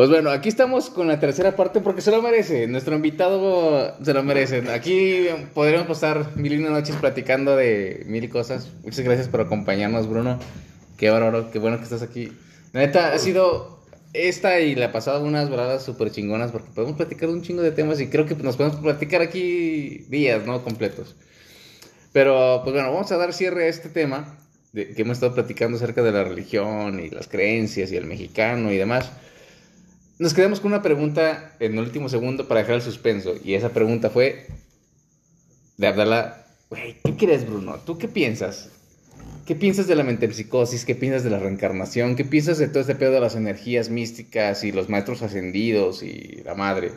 Pues 0.00 0.08
bueno, 0.08 0.30
aquí 0.30 0.48
estamos 0.48 0.88
con 0.88 1.08
la 1.08 1.20
tercera 1.20 1.56
parte 1.56 1.80
porque 1.80 2.00
se 2.00 2.10
lo 2.10 2.22
merece. 2.22 2.66
Nuestro 2.66 2.94
invitado 2.94 4.02
se 4.02 4.14
lo 4.14 4.22
merece. 4.22 4.70
Aquí 4.70 5.26
podríamos 5.54 5.88
pasar 5.88 6.36
mil 6.36 6.52
y 6.52 6.58
noches 6.58 6.96
platicando 6.96 7.56
de 7.56 8.04
mil 8.06 8.28
cosas. 8.28 8.70
Muchas 8.82 9.04
gracias 9.04 9.28
por 9.28 9.42
acompañarnos, 9.42 10.08
Bruno. 10.08 10.38
Qué 10.96 11.10
bárbaro, 11.10 11.50
qué 11.50 11.58
bueno 11.58 11.78
que 11.78 11.84
estás 11.84 12.02
aquí. 12.02 12.32
Neta, 12.72 13.12
ha 13.12 13.18
sido 13.18 13.79
esta 14.12 14.60
y 14.60 14.74
la 14.74 14.92
pasada 14.92 15.20
unas 15.20 15.50
veladas 15.50 15.84
súper 15.84 16.10
chingonas 16.10 16.50
porque 16.50 16.70
podemos 16.74 16.96
platicar 16.96 17.28
un 17.28 17.42
chingo 17.42 17.62
de 17.62 17.70
temas 17.70 18.00
y 18.00 18.08
creo 18.08 18.26
que 18.26 18.34
nos 18.34 18.56
podemos 18.56 18.80
platicar 18.80 19.22
aquí 19.22 20.04
días, 20.08 20.44
¿no? 20.46 20.62
Completos. 20.64 21.14
Pero, 22.12 22.60
pues 22.64 22.74
bueno, 22.74 22.92
vamos 22.92 23.10
a 23.12 23.16
dar 23.16 23.32
cierre 23.32 23.64
a 23.64 23.68
este 23.68 23.88
tema 23.88 24.36
que 24.72 24.94
hemos 24.96 25.16
estado 25.16 25.34
platicando 25.34 25.76
acerca 25.76 26.02
de 26.02 26.12
la 26.12 26.24
religión 26.24 27.00
y 27.00 27.10
las 27.10 27.28
creencias 27.28 27.92
y 27.92 27.96
el 27.96 28.06
mexicano 28.06 28.72
y 28.72 28.76
demás. 28.76 29.10
Nos 30.18 30.34
quedamos 30.34 30.60
con 30.60 30.72
una 30.72 30.82
pregunta 30.82 31.56
en 31.60 31.74
el 31.74 31.80
último 31.80 32.08
segundo 32.08 32.46
para 32.46 32.60
dejar 32.60 32.76
el 32.76 32.82
suspenso. 32.82 33.34
Y 33.42 33.54
esa 33.54 33.70
pregunta 33.70 34.10
fue 34.10 34.46
de 35.76 35.86
Abdala, 35.86 36.44
¿qué 37.04 37.16
crees, 37.16 37.46
Bruno? 37.46 37.78
¿Tú 37.86 37.96
qué 37.96 38.06
piensas? 38.06 38.70
¿Qué 39.50 39.56
piensas 39.56 39.88
de 39.88 39.96
la 39.96 40.04
metempsicosis? 40.04 40.84
¿Qué 40.84 40.94
piensas 40.94 41.24
de 41.24 41.30
la 41.30 41.40
reencarnación? 41.40 42.14
¿Qué 42.14 42.24
piensas 42.24 42.58
de 42.58 42.68
todo 42.68 42.82
este 42.82 42.94
pedo 42.94 43.10
de 43.10 43.18
las 43.18 43.34
energías 43.34 43.88
místicas 43.88 44.62
y 44.62 44.70
los 44.70 44.88
maestros 44.88 45.22
ascendidos 45.22 46.04
y 46.04 46.40
la 46.44 46.54
madre? 46.54 46.92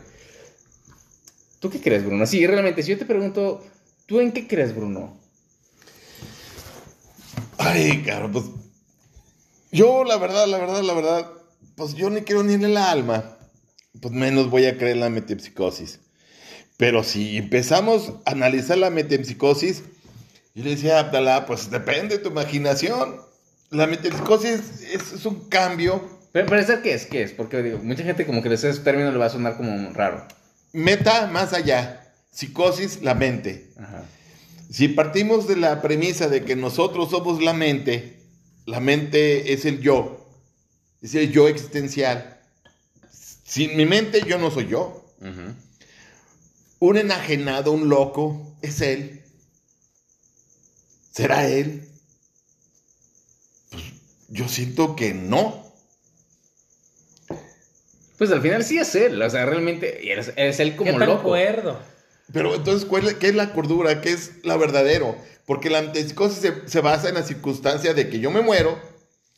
¿Tú 1.58 1.68
qué 1.68 1.80
crees, 1.80 2.04
Bruno? 2.04 2.26
Sí, 2.26 2.46
realmente, 2.46 2.84
si 2.84 2.92
yo 2.92 2.96
te 2.96 3.06
pregunto, 3.06 3.60
¿tú 4.06 4.20
en 4.20 4.30
qué 4.30 4.46
crees, 4.46 4.72
Bruno? 4.72 5.18
Ay, 7.58 8.04
cabrón, 8.06 8.30
pues. 8.30 8.44
Yo, 9.72 10.04
la 10.04 10.16
verdad, 10.18 10.46
la 10.46 10.58
verdad, 10.58 10.82
la 10.84 10.94
verdad, 10.94 11.32
pues 11.74 11.94
yo 11.94 12.08
ni 12.08 12.20
quiero 12.20 12.44
ni 12.44 12.54
en 12.54 12.66
el 12.66 12.76
alma, 12.76 13.36
pues 14.00 14.14
menos 14.14 14.48
voy 14.48 14.66
a 14.66 14.76
creer 14.76 14.92
en 14.92 15.00
la 15.00 15.10
metempsicosis. 15.10 15.98
Pero 16.76 17.02
si 17.02 17.36
empezamos 17.36 18.12
a 18.24 18.30
analizar 18.30 18.78
la 18.78 18.90
metempsicosis, 18.90 19.82
yo 20.54 20.64
le 20.64 20.70
decía 20.70 20.96
a 20.96 21.00
Abdalá, 21.00 21.46
pues 21.46 21.70
depende 21.70 22.16
de 22.16 22.22
tu 22.22 22.30
imaginación. 22.30 23.20
La 23.70 23.86
metempsicosis 23.86 24.82
es, 24.82 25.12
es 25.12 25.26
un 25.26 25.48
cambio. 25.48 26.02
Pero, 26.32 26.46
pero 26.46 26.60
¿eso 26.60 26.80
qué 26.82 26.94
es? 26.94 27.06
¿Qué 27.06 27.22
es? 27.22 27.32
Porque 27.32 27.62
digo, 27.62 27.78
mucha 27.78 28.04
gente 28.04 28.26
como 28.26 28.42
que 28.42 28.52
ese 28.52 28.72
término 28.74 29.10
le 29.10 29.18
va 29.18 29.26
a 29.26 29.30
sonar 29.30 29.56
como 29.56 29.92
raro. 29.92 30.26
Meta 30.72 31.26
más 31.26 31.52
allá. 31.52 32.12
Psicosis, 32.30 33.02
la 33.02 33.14
mente. 33.14 33.70
Ajá. 33.78 34.04
Si 34.74 34.88
partimos 34.88 35.46
de 35.46 35.56
la 35.56 35.82
premisa 35.82 36.28
de 36.28 36.44
que 36.44 36.56
nosotros 36.56 37.10
somos 37.10 37.42
la 37.42 37.52
mente, 37.52 38.18
la 38.66 38.80
mente 38.80 39.52
es 39.52 39.64
el 39.64 39.80
yo, 39.80 40.28
es 41.00 41.14
el 41.14 41.30
yo 41.30 41.46
existencial. 41.48 42.40
Sin 43.10 43.76
mi 43.76 43.86
mente 43.86 44.22
yo 44.26 44.38
no 44.38 44.50
soy 44.50 44.66
yo. 44.66 45.04
Un 46.80 46.96
enajenado, 46.96 47.72
un 47.72 47.88
loco, 47.88 48.56
es 48.62 48.80
él. 48.80 49.22
¿Será 51.14 51.46
él? 51.46 51.84
Pues 53.70 53.82
yo 54.28 54.48
siento 54.48 54.96
que 54.96 55.14
no. 55.14 55.62
Pues 58.18 58.30
al 58.30 58.42
final 58.42 58.64
sí 58.64 58.78
es 58.78 58.94
él, 58.94 59.20
o 59.20 59.28
sea, 59.30 59.44
realmente 59.46 60.12
es, 60.18 60.32
es 60.36 60.60
él 60.60 60.76
como 60.76 60.92
¿Qué 60.92 60.98
tan 60.98 61.08
loco. 61.08 61.22
cuerdo? 61.24 61.80
Pero 62.32 62.54
entonces, 62.54 62.84
¿cuál 62.88 63.06
es- 63.06 63.14
¿qué 63.14 63.28
es 63.28 63.34
la 63.34 63.52
cordura? 63.52 64.00
¿Qué 64.00 64.10
es 64.12 64.32
la 64.44 64.56
verdadero? 64.56 65.16
Porque 65.46 65.68
la 65.68 65.82
metempsicosis 65.82 66.38
se, 66.38 66.68
se 66.68 66.80
basa 66.80 67.08
en 67.08 67.16
la 67.16 67.22
circunstancia 67.22 67.92
de 67.92 68.08
que 68.08 68.18
yo 68.20 68.30
me 68.30 68.40
muero, 68.40 68.80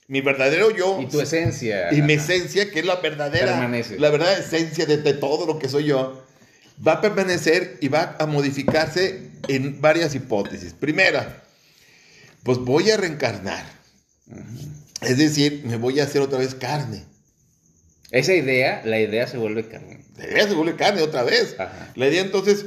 mi 0.09 0.21
verdadero 0.21 0.71
yo 0.71 1.01
Y 1.01 1.07
tu 1.09 1.21
esencia. 1.21 1.93
y 1.93 2.01
mi 2.03 2.13
esencia, 2.15 2.71
que 2.71 2.79
es 2.81 2.87
la 2.87 2.97
verdadera, 2.97 3.47
Permanece. 3.53 3.99
la 3.99 4.11
verdadera 4.11 4.39
esencia 4.41 4.87
de, 4.87 4.99
de 4.99 5.15
todo 5.15 5.47
lo 5.47 5.59
que 5.59 5.69
soy 5.69 5.85
yo, 5.85 6.23
va 6.87 6.93
a 6.93 7.01
permanecer 7.01 7.79
y 7.81 7.89
va 7.89 8.15
a 8.19 8.27
modificarse 8.27 9.31
en 9.49 9.81
varias 9.81 10.15
hipótesis. 10.15 10.75
Primera, 10.75 11.43
pues 12.47 12.59
voy 12.59 12.91
a 12.93 12.97
reencarnar. 12.97 13.67
Es 15.03 15.19
decir, 15.19 15.63
me 15.67 15.77
voy 15.77 15.99
a 15.99 16.05
hacer 16.05 16.23
otra 16.23 16.39
vez 16.39 16.55
carne. 16.55 17.05
Esa 18.13 18.35
idea, 18.35 18.83
la 18.85 19.01
idea 19.01 19.27
se 19.27 19.37
vuelve 19.37 19.67
carne. 19.67 20.05
La 20.17 20.27
idea 20.27 20.49
se 20.49 20.55
vuelve 20.55 20.77
carne 20.77 21.03
otra 21.03 21.25
vez. 21.25 21.57
Ajá. 21.59 21.93
La 21.97 22.07
idea 22.07 22.23
entonces, 22.23 22.65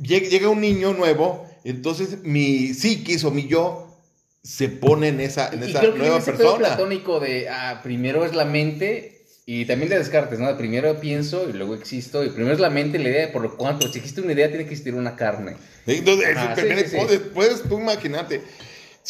llega, 0.00 0.28
llega 0.28 0.50
un 0.50 0.60
niño 0.60 0.92
nuevo, 0.92 1.48
entonces 1.64 2.22
mi 2.24 2.74
psiquis 2.74 3.24
o 3.24 3.30
mi 3.30 3.48
yo 3.48 3.98
se 4.42 4.68
pone 4.68 5.08
en 5.08 5.20
esa, 5.20 5.48
en 5.48 5.62
y 5.62 5.70
esa 5.70 5.80
creo 5.80 5.92
que 5.94 5.98
nueva 5.98 6.18
ese 6.18 6.32
persona. 6.32 6.58
platónico 6.58 7.20
de, 7.20 7.48
ah, 7.48 7.80
primero 7.82 8.26
es 8.26 8.34
la 8.34 8.44
mente 8.44 9.24
y 9.46 9.64
también 9.64 9.88
de 9.88 9.98
Descartes, 9.98 10.38
¿no? 10.38 10.56
Primero 10.56 11.00
pienso 11.00 11.48
y 11.48 11.54
luego 11.54 11.74
existo 11.74 12.22
y 12.22 12.28
primero 12.28 12.54
es 12.54 12.60
la 12.60 12.70
mente 12.70 12.98
y 12.98 13.02
la 13.02 13.08
idea, 13.08 13.32
por 13.32 13.42
lo 13.42 13.56
cual, 13.56 13.78
si 13.90 13.98
existe 13.98 14.20
una 14.20 14.32
idea, 14.34 14.48
tiene 14.48 14.64
que 14.64 14.70
existir 14.70 14.94
una 14.94 15.16
carne. 15.16 15.56
Entonces, 15.86 16.36
sí, 16.56 16.96
sí, 17.08 17.20
puedes 17.34 17.62
tú 17.62 17.80
imaginarte, 17.80 18.42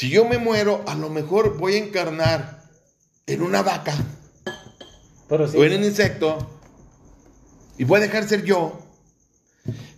si 0.00 0.08
yo 0.08 0.24
me 0.24 0.38
muero, 0.38 0.82
a 0.86 0.94
lo 0.94 1.10
mejor 1.10 1.58
voy 1.58 1.74
a 1.74 1.76
encarnar 1.76 2.62
en 3.26 3.42
una 3.42 3.60
vaca 3.60 3.94
Pero 5.28 5.46
sí. 5.46 5.58
o 5.58 5.62
en 5.66 5.74
un 5.74 5.84
insecto 5.84 6.58
y 7.76 7.84
voy 7.84 7.98
a 7.98 8.04
dejar 8.04 8.26
ser 8.26 8.42
yo. 8.42 8.78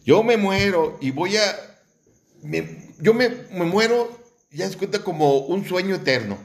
Yo 0.04 0.24
me 0.24 0.36
muero 0.36 0.98
y 1.00 1.12
voy 1.12 1.36
a... 1.36 1.78
me- 2.42 2.92
yo 2.98 3.14
me, 3.14 3.28
me 3.28 3.64
muero, 3.64 4.10
ya 4.50 4.68
se 4.68 4.76
cuenta 4.76 5.04
como 5.04 5.38
un 5.38 5.64
sueño 5.64 5.94
eterno. 5.94 6.36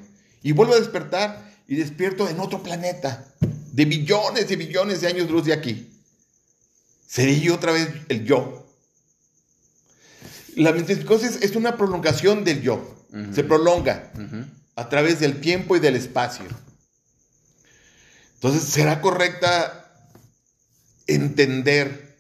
Y 0.44 0.52
vuelvo 0.52 0.76
a 0.76 0.80
despertar 0.80 1.52
y 1.68 1.78
despierto 1.78 2.30
en 2.30 2.40
otro 2.40 2.62
planeta, 2.62 3.26
de 3.72 3.86
billones 3.86 4.52
y 4.52 4.56
billones 4.56 5.02
de 5.02 5.08
años 5.08 5.32
luz 5.32 5.46
de 5.46 5.54
aquí. 5.54 6.00
Seré 7.08 7.40
yo 7.40 7.56
otra 7.56 7.72
vez 7.72 7.90
el 8.10 8.24
yo. 8.24 8.67
La 10.58 10.72
metempsicosis 10.74 11.40
es 11.42 11.56
una 11.56 11.78
prolongación 11.78 12.44
del 12.44 12.62
yo. 12.62 12.96
Se 13.34 13.44
prolonga 13.44 14.12
a 14.76 14.90
través 14.90 15.20
del 15.20 15.40
tiempo 15.40 15.76
y 15.76 15.80
del 15.80 15.96
espacio. 15.96 16.46
Entonces, 18.36 18.64
¿será 18.64 19.02
correcta 19.02 19.92
entender, 21.08 22.18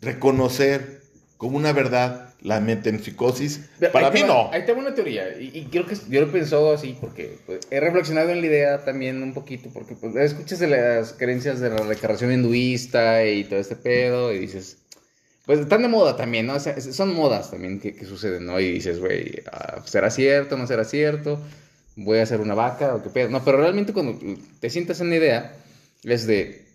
reconocer 0.00 1.02
como 1.36 1.56
una 1.56 1.72
verdad 1.72 2.34
la 2.42 2.60
metempsicosis? 2.60 3.60
Pero 3.78 3.92
Para 3.92 4.10
mí 4.10 4.20
va- 4.22 4.26
no. 4.26 4.52
Ahí 4.52 4.64
tengo 4.64 4.80
una 4.80 4.94
teoría 4.94 5.38
y, 5.40 5.50
y 5.58 5.64
creo 5.66 5.86
que 5.86 5.96
yo 6.08 6.20
lo 6.20 6.28
he 6.28 6.30
pensado 6.30 6.72
así 6.72 6.96
porque 7.00 7.38
pues, 7.46 7.60
he 7.70 7.80
reflexionado 7.80 8.30
en 8.30 8.40
la 8.40 8.46
idea 8.46 8.84
también 8.84 9.22
un 9.22 9.34
poquito 9.34 9.70
porque 9.72 9.94
pues, 9.94 10.14
escuchas 10.16 10.58
de 10.58 10.68
las 10.68 11.12
creencias 11.14 11.60
de 11.60 11.70
la 11.70 11.78
reencarnación 11.78 12.32
hinduista 12.32 13.24
y 13.24 13.44
todo 13.44 13.58
este 13.58 13.76
pedo 13.76 14.32
y 14.32 14.38
dices, 14.38 14.78
pues 15.50 15.58
están 15.58 15.82
de 15.82 15.88
moda 15.88 16.16
también, 16.16 16.46
¿no? 16.46 16.54
O 16.54 16.60
sea, 16.60 16.74
es- 16.74 16.94
son 16.94 17.12
modas 17.12 17.50
también 17.50 17.80
que, 17.80 17.92
que 17.92 18.04
suceden, 18.06 18.46
¿no? 18.46 18.60
Y 18.60 18.70
dices, 18.70 19.00
güey, 19.00 19.42
ah, 19.50 19.82
¿será 19.84 20.08
cierto? 20.08 20.56
¿No 20.56 20.64
será 20.68 20.84
cierto? 20.84 21.40
¿Voy 21.96 22.18
a 22.18 22.22
hacer 22.22 22.40
una 22.40 22.54
vaca 22.54 22.94
o 22.94 23.02
qué 23.02 23.10
pedo? 23.10 23.30
No, 23.30 23.44
pero 23.44 23.58
realmente 23.58 23.92
cuando 23.92 24.16
te 24.60 24.70
sientas 24.70 25.00
en 25.00 25.10
la 25.10 25.16
idea 25.16 25.56
es 26.04 26.28
de, 26.28 26.68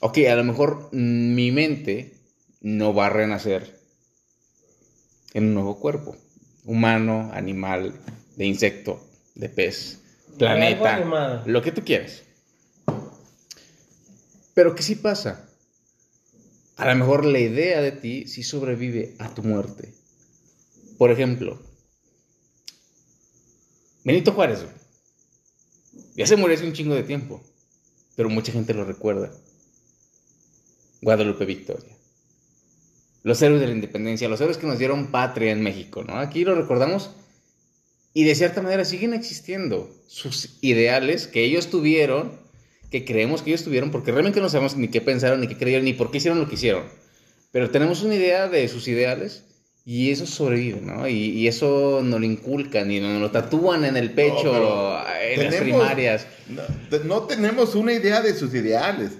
ok, 0.00 0.18
a 0.28 0.34
lo 0.34 0.42
mejor 0.42 0.88
mi 0.92 1.52
mente 1.52 2.14
no 2.62 2.92
va 2.92 3.06
a 3.06 3.10
renacer 3.10 3.78
en 5.34 5.44
un 5.44 5.54
nuevo 5.54 5.78
cuerpo. 5.78 6.16
Humano, 6.64 7.30
animal, 7.32 7.92
de 8.34 8.44
insecto, 8.44 9.06
de 9.36 9.48
pez, 9.48 10.00
planeta, 10.36 10.96
lo 11.46 11.62
que 11.62 11.70
tú 11.70 11.82
quieras. 11.84 12.22
Pero 14.52 14.74
¿qué 14.74 14.82
sí 14.82 14.96
pasa? 14.96 15.48
A 16.76 16.86
lo 16.86 16.94
mejor 16.96 17.24
la 17.24 17.38
idea 17.38 17.80
de 17.80 17.92
ti 17.92 18.26
sí 18.26 18.42
sobrevive 18.42 19.14
a 19.18 19.34
tu 19.34 19.42
muerte. 19.42 19.94
Por 20.98 21.10
ejemplo, 21.10 21.60
Benito 24.06 24.30
Juárez. 24.30 24.64
Ya 26.14 26.26
se 26.28 26.36
murió 26.36 26.54
hace 26.56 26.64
un 26.64 26.72
chingo 26.72 26.94
de 26.94 27.02
tiempo, 27.02 27.42
pero 28.14 28.30
mucha 28.30 28.52
gente 28.52 28.72
lo 28.72 28.84
recuerda. 28.84 29.32
Guadalupe 31.02 31.44
Victoria. 31.44 31.96
Los 33.24 33.42
héroes 33.42 33.60
de 33.60 33.66
la 33.66 33.72
independencia, 33.72 34.28
los 34.28 34.40
héroes 34.40 34.58
que 34.58 34.68
nos 34.68 34.78
dieron 34.78 35.10
patria 35.10 35.50
en 35.50 35.60
México, 35.60 36.04
¿no? 36.04 36.18
Aquí 36.18 36.44
lo 36.44 36.54
recordamos 36.54 37.10
y 38.14 38.22
de 38.22 38.36
cierta 38.36 38.62
manera 38.62 38.84
siguen 38.84 39.12
existiendo 39.12 39.92
sus 40.06 40.56
ideales 40.60 41.26
que 41.26 41.44
ellos 41.44 41.68
tuvieron, 41.68 42.38
que 42.90 43.04
creemos 43.04 43.42
que 43.42 43.50
ellos 43.50 43.64
tuvieron, 43.64 43.90
porque 43.90 44.12
realmente 44.12 44.40
no 44.40 44.48
sabemos 44.48 44.76
ni 44.76 44.88
qué 44.88 45.00
pensaron, 45.00 45.40
ni 45.40 45.48
qué 45.48 45.56
creyeron, 45.56 45.84
ni 45.84 45.92
por 45.92 46.10
qué 46.10 46.18
hicieron 46.18 46.38
lo 46.40 46.48
que 46.48 46.54
hicieron. 46.54 46.84
Pero 47.52 47.70
tenemos 47.70 48.02
una 48.02 48.14
idea 48.14 48.48
de 48.48 48.68
sus 48.68 48.86
ideales 48.88 49.44
y 49.84 50.10
eso 50.10 50.26
sobrevive, 50.26 50.80
¿no? 50.82 51.08
Y, 51.08 51.12
y 51.30 51.48
eso 51.48 52.00
nos 52.02 52.20
lo 52.20 52.26
inculcan 52.26 52.90
y 52.90 53.00
nos 53.00 53.20
lo 53.20 53.30
tatúan 53.30 53.84
en 53.84 53.96
el 53.96 54.10
pecho, 54.12 54.42
pero 54.52 54.98
en 55.22 55.44
las 55.44 55.54
tenemos- 55.54 55.62
primarias. 55.80 56.26
No, 56.48 56.62
no 57.04 57.22
tenemos 57.22 57.74
una 57.74 57.92
idea 57.92 58.20
de 58.20 58.34
sus 58.34 58.52
ideales. 58.54 59.12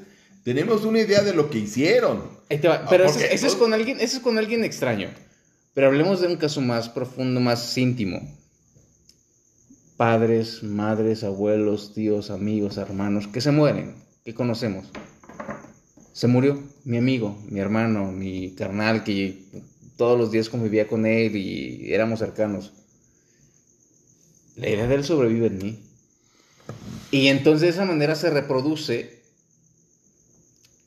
Tenemos 0.44 0.84
una 0.84 1.00
idea 1.00 1.22
de 1.22 1.34
lo 1.34 1.50
que 1.50 1.58
hicieron. 1.58 2.18
Va. 2.64 2.86
Pero 2.88 3.06
Ah, 3.08 3.12
eso 3.30 3.46
es 3.46 3.54
con 3.56 3.72
alguien, 3.74 4.00
eso 4.00 4.16
es 4.18 4.22
con 4.22 4.38
alguien 4.38 4.62
extraño. 4.64 5.10
Pero 5.74 5.88
hablemos 5.88 6.20
de 6.20 6.28
un 6.28 6.36
caso 6.36 6.60
más 6.60 6.88
profundo, 6.88 7.40
más 7.40 7.76
íntimo. 7.76 8.20
Padres, 9.96 10.62
madres, 10.62 11.24
abuelos, 11.24 11.94
tíos, 11.94 12.30
amigos, 12.30 12.76
hermanos, 12.76 13.28
que 13.28 13.40
se 13.40 13.50
mueren, 13.50 13.94
que 14.24 14.34
conocemos. 14.34 14.86
Se 16.12 16.26
murió 16.26 16.62
mi 16.84 16.98
amigo, 16.98 17.38
mi 17.48 17.60
hermano, 17.60 18.12
mi 18.12 18.54
carnal, 18.54 19.04
que 19.04 19.42
todos 19.96 20.18
los 20.18 20.30
días 20.30 20.50
convivía 20.50 20.86
con 20.86 21.06
él 21.06 21.36
y 21.36 21.94
éramos 21.94 22.18
cercanos. 22.18 22.74
La 24.56 24.68
idea 24.68 24.86
de 24.86 24.96
él 24.96 25.04
sobrevive 25.04 25.46
en 25.46 25.58
mí. 25.58 25.78
Y 27.10 27.28
entonces 27.28 27.62
de 27.62 27.68
esa 27.68 27.84
manera 27.86 28.14
se 28.16 28.28
reproduce 28.28 29.22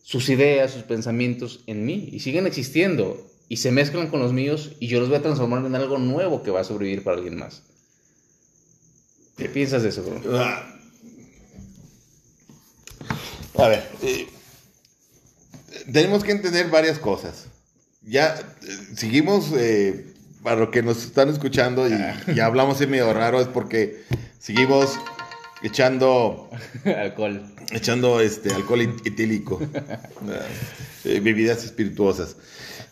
sus 0.04 0.30
ideas, 0.30 0.72
sus 0.72 0.84
pensamientos 0.84 1.64
en 1.66 1.86
mí 1.86 2.10
y 2.12 2.20
siguen 2.20 2.46
existiendo 2.46 3.28
y 3.48 3.58
se 3.58 3.72
mezclan 3.72 4.10
con 4.10 4.20
los 4.20 4.34
míos 4.34 4.72
y 4.80 4.88
yo 4.88 5.00
los 5.00 5.10
voy 5.10 5.18
a 5.18 5.22
transformar 5.22 5.66
en 5.66 5.76
algo 5.76 5.98
nuevo 5.98 6.44
que 6.44 6.52
va 6.52 6.62
a 6.62 6.64
sobrevivir 6.64 7.04
para 7.04 7.18
alguien 7.18 7.38
más. 7.38 7.69
¿Qué 9.40 9.48
piensas 9.50 9.84
de 9.84 9.90
eso, 9.90 10.04
bro? 10.04 10.38
Ah. 10.38 10.66
A 13.58 13.68
ver, 13.68 13.90
eh, 14.04 14.28
tenemos 15.92 16.24
que 16.24 16.32
entender 16.32 16.70
varias 16.70 17.00
cosas. 17.00 17.46
Ya 18.02 18.36
eh, 18.36 18.78
seguimos, 18.96 19.52
eh, 19.56 20.14
para 20.44 20.58
los 20.58 20.70
que 20.70 20.82
nos 20.84 21.04
están 21.04 21.30
escuchando 21.30 21.88
y 21.88 21.92
ya 22.36 22.46
hablamos 22.46 22.80
en 22.82 22.90
medio 22.92 23.14
raro, 23.14 23.42
es 23.42 23.48
porque 23.48 24.04
seguimos 24.40 24.98
echando, 25.62 26.50
Alcohol. 26.86 27.44
echando 27.72 28.20
este, 28.22 28.54
alcohol 28.54 28.82
et- 28.82 29.08
etílico, 29.08 29.60
ah, 29.76 30.00
eh, 31.06 31.20
bebidas 31.22 31.64
espirituosas. 31.66 32.36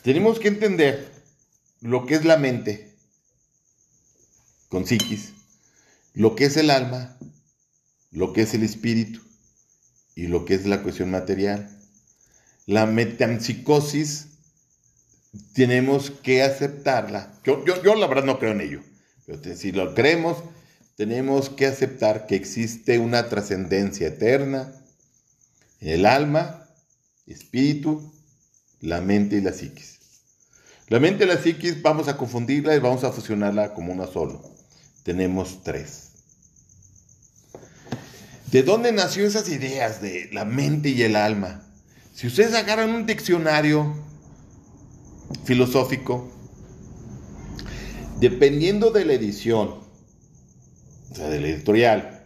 Tenemos 0.01 0.39
que 0.39 0.47
entender 0.49 1.09
lo 1.81 2.05
que 2.05 2.15
es 2.15 2.25
la 2.25 2.37
mente 2.37 2.93
con 4.69 4.85
psiquis, 4.85 5.31
lo 6.17 6.35
que 6.35 6.45
es 6.45 6.57
el 6.57 6.71
alma, 6.71 7.15
lo 8.09 8.33
que 8.33 8.41
es 8.41 8.55
el 8.55 8.63
espíritu 8.63 9.21
y 10.15 10.25
lo 10.25 10.45
que 10.45 10.55
es 10.55 10.65
la 10.65 10.81
cuestión 10.81 11.11
material. 11.11 11.69
La 12.65 12.87
metempsicosis 12.87 14.29
tenemos 15.53 16.09
que 16.09 16.41
aceptarla. 16.41 17.31
Yo, 17.43 17.63
yo, 17.65 17.83
yo 17.83 17.93
la 17.93 18.07
verdad 18.07 18.23
no 18.23 18.39
creo 18.39 18.53
en 18.53 18.61
ello, 18.61 18.81
pero 19.27 19.55
si 19.55 19.71
lo 19.71 19.93
creemos, 19.93 20.37
tenemos 20.95 21.51
que 21.51 21.67
aceptar 21.67 22.25
que 22.25 22.35
existe 22.35 22.97
una 22.97 23.29
trascendencia 23.29 24.07
eterna 24.07 24.73
en 25.81 25.89
el 25.89 26.05
alma, 26.07 26.67
espíritu, 27.27 28.11
la 28.81 29.01
mente 29.01 29.35
y 29.35 29.41
la 29.41 29.53
psiquis. 29.53 29.99
La 30.87 30.99
mente 30.99 31.25
y 31.25 31.27
la 31.27 31.37
psiquis 31.37 31.79
vamos 31.83 32.07
a 32.07 32.17
confundirla 32.17 32.75
y 32.75 32.79
vamos 32.79 33.03
a 33.03 33.11
fusionarla 33.11 33.75
como 33.75 33.93
una 33.93 34.07
solo. 34.07 34.41
Tenemos 35.03 35.63
tres. 35.63 36.06
¿De 38.51 38.63
dónde 38.63 38.93
nació 38.93 39.25
esas 39.25 39.49
ideas 39.49 40.01
de 40.01 40.29
la 40.31 40.45
mente 40.45 40.89
y 40.89 41.01
el 41.01 41.17
alma? 41.17 41.67
Si 42.13 42.27
ustedes 42.27 42.53
agarran 42.53 42.91
un 42.91 43.05
diccionario 43.05 43.93
filosófico, 45.43 46.31
dependiendo 48.21 48.91
de 48.91 49.03
la 49.03 49.13
edición, 49.13 49.81
o 51.11 51.15
sea, 51.15 51.27
del 51.27 51.43
editorial, 51.43 52.23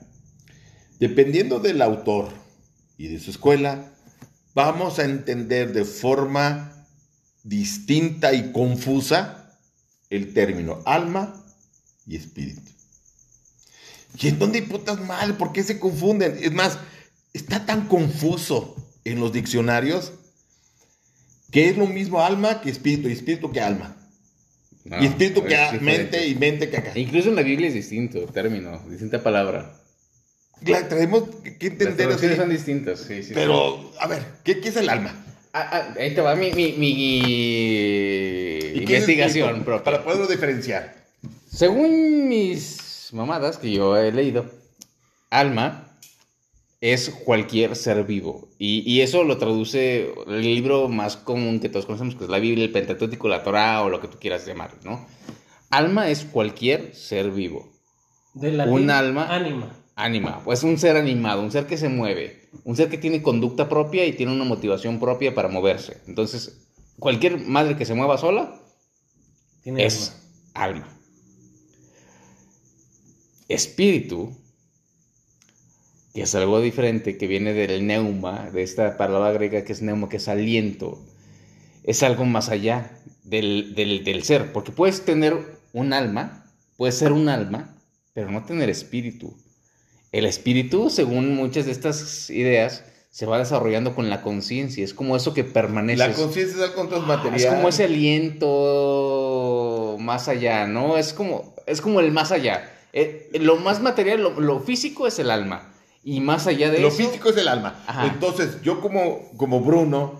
dependiendo 1.00 1.59
del 1.59 1.81
autor 1.81 2.29
y 3.00 3.07
de 3.07 3.19
su 3.19 3.31
escuela, 3.31 3.91
vamos 4.53 5.00
a 5.00 5.06
entender 5.06 5.74
de 5.74 5.85
forma 5.85 6.85
distinta 7.44 8.31
y 8.33 8.51
confusa 8.51 9.57
el 10.12 10.35
término 10.35 10.83
alma 10.85 11.44
y 12.06 12.15
espíritu. 12.15 12.80
¿Y 14.17 14.27
en 14.27 14.39
dónde 14.39 14.61
putas 14.61 14.99
mal? 15.01 15.37
¿Por 15.37 15.51
qué 15.53 15.63
se 15.63 15.79
confunden? 15.79 16.37
Es 16.41 16.51
más, 16.51 16.77
está 17.33 17.65
tan 17.65 17.87
confuso 17.87 18.75
en 19.03 19.19
los 19.19 19.31
diccionarios 19.33 20.13
que 21.51 21.69
es 21.69 21.77
lo 21.77 21.87
mismo 21.87 22.21
alma 22.21 22.61
que 22.61 22.69
espíritu 22.69 23.09
y 23.09 23.13
espíritu 23.13 23.51
que 23.51 23.61
alma. 23.61 23.97
No, 24.83 25.01
y 25.01 25.05
espíritu 25.05 25.43
que 25.43 25.53
es 25.53 25.81
mente 25.81 26.27
y 26.27 26.35
mente 26.35 26.69
que 26.69 26.77
acá. 26.77 26.91
Incluso 26.95 27.29
en 27.29 27.35
la 27.35 27.43
Biblia 27.43 27.67
es 27.67 27.73
distinto, 27.73 28.21
término, 28.27 28.81
distinta 28.89 29.21
palabra. 29.21 29.77
La 30.65 30.87
tenemos 30.87 31.23
que 31.43 31.51
Las 31.51 31.61
entender 31.61 31.89
así. 31.89 31.97
traducciones 31.97 32.37
son 32.37 32.49
distintas, 32.49 32.99
sí, 32.99 33.15
sí. 33.17 33.23
sí. 33.23 33.31
Pero, 33.33 33.91
a 33.99 34.07
ver, 34.07 34.23
¿qué, 34.43 34.59
qué 34.59 34.69
es 34.69 34.75
el 34.77 34.89
alma? 34.89 35.13
Ah, 35.53 35.69
ah, 35.71 35.93
ahí 35.99 36.15
te 36.15 36.21
va 36.21 36.35
mi, 36.35 36.51
mi, 36.53 36.73
mi 36.73 37.17
¿Y 38.73 38.85
qué 38.85 38.97
es 38.97 39.09
investigación 39.09 39.63
propia. 39.63 39.83
Para 39.83 40.03
poderlo 40.03 40.27
diferenciar. 40.27 40.95
Según 41.51 42.29
mis 42.29 42.77
mamadas 43.13 43.57
que 43.57 43.71
yo 43.71 43.97
he 43.97 44.11
leído, 44.11 44.45
alma 45.29 45.87
es 46.81 47.09
cualquier 47.09 47.75
ser 47.75 48.03
vivo. 48.05 48.49
Y, 48.57 48.89
y 48.91 49.01
eso 49.01 49.23
lo 49.23 49.37
traduce 49.37 50.13
el 50.27 50.41
libro 50.41 50.89
más 50.89 51.15
común 51.15 51.59
que 51.59 51.69
todos 51.69 51.85
conocemos, 51.85 52.15
que 52.15 52.23
es 52.23 52.29
la 52.29 52.39
Biblia, 52.39 52.65
el 52.65 52.71
Pentateuco, 52.71 53.27
la 53.27 53.43
Torah 53.43 53.83
o 53.83 53.89
lo 53.89 54.01
que 54.01 54.07
tú 54.07 54.17
quieras 54.19 54.45
llamar, 54.45 54.73
¿no? 54.83 55.05
Alma 55.69 56.09
es 56.09 56.25
cualquier 56.25 56.95
ser 56.95 57.31
vivo. 57.31 57.71
De 58.33 58.51
latín, 58.51 58.73
Un 58.73 58.89
alma. 58.89 59.27
Ánima. 59.33 59.81
Anima, 59.95 60.41
pues 60.43 60.63
un 60.63 60.77
ser 60.79 60.95
animado, 60.95 61.41
un 61.41 61.51
ser 61.51 61.67
que 61.67 61.77
se 61.77 61.89
mueve, 61.89 62.49
un 62.63 62.75
ser 62.75 62.89
que 62.89 62.97
tiene 62.97 63.21
conducta 63.21 63.69
propia 63.69 64.05
y 64.05 64.13
tiene 64.13 64.31
una 64.31 64.45
motivación 64.45 64.99
propia 64.99 65.35
para 65.35 65.49
moverse. 65.49 66.01
Entonces, 66.07 66.65
cualquier 66.97 67.37
madre 67.37 67.75
que 67.75 67.85
se 67.85 67.93
mueva 67.93 68.17
sola 68.17 68.59
Tiene 69.61 69.85
es 69.85 70.17
alma. 70.53 70.87
Espíritu, 73.51 74.36
que 76.13 76.24
es 76.24 76.36
algo 76.36 76.59
diferente, 76.62 77.18
que 77.18 77.27
viene 77.27 77.53
del 77.53 77.86
neuma, 77.86 78.50
de 78.51 78.63
esta 78.63 78.98
palabra 78.98 79.31
griega 79.31 79.63
que 79.63 79.74
es 79.74 79.81
neuma, 79.81 80.09
que 80.09 80.18
es 80.18 80.27
aliento, 80.27 81.00
es 81.83 82.03
algo 82.03 82.25
más 82.25 82.50
allá 82.50 82.92
del, 83.24 83.74
del, 83.75 84.03
del 84.03 84.24
ser, 84.24 84.51
porque 84.51 84.71
puedes 84.71 85.06
tener 85.06 85.38
un 85.74 85.94
alma, 85.94 86.51
puedes 86.77 86.95
ser 86.95 87.12
un 87.13 87.30
alma, 87.30 87.77
pero 88.13 88.30
no 88.30 88.44
tener 88.44 88.69
espíritu. 88.69 89.38
El 90.12 90.25
espíritu, 90.25 90.89
según 90.89 91.36
muchas 91.36 91.65
de 91.65 91.71
estas 91.71 92.30
ideas, 92.30 92.83
se 93.12 93.25
va 93.25 93.38
desarrollando 93.38 93.95
con 93.95 94.09
la 94.09 94.21
conciencia, 94.21 94.83
es 94.83 94.94
como 94.94 95.15
eso 95.15 95.33
que 95.33 95.44
permanece. 95.44 95.98
La 96.00 96.13
conciencia 96.13 96.56
es 96.56 96.62
algo 96.71 96.83
material. 97.01 97.36
Es 97.36 97.45
como 97.45 97.69
ese 97.69 97.86
aliento 97.86 98.48
más 100.00 100.27
allá, 100.27 100.67
¿no? 100.67 100.98
Es 100.98 101.13
como, 101.13 101.55
es 101.67 101.81
como 101.81 102.00
el 102.00 102.12
más 102.12 102.31
allá. 102.31 102.70
Eh, 102.93 103.29
lo 103.39 103.57
más 103.57 103.81
material, 103.81 104.21
lo, 104.21 104.39
lo 104.39 104.60
físico 104.60 105.07
es 105.07 105.19
el 105.19 105.31
alma. 105.31 105.71
Y 106.03 106.19
más 106.19 106.48
allá 106.48 106.71
de 106.71 106.79
Lo 106.79 106.88
eso. 106.88 106.98
físico 106.98 107.29
es 107.29 107.38
el 107.38 107.48
alma. 107.48 107.83
Ajá. 107.88 108.07
Entonces, 108.07 108.62
yo 108.63 108.81
como, 108.81 109.31
como 109.38 109.62
Bruno, 109.62 110.17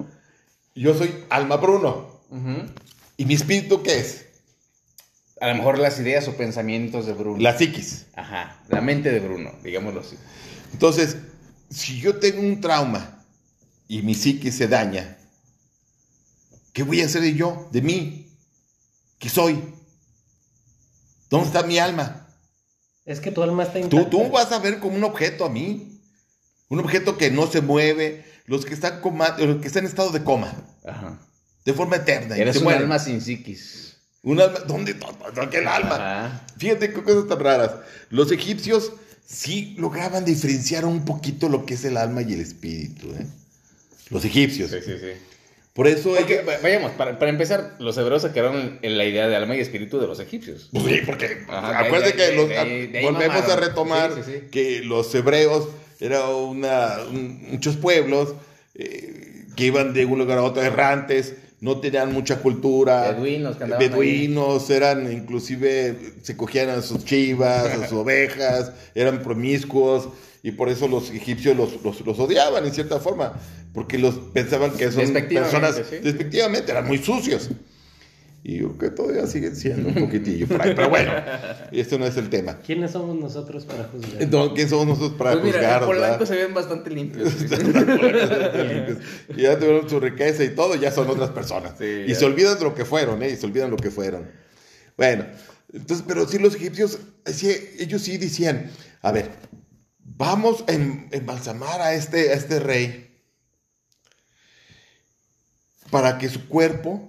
yo 0.76 0.94
soy 0.94 1.14
alma 1.30 1.58
Bruno. 1.58 2.22
Ujú. 2.30 2.66
¿Y 3.18 3.26
mi 3.26 3.34
espíritu 3.34 3.82
qué 3.82 3.98
es? 4.00 4.26
A 5.42 5.48
lo 5.48 5.56
mejor 5.56 5.80
las 5.80 6.00
ideas 6.00 6.28
o 6.28 6.38
pensamientos 6.38 7.08
de 7.08 7.14
Bruno. 7.14 7.42
La 7.42 7.58
psiquis. 7.58 8.06
Ajá, 8.16 8.60
la 8.70 8.80
mente 8.80 9.12
de 9.12 9.20
Bruno, 9.20 9.52
digámoslo 9.64 10.02
así. 10.02 10.16
Entonces, 10.72 11.18
si 11.72 12.00
yo 12.00 12.18
tengo 12.18 12.42
un 12.42 12.62
trauma 12.62 13.26
y 13.88 14.04
mi 14.04 14.14
psiquis 14.14 14.56
se 14.56 14.68
daña, 14.68 15.18
¿qué 16.74 16.84
voy 16.84 17.02
a 17.02 17.06
hacer 17.06 17.22
de 17.24 17.34
yo, 17.34 17.68
de 17.72 17.82
mí? 17.82 18.28
¿Qué 19.18 19.30
soy? 19.30 19.60
¿Dónde 21.30 21.48
está 21.48 21.64
mi 21.64 21.80
alma? 21.80 22.21
Es 23.12 23.20
que 23.20 23.32
tu 23.32 23.44
alma 23.44 23.64
está 23.64 23.74
Tú, 23.74 23.80
intacta. 23.98 24.10
tú 24.10 24.30
vas 24.30 24.52
a 24.52 24.60
ver 24.60 24.80
como 24.80 24.96
un 24.96 25.04
objeto 25.04 25.46
a 25.46 25.50
mí. 25.50 26.00
Un 26.70 26.80
objeto 26.80 27.18
que 27.18 27.30
no 27.30 27.48
se 27.48 27.62
mueve. 27.62 28.26
Los 28.46 28.66
que 28.66 28.74
están, 28.74 29.02
coma, 29.02 29.36
los 29.38 29.62
que 29.62 29.68
están 29.68 29.84
en 29.84 29.90
estado 29.90 30.12
de 30.12 30.24
coma. 30.24 30.54
Ajá. 30.86 31.20
De 31.66 31.74
forma 31.74 31.98
eterna. 31.98 32.36
Eres 32.38 32.58
un 32.58 32.64
mueren. 32.64 32.84
alma 32.84 33.00
sin 33.00 33.22
psiquis. 33.22 33.98
Un 34.24 34.40
alma. 34.40 34.60
¿Dónde 34.60 34.92
está 34.94 35.44
aquel 35.44 35.68
alma? 35.68 35.96
Ajá. 35.96 36.46
Fíjate 36.58 36.94
qué 36.94 37.04
cosas 37.04 37.28
tan 37.28 37.40
raras. 37.40 37.72
Los 38.10 38.32
egipcios 38.32 38.94
sí 39.26 39.76
lograban 39.78 40.26
diferenciar 40.26 40.86
un 40.86 41.06
poquito 41.06 41.50
lo 41.50 41.66
que 41.66 41.74
es 41.76 41.86
el 41.86 41.98
alma 41.98 42.22
y 42.22 42.34
el 42.34 42.40
espíritu. 42.42 43.12
¿eh? 43.14 43.28
Los 44.10 44.24
egipcios. 44.26 44.72
Sí, 44.72 44.78
sí, 44.84 44.94
sí. 45.00 45.12
Por 45.74 45.88
eso 45.88 46.14
vayamos, 46.62 46.92
para, 46.92 47.18
para 47.18 47.32
empezar, 47.32 47.76
los 47.80 47.98
hebreos 47.98 48.22
se 48.24 48.32
quedaron 48.34 48.80
en 48.82 48.98
la 48.98 49.06
idea 49.06 49.30
de 49.30 49.36
alma 49.38 49.56
y 49.56 49.62
espíritu 49.62 50.00
de 50.02 50.08
los 50.08 50.20
egipcios. 50.20 50.70
Pues 50.74 50.84
sí, 50.86 51.00
porque 51.06 51.38
Ajá, 51.48 51.80
acuérdate 51.80 52.18
de- 52.18 52.30
que 52.30 52.36
los- 52.36 52.50
de 52.50 53.00
volvemos 53.02 53.50
a 53.50 53.56
retomar 53.56 54.14
Sí, 54.16 54.22
sí, 54.26 54.32
sí. 54.34 54.48
que 54.52 54.82
los 54.84 55.14
hebreos 55.16 55.70
eran 56.02 56.24
una, 56.30 56.98
un- 57.10 57.52
muchos 57.52 57.78
pueblos 57.78 58.34
eh, 58.76 59.46
que 59.56 59.66
iban 59.66 59.94
de 59.94 60.06
un 60.06 60.20
lugar 60.20 60.40
a 60.40 60.44
otro 60.44 60.62
errantes, 60.62 61.36
no 61.62 61.80
tenían 61.80 62.12
mucha 62.12 62.38
cultura. 62.40 63.12
Beduinos 63.12 63.56
que 63.58 63.66
Beduinos, 63.66 64.70
eran 64.72 65.12
inclusive, 65.12 65.96
se 66.22 66.36
cogían 66.36 66.70
a 66.70 66.82
sus 66.82 67.06
chivas, 67.06 67.66
a 67.68 67.88
sus 67.88 67.98
ovejas, 68.00 68.72
eran 68.96 69.22
promiscuos. 69.24 70.10
y 70.44 70.52
por 70.54 70.70
eso 70.70 70.88
los 70.88 71.12
egipcios 71.12 71.56
los, 71.56 71.84
los, 71.84 72.02
los 72.02 72.18
odiaban 72.18 72.66
en 72.66 72.74
cierta 72.74 73.00
forma, 73.00 73.34
porque 73.74 73.98
los 73.98 74.16
pensaban 74.34 74.72
que 74.72 74.92
son 74.92 75.02
Despectivamente, 75.02 75.60
personas, 75.60 75.76
sí. 75.90 75.98
despectivamente, 76.04 76.72
eran 76.72 76.88
muy 76.88 76.98
sucios. 76.98 77.50
Y 78.44 78.58
yo 78.58 78.76
creo 78.76 78.90
que 78.90 78.96
todavía 78.96 79.28
siguen 79.28 79.56
siendo 79.56 79.90
un 79.90 79.94
poquitillo 79.94 80.48
por 80.48 80.60
ahí, 80.64 80.74
pero 80.76 80.90
bueno, 80.90 81.12
esto 81.72 82.00
no 82.00 82.08
es 82.08 82.18
el 82.18 82.30
tema. 82.30 82.58
¿Quiénes 82.66 82.90
somos 82.90 83.16
nosotros 83.16 83.66
para 83.66 83.84
juzgar? 83.84 84.20
Entonces, 84.20 84.54
¿quién 84.56 84.68
somos 84.68 84.88
nosotros 84.88 85.14
para 85.16 85.34
Pues 85.34 85.44
mira, 85.44 85.58
juzgar? 85.60 85.80
verdad? 85.82 85.88
Polanco 85.96 86.26
se 86.26 86.36
ven 86.36 86.54
bastante 86.56 86.90
limpios. 86.90 87.32
y 89.38 89.42
ya 89.44 89.58
tuvieron 89.60 89.90
su 89.90 90.00
riqueza 90.00 90.44
y 90.44 90.50
todo, 90.56 90.76
ya 90.76 90.92
son 90.92 91.08
otras 91.10 91.30
personas. 91.30 91.74
Sí, 91.78 91.86
y 92.06 92.10
ya. 92.10 92.16
se 92.16 92.26
olvidan 92.26 92.58
de 92.58 92.64
lo 92.64 92.74
que 92.74 92.86
fueron, 92.86 93.22
¿eh? 93.24 93.30
Y 93.30 93.36
se 93.36 93.46
olvidan 93.46 93.70
lo 93.70 93.78
que 93.78 93.92
fueron. 93.92 94.30
Bueno, 94.98 95.26
entonces, 95.72 96.04
pero 96.08 96.28
sí 96.28 96.38
los 96.40 96.56
egipcios, 96.56 97.00
sí, 97.26 97.56
ellos 97.80 98.02
sí 98.02 98.18
decían, 98.18 98.72
a 99.02 99.12
ver, 99.12 99.30
vamos 100.00 100.64
a 100.68 100.74
em- 100.74 101.08
embalsamar 101.12 101.82
a 101.82 101.94
este, 101.94 102.32
a 102.32 102.34
este 102.34 102.60
rey 102.60 103.11
para 105.92 106.18
que 106.18 106.30
su 106.30 106.48
cuerpo 106.48 107.08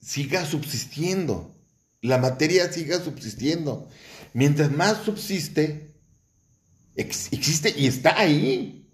siga 0.00 0.44
subsistiendo, 0.44 1.54
la 2.02 2.18
materia 2.18 2.70
siga 2.72 3.00
subsistiendo. 3.00 3.88
Mientras 4.34 4.70
más 4.70 5.02
subsiste, 5.04 5.94
ex- 6.94 7.32
existe 7.32 7.74
y 7.76 7.86
está 7.86 8.18
ahí. 8.18 8.90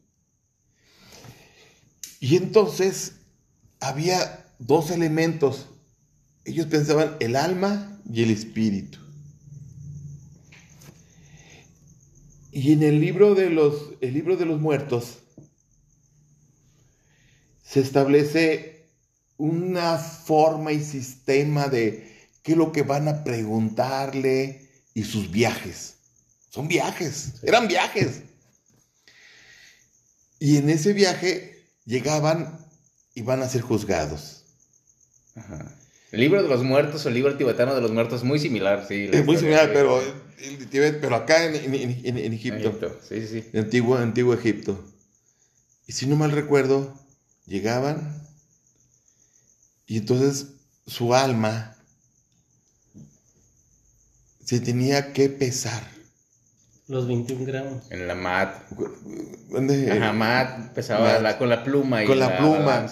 Y 2.20 2.36
entonces 2.36 3.14
había 3.80 4.46
dos 4.60 4.90
elementos. 4.90 5.66
Ellos 6.44 6.66
pensaban 6.66 7.16
el 7.18 7.34
alma 7.34 8.00
y 8.08 8.22
el 8.22 8.30
espíritu. 8.30 8.98
Y 12.52 12.72
en 12.72 12.82
el 12.82 13.00
libro 13.00 13.34
de 13.34 13.50
los, 13.50 13.94
el 14.00 14.12
libro 14.12 14.36
de 14.36 14.44
los 14.44 14.60
muertos 14.60 15.18
se 17.64 17.80
establece 17.80 18.71
una 19.42 19.98
forma 19.98 20.70
y 20.70 20.80
sistema 20.84 21.66
de 21.66 22.28
qué 22.44 22.52
es 22.52 22.58
lo 22.58 22.70
que 22.70 22.82
van 22.82 23.08
a 23.08 23.24
preguntarle 23.24 24.68
y 24.94 25.02
sus 25.02 25.32
viajes. 25.32 25.94
Son 26.48 26.68
viajes, 26.68 27.32
eran 27.42 27.66
viajes. 27.66 28.20
Y 30.38 30.58
en 30.58 30.70
ese 30.70 30.92
viaje 30.92 31.64
llegaban 31.86 32.56
y 33.14 33.22
van 33.22 33.42
a 33.42 33.48
ser 33.48 33.62
juzgados. 33.62 34.44
Ajá. 35.34 35.74
El 36.12 36.20
libro 36.20 36.40
de 36.40 36.48
los 36.48 36.62
muertos 36.62 37.04
o 37.04 37.08
el 37.08 37.14
libro 37.14 37.36
tibetano 37.36 37.74
de 37.74 37.80
los 37.80 37.90
muertos 37.90 38.20
es 38.20 38.24
muy 38.24 38.38
similar, 38.38 38.84
sí. 38.86 39.08
Es 39.12 39.24
muy 39.24 39.38
similar, 39.38 39.72
pero, 39.72 40.00
de 40.38 40.66
Tibet, 40.66 41.00
pero 41.00 41.16
acá 41.16 41.44
en, 41.46 41.56
en- 41.56 41.74
en- 41.74 42.00
en- 42.06 42.18
en 42.18 42.32
Egipto, 42.32 42.68
Egipto, 42.68 43.00
Sí, 43.08 43.26
sí, 43.26 43.40
sí. 43.40 43.48
en 43.52 43.64
antiguo, 43.64 43.96
antiguo 43.96 44.34
Egipto. 44.34 44.78
Y 45.88 45.92
si 45.94 46.06
no 46.06 46.14
mal 46.14 46.30
recuerdo, 46.30 46.94
llegaban 47.46 48.21
y 49.86 49.98
entonces 49.98 50.46
su 50.86 51.14
alma 51.14 51.76
se 54.44 54.60
tenía 54.60 55.12
que 55.12 55.28
pesar. 55.28 55.82
Los 56.88 57.06
21 57.06 57.44
gramos. 57.46 57.84
En 57.90 58.06
la 58.08 58.14
mat. 58.14 58.68
¿Dónde? 59.48 59.90
Ajá, 59.92 60.12
mat 60.12 60.72
pesaba 60.74 61.12
Mat. 61.14 61.22
la- 61.22 61.38
con 61.38 61.48
la 61.48 61.62
pluma 61.64 62.02
y 62.02 62.06
Con 62.06 62.18
la 62.18 62.36
pluma. 62.38 62.86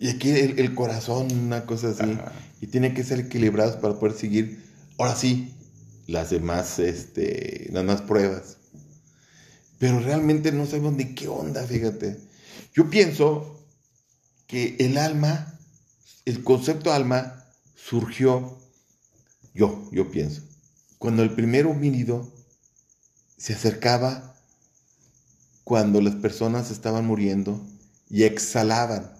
y 0.00 0.08
aquí 0.08 0.30
el, 0.30 0.58
el 0.58 0.74
corazón, 0.74 1.30
una 1.32 1.66
cosa 1.66 1.90
así. 1.90 2.10
Ajá. 2.12 2.32
Y 2.60 2.66
tiene 2.68 2.94
que 2.94 3.04
ser 3.04 3.20
equilibrados 3.20 3.76
para 3.76 3.98
poder 3.98 4.16
seguir, 4.16 4.64
ahora 4.98 5.14
sí, 5.14 5.54
las 6.06 6.30
demás, 6.30 6.78
este, 6.78 7.66
las 7.70 7.82
demás 7.82 8.02
pruebas. 8.02 8.56
Pero 9.78 10.00
realmente 10.00 10.50
no 10.50 10.64
sabemos 10.66 10.94
ni 10.94 11.14
qué 11.14 11.28
onda, 11.28 11.62
fíjate. 11.66 12.16
Yo 12.74 12.88
pienso 12.88 13.62
que 14.46 14.76
el 14.80 14.96
alma, 14.98 15.53
el 16.24 16.42
concepto 16.42 16.92
alma, 16.92 17.44
surgió, 17.74 18.58
yo, 19.54 19.88
yo 19.92 20.10
pienso, 20.10 20.42
cuando 20.98 21.22
el 21.22 21.34
primer 21.34 21.66
homínido 21.66 22.32
se 23.36 23.52
acercaba 23.52 24.34
cuando 25.64 26.00
las 26.00 26.14
personas 26.14 26.70
estaban 26.70 27.06
muriendo 27.06 27.60
y 28.08 28.24
exhalaban. 28.24 29.12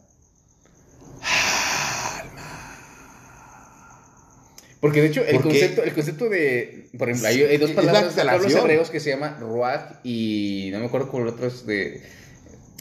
Porque 4.80 5.00
de 5.00 5.06
hecho, 5.06 5.24
el 5.24 5.40
concepto, 5.40 5.82
el 5.82 5.94
concepto 5.94 6.28
de. 6.28 6.90
Por 6.98 7.08
ejemplo, 7.08 7.28
hay, 7.28 7.40
hay 7.40 7.56
dos 7.56 7.70
palabras 7.70 8.02
pueblos 8.02 8.18
exhalación. 8.18 8.60
hebreos 8.60 8.90
que 8.90 9.00
se 9.00 9.10
llama 9.10 9.38
ruach 9.40 9.94
y 10.04 10.68
no 10.72 10.80
me 10.80 10.84
acuerdo 10.84 11.10
cuál 11.10 11.26
otro 11.26 11.46
es 11.46 11.64
de. 11.64 12.02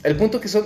El 0.03 0.17
punto 0.17 0.41
que 0.41 0.49
son. 0.49 0.65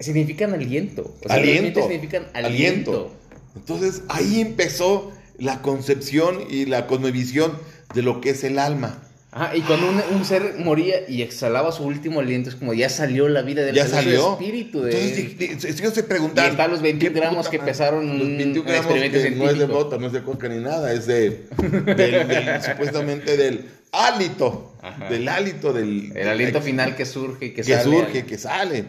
Significan 0.00 0.52
aliento. 0.54 1.14
O 1.24 1.28
sea, 1.28 1.36
Aliento. 1.36 1.80
significan 1.82 2.26
aliento. 2.32 2.90
Aliento. 2.90 3.14
Entonces 3.56 4.02
ahí 4.08 4.40
empezó 4.40 5.12
la 5.38 5.60
concepción 5.62 6.38
y 6.48 6.66
la 6.66 6.86
cosmovisión 6.86 7.52
de 7.94 8.02
lo 8.02 8.20
que 8.20 8.30
es 8.30 8.44
el 8.44 8.58
alma. 8.58 9.02
Ajá, 9.32 9.56
y 9.56 9.60
cuando 9.60 9.88
un, 9.88 10.00
un 10.16 10.24
ser 10.24 10.56
moría 10.58 11.08
y 11.08 11.22
exhalaba 11.22 11.70
su 11.70 11.84
último 11.84 12.18
aliento, 12.18 12.48
es 12.50 12.56
como 12.56 12.74
ya 12.74 12.88
salió 12.88 13.28
la 13.28 13.42
vida 13.42 13.62
del 13.62 13.76
Ya 13.76 13.86
salió. 13.86 14.32
espíritu 14.32 14.80
de 14.82 14.90
Entonces, 14.90 15.62
si 15.62 15.68
ellos 15.82 15.94
se 15.94 16.00
Y 16.00 16.02
preguntaban. 16.02 16.50
están 16.50 16.70
los 16.70 16.82
21 16.82 17.14
¿qué 17.14 17.20
gramos 17.20 17.48
que 17.48 17.58
pesaron 17.60 18.06
Los 18.18 18.26
un, 18.26 18.36
21 18.38 18.60
un 18.60 18.66
gramos 18.66 18.86
experimento 18.86 19.22
que 19.22 19.30
no 19.36 19.50
es 19.50 19.58
de 19.58 19.66
bota, 19.66 19.98
no 19.98 20.06
es 20.08 20.12
de 20.12 20.22
coca 20.24 20.48
ni 20.48 20.58
nada, 20.60 20.92
es 20.92 21.06
de, 21.06 21.46
del- 21.60 22.26
del- 22.26 22.62
supuestamente 22.70 23.36
del 23.36 23.66
hálito, 23.92 24.74
Ajá. 24.82 25.08
del 25.08 25.28
hálito, 25.28 25.72
del 25.72 26.10
El 26.16 26.28
aliento 26.28 26.60
final 26.60 26.96
que 26.96 27.06
surge 27.06 27.46
y 27.46 27.50
que, 27.50 27.62
que, 27.62 27.74
sale. 27.74 27.84
surge, 27.84 28.24
que 28.26 28.38
sale. 28.38 28.84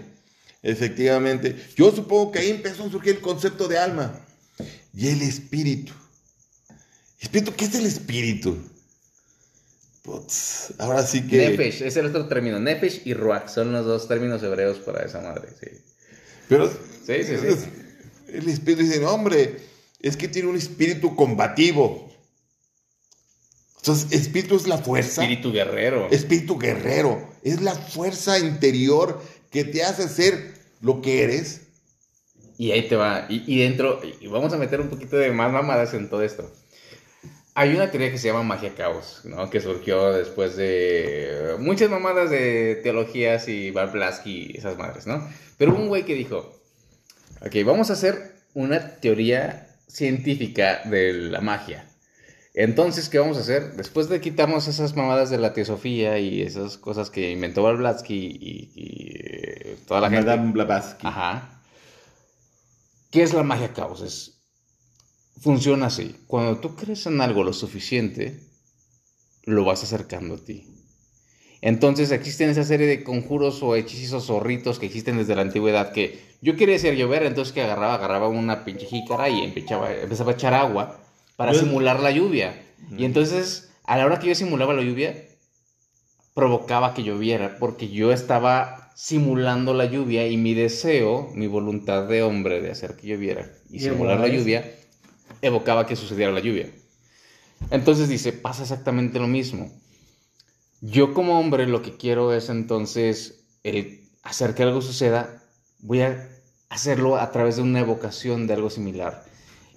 Efectivamente. 0.64 1.56
Yo 1.76 1.92
supongo 1.92 2.32
que 2.32 2.40
ahí 2.40 2.50
empezó 2.50 2.86
a 2.86 2.92
surgir 2.92 3.16
el 3.16 3.22
concepto 3.22 3.68
de 3.68 3.78
alma 3.78 4.20
y 4.96 5.08
el 5.10 5.22
espíritu. 5.22 5.94
Espíritu, 7.20 7.54
¿qué 7.56 7.66
es 7.66 7.76
el 7.76 7.86
espíritu? 7.86 8.58
Putz, 10.04 10.74
ahora 10.80 11.06
sí 11.06 11.28
que. 11.28 11.50
Nefesh, 11.50 11.84
es 11.84 11.96
el 11.96 12.08
otro 12.08 12.28
término. 12.28 12.60
Nefesh 12.60 13.02
y 13.06 13.14
ruach 13.14 13.48
son 13.50 13.72
los 13.72 13.86
dos 13.86 14.08
términos 14.08 14.42
hebreos 14.42 14.78
para 14.80 15.06
esa 15.06 15.22
madre. 15.22 15.50
Sí. 15.60 15.68
Pero 16.50 16.70
Sí, 16.70 17.24
sí, 17.24 17.36
sí. 17.38 17.70
el 18.28 18.48
espíritu 18.50 18.84
dice, 18.84 19.00
no, 19.00 19.12
hombre, 19.12 19.58
es 20.00 20.18
que 20.18 20.28
tiene 20.28 20.50
un 20.50 20.58
espíritu 20.58 21.16
combativo. 21.16 22.12
Entonces, 23.78 24.12
espíritu 24.12 24.56
es 24.56 24.68
la 24.68 24.78
fuerza. 24.78 25.24
Espíritu 25.24 25.52
guerrero. 25.52 26.08
Espíritu 26.12 26.58
guerrero. 26.60 27.28
Es 27.44 27.62
la 27.62 27.74
fuerza 27.74 28.38
interior 28.38 29.22
que 29.52 29.66
te 29.66 29.84
hace 29.84 30.08
ser 30.08 30.54
lo 30.82 31.02
que 31.02 31.24
eres. 31.24 31.62
Y 32.58 32.72
ahí 32.72 32.88
te 32.88 32.96
va. 32.96 33.26
Y, 33.30 33.60
dentro, 33.60 34.00
y 34.20 34.28
vamos 34.28 34.54
a 34.54 34.58
meter 34.58 34.82
un 34.82 34.90
poquito 34.90 35.18
de 35.18 35.32
más 35.32 35.52
mamadas 35.52 35.94
en 35.94 36.10
todo 36.10 36.24
esto. 36.24 36.52
Hay 37.54 37.76
una 37.76 37.92
teoría 37.92 38.12
que 38.12 38.18
se 38.18 38.28
llama 38.28 38.44
magia 38.44 38.76
caos, 38.76 39.22
¿no? 39.26 39.50
Que 39.50 39.60
surgió 39.60 40.14
después 40.14 40.56
de 40.56 41.56
muchas 41.60 41.90
mamadas 41.90 42.30
de 42.30 42.80
teologías 42.82 43.48
y 43.50 43.72
Barblaski 43.72 44.52
y 44.54 44.58
esas 44.58 44.78
madres, 44.78 45.06
¿no? 45.06 45.28
Pero 45.58 45.76
un 45.76 45.90
güey 45.90 46.06
que 46.06 46.16
dijo, 46.16 46.62
ok, 47.42 47.56
vamos 47.66 47.90
a 47.90 47.94
hacer 47.94 48.36
una 48.54 48.96
teoría 48.96 49.68
científica 49.88 50.82
de 50.86 51.14
la 51.14 51.42
magia. 51.42 51.91
Entonces, 52.54 53.08
¿qué 53.08 53.18
vamos 53.18 53.38
a 53.38 53.42
hacer? 53.42 53.76
Después 53.76 54.10
de 54.10 54.20
quitarnos 54.20 54.68
esas 54.68 54.96
mamadas 54.96 55.30
de 55.30 55.38
la 55.38 55.54
teosofía 55.54 56.20
y 56.20 56.42
esas 56.42 56.78
cosas 56.78 57.10
que 57.10 57.32
inventó 57.32 57.64
Barblaski 57.64 58.14
y, 58.14 58.72
y, 58.76 59.14
eh, 59.16 59.78
toda 59.88 60.02
la 60.02 60.10
gente... 60.10 60.26
Madame 60.26 60.52
Blavatsky. 60.52 61.08
Ajá. 61.08 61.62
¿Qué 63.10 63.24
es 63.24 63.34
la 63.34 63.44
magia 63.44 63.72
caos? 63.72 64.02
Es, 64.02 64.42
funciona 65.40 65.88
así. 65.88 66.16
Cuando 66.28 66.60
tú 66.60 66.76
crees 66.76 67.06
en 67.06 67.22
algo 67.22 67.44
lo 67.44 67.54
suficiente, 67.54 68.42
lo 69.44 69.64
vas 69.64 69.84
acercando 69.84 70.36
a 70.36 70.38
ti. 70.38 70.68
Entonces 71.62 72.12
existen 72.12 72.50
esa 72.50 72.64
serie 72.64 72.88
de 72.88 73.04
conjuros 73.04 73.64
o 73.64 73.76
hechizos 73.76 74.30
o 74.30 74.40
ritos 74.40 74.80
que 74.80 74.88
existen 74.88 75.18
desde 75.18 75.36
la 75.36 75.44
antigüedad 75.44 75.94
que 75.94 76.20
yo 76.42 76.56
quería 76.56 76.76
hacer 76.76 76.96
llover, 76.96 77.24
entonces 77.24 77.54
que 77.54 77.62
agarraba, 77.62 77.94
agarraba 77.94 78.28
una 78.28 78.66
pinche 78.66 78.88
jícara 78.88 79.30
y 79.30 79.42
empezaba, 79.42 79.94
empezaba 79.94 80.32
a 80.32 80.34
echar 80.34 80.54
agua 80.56 81.00
para 81.36 81.54
Yo- 81.54 81.60
simular 81.60 82.00
la 82.00 82.12
lluvia. 82.12 82.62
Y 82.98 83.06
entonces, 83.06 83.72
a 83.86 83.98
la 83.98 84.06
hora 84.06 84.20
que 84.20 84.28
yo 84.28 84.36
simulaba 84.36 84.74
la 84.74 84.82
lluvia, 84.82 85.28
provocaba 86.34 86.94
que 86.94 87.04
lloviera, 87.04 87.58
porque 87.60 87.90
yo 87.90 88.12
estaba 88.12 88.92
simulando 88.96 89.74
la 89.74 89.86
lluvia 89.86 90.28
y 90.28 90.38
mi 90.38 90.54
deseo, 90.54 91.30
mi 91.34 91.48
voluntad 91.48 92.08
de 92.08 92.24
hombre 92.24 92.62
de 92.62 92.72
hacer 92.72 92.96
que 92.96 93.08
lloviera 93.08 93.52
y 93.70 93.78
Y 93.78 93.80
simular 93.82 94.20
la 94.20 94.28
lluvia, 94.28 94.72
evocaba 95.42 95.86
que 95.86 95.96
sucediera 95.96 96.32
la 96.32 96.40
lluvia. 96.40 96.70
Entonces 97.70 98.10
dice, 98.10 98.34
pasa 98.34 98.64
exactamente 98.64 99.20
lo 99.20 99.28
mismo. 99.28 99.72
Yo 100.82 101.14
como 101.14 101.40
hombre 101.40 101.68
lo 101.68 101.82
que 101.82 101.96
quiero 101.96 102.34
es 102.34 102.50
entonces 102.50 103.46
el 103.64 104.08
hacer 104.24 104.56
que 104.56 104.64
algo 104.64 104.82
suceda, 104.82 105.44
voy 105.80 106.02
a 106.02 106.30
hacerlo 106.70 107.18
a 107.18 107.32
través 107.32 107.58
de 107.58 107.62
una 107.62 107.80
evocación 107.82 108.48
de 108.48 108.54
algo 108.54 108.70
similar. 108.70 109.24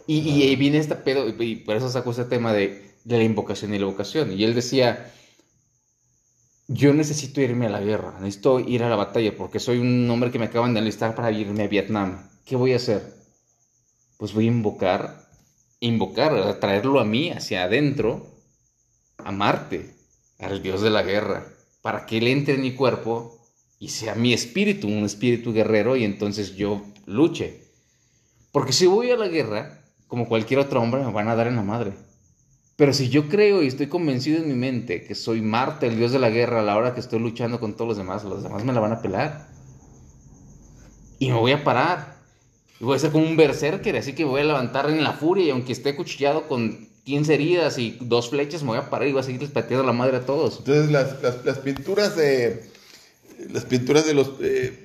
Y, 0.06 0.18
y 0.18 0.42
ahí 0.42 0.56
viene 0.56 0.78
este 0.78 0.96
pedo, 0.96 1.28
y 1.28 1.56
por 1.56 1.76
eso 1.76 1.88
sacó 1.88 2.11
este 2.11 2.25
tema 2.25 2.52
de, 2.52 2.94
de 3.04 3.18
la 3.18 3.25
invocación 3.25 3.75
y 3.75 3.78
la 3.78 3.84
evocación. 3.84 4.32
Y 4.32 4.44
él 4.44 4.54
decía, 4.54 5.12
yo 6.68 6.94
necesito 6.94 7.40
irme 7.40 7.66
a 7.66 7.70
la 7.70 7.80
guerra, 7.80 8.18
necesito 8.20 8.58
ir 8.61 8.82
a 8.82 8.88
la 8.88 8.96
batalla 8.96 9.37
porque 9.37 9.61
soy 9.61 9.78
un 9.78 10.08
hombre 10.11 10.30
que 10.30 10.38
me 10.38 10.46
acaban 10.46 10.73
de 10.73 10.80
enlistar 10.80 11.14
para 11.14 11.30
irme 11.30 11.64
a 11.64 11.68
Vietnam. 11.68 12.30
¿Qué 12.44 12.56
voy 12.56 12.73
a 12.73 12.76
hacer? 12.76 13.14
Pues 14.16 14.32
voy 14.32 14.46
a 14.46 14.49
invocar, 14.49 15.28
invocar, 15.80 16.34
a 16.34 16.61
traerlo 16.61 17.00
a 17.00 17.04
mí, 17.04 17.30
hacia 17.30 17.64
adentro, 17.64 18.34
a 19.18 19.30
Marte, 19.30 19.94
al 20.38 20.62
dios 20.62 20.80
de 20.80 20.90
la 20.90 21.02
guerra, 21.02 21.46
para 21.82 22.06
que 22.06 22.18
él 22.18 22.28
entre 22.28 22.54
en 22.54 22.62
mi 22.62 22.73
cuerpo 22.73 23.38
y 23.78 23.88
sea 23.88 24.14
mi 24.14 24.32
espíritu, 24.32 24.88
un 24.88 25.04
espíritu 25.04 25.52
guerrero, 25.52 25.96
y 25.96 26.04
entonces 26.04 26.56
yo 26.56 26.82
luche. 27.04 27.64
Porque 28.52 28.73
si 28.73 28.87
voy 28.87 29.11
a 29.11 29.16
la 29.16 29.28
guerra, 29.28 29.84
como 30.08 30.28
cualquier 30.28 30.61
otro 30.61 30.80
hombre, 30.80 31.04
me 31.04 31.12
van 31.12 31.28
a 31.28 31.37
dar 31.37 31.46
en 31.46 31.56
la 31.56 31.62
madre. 31.62 31.92
Pero 32.76 32.92
si 32.92 33.08
yo 33.08 33.28
creo 33.28 33.62
y 33.62 33.68
estoy 33.68 33.87
convencido 33.87 34.38
en 34.38 34.49
mi 34.49 34.54
mente 34.54 35.04
que 35.04 35.14
soy 35.14 35.40
Marte, 35.40 35.87
el 35.87 35.96
dios 35.96 36.12
de 36.12 36.18
la 36.18 36.30
guerra, 36.30 36.61
a 36.61 36.64
la 36.64 36.76
hora 36.76 36.94
que 36.94 37.00
estoy 37.00 37.20
luchando 37.20 37.61
con 37.61 37.75
todos 37.75 37.88
los 37.88 37.96
demás, 37.96 38.25
los 38.25 38.42
demás 38.42 38.64
me 38.64 38.73
la 38.73 38.80
van 38.80 38.92
a 38.92 39.02
pelar. 39.02 39.49
Y 41.18 41.30
me 41.30 41.38
voy 41.38 41.52
a 41.52 41.62
parar. 41.62 42.16
Y 42.80 42.84
voy 42.84 42.96
a 42.96 42.99
ser 42.99 43.12
como 43.12 43.26
un 43.26 43.37
berserker, 43.37 43.96
así 43.96 44.14
que 44.14 44.25
voy 44.25 44.40
a 44.40 44.44
levantar 44.44 44.90
en 44.90 45.04
la 45.04 45.12
furia 45.12 45.44
y 45.44 45.50
aunque 45.50 45.73
esté 45.73 45.94
cuchillado 45.94 46.49
con 46.49 46.88
15 47.04 47.34
heridas 47.34 47.78
y 47.78 47.96
dos 48.00 48.30
flechas, 48.30 48.62
me 48.62 48.70
voy 48.70 48.78
a 48.78 48.90
parar 48.90 49.06
y 49.06 49.12
voy 49.12 49.20
a 49.20 49.25
seguir 49.25 49.52
pateando 49.52 49.87
la 49.87 49.92
madre 49.92 50.16
a 50.16 50.26
todos. 50.26 50.58
Entonces 50.58 50.90
las, 50.90 51.23
las, 51.23 51.44
las 51.44 51.58
pinturas 51.58 52.16
de 52.16 52.68
las 53.50 53.64
pinturas 53.64 54.06
de 54.06 54.14
los 54.14 54.32
eh, 54.40 54.84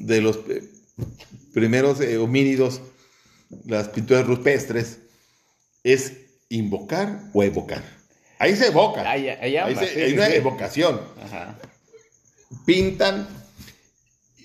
de 0.00 0.20
los 0.20 0.38
eh, 0.48 0.62
primeros 1.52 2.00
eh, 2.00 2.18
homínidos, 2.18 2.80
las 3.66 3.88
pinturas 3.88 4.26
rupestres, 4.26 4.98
es 5.84 6.12
invocar 6.48 7.20
o 7.32 7.42
evocar. 7.42 7.82
Ahí 8.38 8.54
se 8.56 8.66
evoca. 8.68 9.08
Ahí- 9.10 9.28
ahí 9.28 9.56
Ahí 9.56 9.56
ambas, 9.56 9.86
se- 9.88 9.94
sí, 9.94 10.00
hay 10.00 10.10
sí, 10.10 10.16
una 10.16 10.28
evocación. 10.28 11.00
Ajá. 11.22 11.58
Pintan 12.64 13.28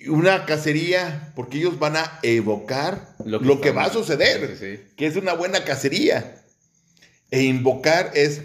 una 0.07 0.45
cacería 0.45 1.31
porque 1.35 1.57
ellos 1.59 1.79
van 1.79 1.95
a 1.97 2.19
evocar 2.23 3.15
lo 3.25 3.39
Lo 3.39 3.61
que, 3.61 3.71
va 3.71 3.85
a 3.85 3.93
suceder, 3.93 4.57
sí, 4.59 4.83
que 4.97 5.05
es 5.07 5.15
una 5.15 5.33
buena 5.33 5.63
cacería. 5.63 6.43
E 7.31 7.43
invocar 7.43 8.11
es 8.13 8.41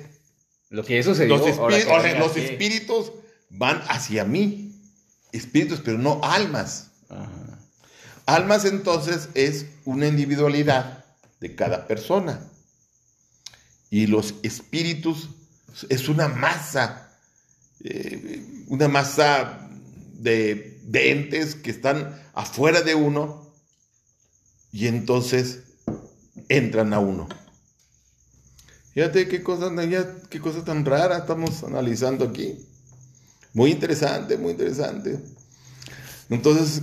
Lo 0.70 0.84
que 0.84 0.98
eso 0.98 1.14
se 1.14 1.26
dio. 1.26 1.36
los, 1.36 1.46
espíritus, 1.46 2.18
los 2.18 2.36
espíritus 2.36 3.12
van 3.50 3.82
hacia 3.88 4.24
mí. 4.24 4.72
Espíritus, 5.32 5.80
pero 5.84 5.98
no 5.98 6.20
almas. 6.22 6.90
Ajá. 7.08 7.48
Almas 8.28 8.66
entonces 8.66 9.30
es 9.32 9.64
una 9.87 10.06
individualidad 10.06 11.06
de 11.40 11.54
cada 11.54 11.87
persona. 11.87 12.47
Y 13.88 14.06
los 14.06 14.35
espíritus 14.42 15.30
es 15.88 16.11
una 16.11 16.28
masa, 16.28 17.16
eh, 17.82 18.66
una 18.66 18.87
masa 18.87 19.70
de, 20.12 20.78
de 20.82 21.11
entes 21.11 21.54
que 21.54 21.70
están 21.70 22.20
afuera 22.35 22.82
de 22.82 22.94
uno 22.94 23.50
y 24.73 24.88
entonces 24.88 25.61
entran 26.50 26.92
a 26.92 26.99
uno. 26.99 27.30
Fíjate 28.92 29.26
qué 29.28 29.42
cosa, 29.42 29.70
qué 30.28 30.38
cosa 30.38 30.62
tan 30.66 30.85
rara 30.85 31.16
estamos 31.16 31.64
analizando 31.64 32.26
aquí. 32.26 32.58
Muy 33.54 33.70
interesante, 33.70 34.37
muy 34.37 34.50
interesante. 34.50 35.18
Entonces, 36.28 36.82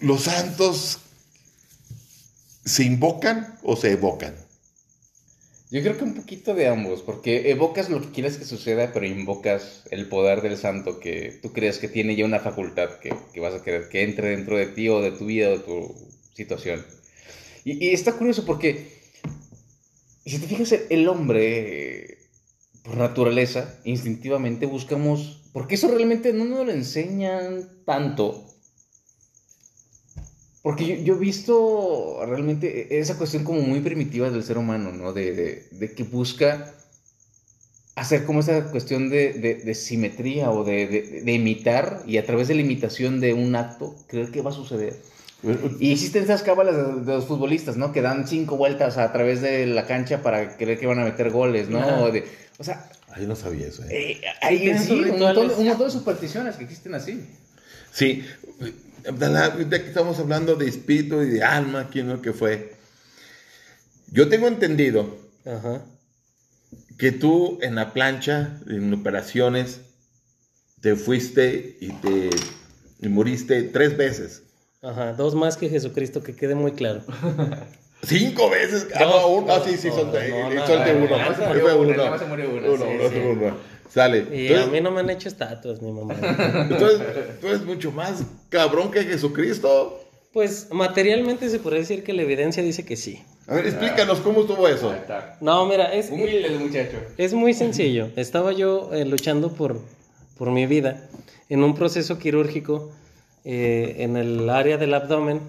¿los 0.00 0.22
santos 0.24 0.98
se 2.64 2.84
invocan 2.84 3.58
o 3.62 3.74
se 3.76 3.92
evocan? 3.92 4.36
Yo 5.70 5.82
creo 5.82 5.98
que 5.98 6.04
un 6.04 6.14
poquito 6.14 6.54
de 6.54 6.66
ambos, 6.68 7.02
porque 7.02 7.50
evocas 7.50 7.90
lo 7.90 8.00
que 8.00 8.10
quieres 8.10 8.38
que 8.38 8.44
suceda, 8.46 8.92
pero 8.92 9.06
invocas 9.06 9.82
el 9.90 10.08
poder 10.08 10.40
del 10.40 10.56
santo 10.56 10.98
que 10.98 11.38
tú 11.42 11.52
crees 11.52 11.78
que 11.78 11.88
tiene 11.88 12.16
ya 12.16 12.24
una 12.24 12.40
facultad 12.40 12.98
que, 13.00 13.14
que 13.34 13.40
vas 13.40 13.54
a 13.54 13.62
querer 13.62 13.88
que 13.90 14.02
entre 14.02 14.30
dentro 14.30 14.56
de 14.56 14.66
ti 14.66 14.88
o 14.88 15.00
de 15.02 15.12
tu 15.12 15.26
vida 15.26 15.50
o 15.52 15.60
tu 15.60 15.94
situación. 16.34 16.86
Y, 17.64 17.84
y 17.86 17.94
está 17.94 18.12
curioso 18.14 18.46
porque, 18.46 18.88
si 20.24 20.38
te 20.38 20.46
fijas, 20.46 20.72
el- 20.72 20.86
el 20.90 21.08
hombre, 21.08 21.42
eh, 22.12 22.18
por 22.82 22.96
naturaleza, 22.96 23.80
instintivamente 23.84 24.66
buscamos, 24.66 25.42
porque 25.52 25.74
eso 25.76 25.88
realmente 25.88 26.32
no 26.32 26.44
nos 26.44 26.66
lo 26.66 26.72
enseñan 26.72 27.68
tanto. 27.84 28.44
Porque 30.68 30.84
yo, 30.86 30.94
yo 30.96 31.14
he 31.14 31.18
visto 31.18 32.20
realmente 32.26 32.98
esa 33.00 33.16
cuestión 33.16 33.42
como 33.42 33.62
muy 33.62 33.80
primitiva 33.80 34.28
del 34.28 34.42
ser 34.44 34.58
humano, 34.58 34.92
¿no? 34.92 35.14
De, 35.14 35.32
de- 35.32 35.64
de 35.70 35.92
que 35.94 36.02
busca 36.02 36.74
hacer 37.94 38.24
como 38.26 38.40
esa 38.40 38.70
cuestión 38.70 39.08
de, 39.08 39.32
de- 39.32 39.54
de 39.54 39.74
simetría 39.74 40.50
o 40.50 40.64
de, 40.64 40.86
de- 40.86 41.22
de 41.22 41.32
imitar 41.32 42.02
y 42.06 42.18
a 42.18 42.26
través 42.26 42.48
de 42.48 42.54
la 42.54 42.60
imitación 42.60 43.18
de 43.18 43.32
un 43.32 43.56
acto 43.56 43.96
creer 44.08 44.30
que 44.30 44.42
va 44.42 44.50
a 44.50 44.52
suceder. 44.52 44.94
Y 45.80 45.92
existen 45.92 46.24
esas 46.24 46.42
cábalas 46.42 46.76
de, 46.76 46.82
de 47.00 47.14
los 47.14 47.24
futbolistas, 47.24 47.78
¿no? 47.78 47.90
Que 47.90 48.02
dan 48.02 48.28
cinco 48.28 48.58
vueltas 48.58 48.98
a 48.98 49.10
través 49.10 49.40
de 49.40 49.64
la 49.66 49.86
cancha 49.86 50.20
para 50.22 50.56
creer 50.58 50.78
que 50.78 50.86
van 50.86 50.98
a 50.98 51.04
meter 51.04 51.30
goles, 51.30 51.70
¿no? 51.70 51.78
O, 52.04 52.10
de- 52.12 52.24
o 52.58 52.64
sea, 52.64 52.90
Ay, 53.08 53.26
no 53.26 53.36
sabía 53.36 53.68
eso. 53.68 53.84
¿eh? 53.84 54.20
eh, 54.20 54.58
tienen 54.58 54.78
sí, 54.82 54.88
sus 54.88 55.06
un 55.12 55.18
montón, 55.18 55.50
un 55.56 55.66
montón 55.66 55.86
de 55.86 55.92
supersticiones 55.92 56.56
que 56.56 56.64
existen 56.64 56.94
así. 56.94 57.24
Sí, 57.90 58.22
Abdalá, 59.06 59.46
ahorita 59.46 59.80
que 59.80 59.88
estamos 59.88 60.18
hablando 60.18 60.56
de 60.56 60.68
espíritu 60.68 61.22
y 61.22 61.28
de 61.30 61.44
alma, 61.44 61.88
quién 61.90 62.06
es 62.10 62.16
lo 62.16 62.22
que 62.22 62.32
fue. 62.32 62.76
Yo 64.10 64.28
tengo 64.28 64.48
entendido 64.48 65.18
Ajá. 65.44 65.82
que 66.96 67.12
tú 67.12 67.58
en 67.62 67.74
la 67.74 67.92
plancha, 67.92 68.58
en 68.68 68.92
operaciones, 68.94 69.80
te 70.80 70.96
fuiste 70.96 71.76
y 71.80 71.92
te 71.92 72.30
y 73.00 73.08
moriste 73.08 73.62
tres 73.64 73.96
veces. 73.96 74.42
Ajá. 74.82 75.12
Dos 75.12 75.34
más 75.34 75.56
que 75.56 75.68
Jesucristo, 75.68 76.22
que 76.22 76.34
quede 76.34 76.54
muy 76.54 76.72
claro. 76.72 77.02
Cinco 78.02 78.48
veces. 78.48 78.86
No, 78.98 79.28
uno. 79.28 79.52
Ah, 79.52 79.62
sí, 79.64 79.76
sí, 79.76 79.88
no, 79.88 80.02
uno. 80.02 80.12
uno. 83.32 83.56
Sale. 83.88 84.18
Y 84.32 84.46
Entonces- 84.48 84.66
a 84.68 84.70
mí 84.70 84.80
no 84.80 84.90
me 84.90 85.00
han 85.00 85.10
hecho 85.10 85.28
estatuas, 85.28 85.80
mi 85.82 85.92
mamá. 85.92 86.14
Entonces, 86.70 87.00
tú 87.40 87.46
eres 87.48 87.64
mucho 87.64 87.90
más 87.92 88.22
cabrón 88.48 88.90
que 88.90 89.02
Jesucristo. 89.04 90.04
Pues 90.32 90.68
materialmente 90.70 91.48
se 91.48 91.58
podría 91.58 91.80
decir 91.80 92.04
que 92.04 92.12
la 92.12 92.22
evidencia 92.22 92.62
dice 92.62 92.84
que 92.84 92.96
sí. 92.96 93.22
A 93.46 93.54
ver, 93.54 93.66
explícanos 93.66 94.20
cómo 94.20 94.42
estuvo 94.42 94.68
eso. 94.68 94.94
No, 95.40 95.64
mira, 95.66 95.94
es, 95.94 96.10
Humilde 96.10 96.46
el 96.46 96.58
muchacho. 96.60 96.98
es 97.16 97.32
muy 97.32 97.54
sencillo. 97.54 98.10
Estaba 98.14 98.52
yo 98.52 98.90
eh, 98.92 99.06
luchando 99.06 99.52
por, 99.54 99.80
por 100.36 100.50
mi 100.50 100.66
vida 100.66 101.08
en 101.48 101.64
un 101.64 101.74
proceso 101.74 102.18
quirúrgico 102.18 102.92
eh, 103.44 103.96
en 104.00 104.18
el 104.18 104.50
área 104.50 104.76
del 104.76 104.92
abdomen. 104.92 105.40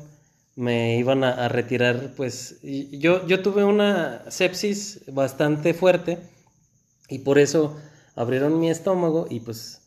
Me 0.55 0.97
iban 0.97 1.23
a, 1.25 1.45
a 1.45 1.49
retirar, 1.49 2.13
pues 2.15 2.57
y 2.63 2.97
yo, 2.99 3.25
yo 3.27 3.41
tuve 3.41 3.63
una 3.65 4.23
sepsis 4.29 5.01
bastante 5.07 5.73
fuerte 5.73 6.19
y 7.09 7.19
por 7.19 7.37
eso 7.39 7.77
abrieron 8.19 8.59
mi 8.59 8.69
estómago 8.69 9.27
y 9.29 9.39
pues 9.39 9.79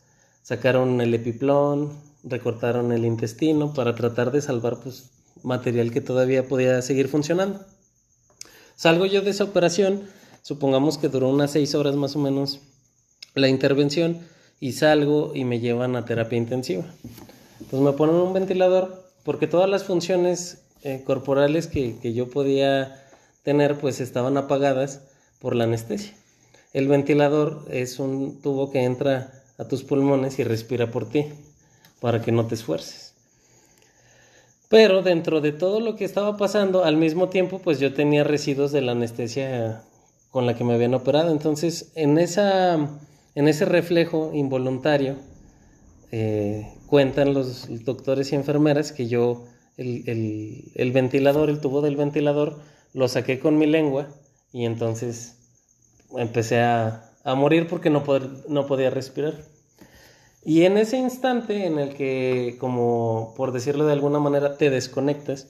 sacaron 0.43 1.03
el 1.03 1.13
epiplón, 1.13 1.93
recortaron 2.25 2.91
el 2.91 3.05
intestino 3.05 3.75
para 3.75 3.95
tratar 3.95 4.31
de 4.31 4.41
salvar 4.41 4.79
pues 4.83 5.11
material 5.43 5.91
que 5.91 6.01
todavía 6.01 6.49
podía 6.49 6.81
seguir 6.81 7.09
funcionando. 7.09 7.61
Salgo 8.75 9.05
yo 9.05 9.21
de 9.21 9.33
esa 9.33 9.45
operación, 9.45 10.09
supongamos 10.41 10.97
que 10.97 11.11
duró 11.11 11.29
unas 11.29 11.51
seis 11.51 11.75
horas 11.75 11.95
más 11.95 12.17
o 12.17 12.21
menos 12.21 12.61
la 13.35 13.49
intervención 13.49 14.21
y 14.61 14.73
salgo 14.73 15.33
y 15.35 15.45
me 15.45 15.61
llevan 15.61 15.95
a 15.95 16.07
terapia 16.07 16.39
intensiva. 16.39 16.87
Pues 17.71 17.83
me 17.83 17.93
ponen 17.93 18.17
un 18.17 18.33
ventilador 18.33 19.05
porque 19.25 19.47
todas 19.47 19.69
las 19.69 19.85
funciones 19.85 20.63
eh, 20.85 21.03
corporales 21.05 21.67
que, 21.67 21.99
que 22.01 22.15
yo 22.15 22.31
podía 22.31 22.99
tener 23.43 23.79
pues 23.79 24.01
estaban 24.01 24.39
apagadas 24.39 25.03
por 25.39 25.55
la 25.55 25.65
anestesia. 25.65 26.15
El 26.73 26.89
ventilador 26.89 27.67
es 27.71 27.99
un 28.01 28.41
tubo 28.43 28.71
que 28.71 28.83
entra 28.85 29.33
a 29.59 29.69
tus 29.69 29.85
pulmones 29.85 30.39
y 30.41 30.45
respira 30.45 30.91
por 30.91 31.09
ti 31.09 31.27
para 32.01 32.21
que 32.23 32.33
no 32.33 32.47
te 32.47 32.57
esfuerces. 32.57 33.15
Pero 34.69 35.03
dentro 35.03 35.41
de 35.41 35.53
todo 35.53 35.81
lo 35.81 35.97
que 35.97 36.05
estaba 36.05 36.37
pasando, 36.37 36.85
al 36.85 36.97
mismo 36.97 37.29
tiempo, 37.29 37.59
pues 37.59 37.79
yo 37.79 37.93
tenía 37.93 38.25
residuos 38.25 38.73
de 38.73 38.81
la 38.81 38.93
anestesia 38.93 39.83
con 40.31 40.47
la 40.47 40.57
que 40.57 40.65
me 40.65 40.75
habían 40.75 40.95
operado. 40.95 41.31
Entonces, 41.31 41.93
en, 41.95 42.17
esa, 42.19 42.75
en 43.35 43.49
ese 43.49 43.67
reflejo 43.67 44.31
involuntario, 44.33 45.17
eh, 46.13 46.69
cuentan 46.87 47.35
los 47.35 47.69
doctores 47.85 48.33
y 48.33 48.37
enfermeras 48.37 48.93
que 48.93 49.09
yo 49.09 49.45
el, 49.77 50.05
el- 50.09 50.73
el 50.75 50.93
ventilador, 50.93 51.51
el 51.51 51.61
tubo 51.61 51.83
del 51.83 51.97
ventilador, 51.97 52.61
lo 52.95 53.09
saqué 53.09 53.41
con 53.41 53.59
mi 53.59 53.67
lengua 53.67 54.09
y 54.53 54.67
entonces 54.67 55.39
empecé 56.19 56.61
a, 56.61 57.11
a 57.25 57.35
morir 57.35 57.67
porque 57.69 57.91
no, 57.91 58.05
poder- 58.05 58.31
no 58.49 58.67
podía 58.67 58.91
respirar. 58.91 59.35
Y 60.45 60.65
en 60.65 60.77
ese 60.77 60.99
instante 60.99 61.67
en 61.67 61.79
el 61.79 61.95
que, 61.95 62.57
como 62.59 63.33
por 63.37 63.53
decirlo 63.53 63.87
de 63.87 63.93
alguna 63.93 64.19
manera, 64.19 64.57
te 64.57 64.71
desconectas, 64.71 65.47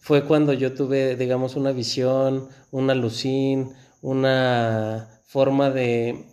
fue 0.00 0.24
cuando 0.24 0.52
yo 0.52 0.74
tuve, 0.74 1.16
digamos, 1.16 1.56
una 1.56 1.72
visión, 1.72 2.48
una 2.70 2.94
lucín, 2.94 3.72
una 4.02 5.08
forma 5.26 5.70
de, 5.70 6.26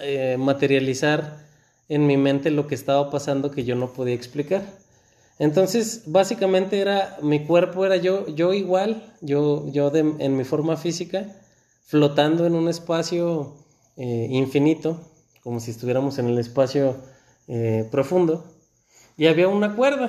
eh, 0.00 0.36
materializar 0.38 1.46
en 1.88 2.06
mi 2.06 2.16
mente 2.16 2.50
lo 2.50 2.66
que 2.68 2.74
estaba 2.76 3.10
pasando 3.10 3.50
que 3.50 3.64
yo 3.64 3.74
no 3.76 3.92
podía 3.92 4.14
explicar. 4.14 4.62
Entonces, 5.38 6.02
básicamente 6.06 6.80
era, 6.80 7.16
mi 7.22 7.46
cuerpo 7.46 7.84
era 7.86 7.96
yo, 7.96 8.28
yo 8.28 8.52
igual, 8.52 9.02
yo, 9.22 9.66
yo 9.72 9.90
en 9.94 10.36
mi 10.36 10.44
forma 10.44 10.76
física, 10.76 11.26
flotando 11.90 12.46
en 12.46 12.54
un 12.54 12.68
espacio 12.68 13.52
eh, 13.96 14.28
infinito, 14.30 15.00
como 15.42 15.58
si 15.58 15.72
estuviéramos 15.72 16.20
en 16.20 16.28
el 16.28 16.38
espacio 16.38 16.94
eh, 17.48 17.88
profundo, 17.90 18.44
y 19.16 19.26
había 19.26 19.48
una 19.48 19.74
cuerda, 19.74 20.08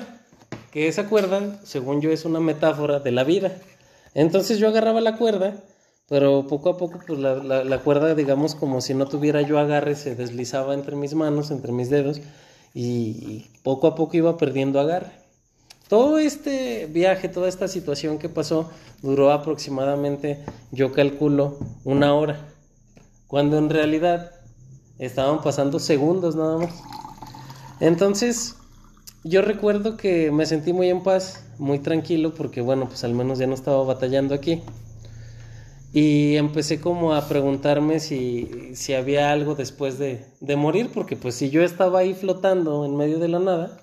que 0.71 0.87
esa 0.87 1.09
cuerda, 1.09 1.59
según 1.63 1.99
yo, 1.99 2.11
es 2.11 2.23
una 2.23 2.39
metáfora 2.39 2.99
de 2.99 3.11
la 3.11 3.23
vida. 3.23 3.57
Entonces 4.13 4.59
yo 4.59 4.67
agarraba 4.67 5.01
la 5.01 5.17
cuerda, 5.17 5.63
pero 6.07 6.45
poco 6.45 6.69
a 6.69 6.77
poco, 6.77 6.99
pues 7.07 7.17
la, 7.17 7.63
la, 7.63 7.79
cuerda, 7.79 8.13
digamos, 8.13 8.53
como 8.53 8.79
si 8.79 8.93
no 8.93 9.07
tuviera 9.07 9.41
yo 9.41 9.57
agarre, 9.57 9.95
se 9.95 10.13
deslizaba 10.13 10.75
entre 10.75 10.95
mis 10.95 11.15
manos, 11.15 11.49
entre 11.49 11.71
mis 11.71 11.89
dedos, 11.89 12.21
y, 12.75 13.47
poco 13.63 13.87
a 13.87 13.95
poco 13.95 14.17
iba 14.17 14.37
perdiendo 14.37 14.79
agarre. 14.79 15.13
Todo 15.91 16.19
este 16.19 16.85
viaje, 16.85 17.27
toda 17.27 17.49
esta 17.49 17.67
situación 17.67 18.17
que 18.17 18.29
pasó, 18.29 18.71
duró 19.01 19.33
aproximadamente, 19.33 20.39
yo 20.71 20.93
calculo, 20.93 21.59
una 21.83 22.13
hora, 22.13 22.47
cuando 23.27 23.57
en 23.57 23.69
realidad 23.69 24.31
estaban 24.99 25.41
pasando 25.41 25.79
segundos 25.79 26.37
nada 26.37 26.59
más. 26.59 26.81
Entonces, 27.81 28.55
yo 29.25 29.41
recuerdo 29.41 29.97
que 29.97 30.31
me 30.31 30.45
sentí 30.45 30.71
muy 30.71 30.87
en 30.87 31.03
paz, 31.03 31.43
muy 31.57 31.79
tranquilo, 31.79 32.33
porque 32.35 32.61
bueno, 32.61 32.87
pues 32.87 33.03
al 33.03 33.13
menos 33.13 33.37
ya 33.37 33.47
no 33.47 33.53
estaba 33.53 33.83
batallando 33.83 34.33
aquí. 34.33 34.63
Y 35.91 36.37
empecé 36.37 36.79
como 36.79 37.13
a 37.13 37.27
preguntarme 37.27 37.99
si, 37.99 38.75
si 38.75 38.93
había 38.93 39.29
algo 39.33 39.55
después 39.55 39.99
de, 39.99 40.23
de, 40.39 40.55
morir, 40.55 40.89
porque 40.93 41.17
pues 41.17 41.35
si 41.35 41.49
yo 41.49 41.61
estaba 41.63 41.99
ahí 41.99 42.13
flotando 42.13 42.85
en 42.85 42.95
medio 42.95 43.19
de 43.19 43.27
la 43.27 43.39
nada, 43.39 43.81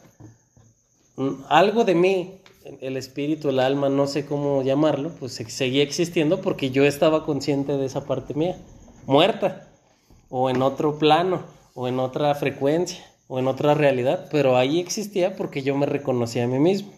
algo 1.48 1.84
de 1.84 1.94
mí, 1.94 2.40
el 2.80 2.96
espíritu, 2.96 3.48
el 3.48 3.60
alma, 3.60 3.88
no 3.88 4.06
sé 4.06 4.26
cómo 4.26 4.62
llamarlo, 4.62 5.10
pues 5.18 5.32
seguía 5.32 5.82
existiendo 5.82 6.40
porque 6.40 6.70
yo 6.70 6.84
estaba 6.84 7.24
consciente 7.24 7.76
de 7.76 7.86
esa 7.86 8.04
parte 8.04 8.34
mía, 8.34 8.56
muerta, 9.06 9.68
o 10.28 10.50
en 10.50 10.62
otro 10.62 10.98
plano, 10.98 11.42
o 11.74 11.86
en 11.86 12.00
otra 12.00 12.34
frecuencia 12.34 13.04
o 13.28 13.38
en 13.38 13.46
otra 13.46 13.74
realidad, 13.74 14.26
pero 14.32 14.56
ahí 14.56 14.80
existía 14.80 15.36
porque 15.36 15.62
yo 15.62 15.76
me 15.76 15.86
reconocía 15.86 16.44
a 16.44 16.48
mí 16.48 16.58
mismo. 16.58 16.90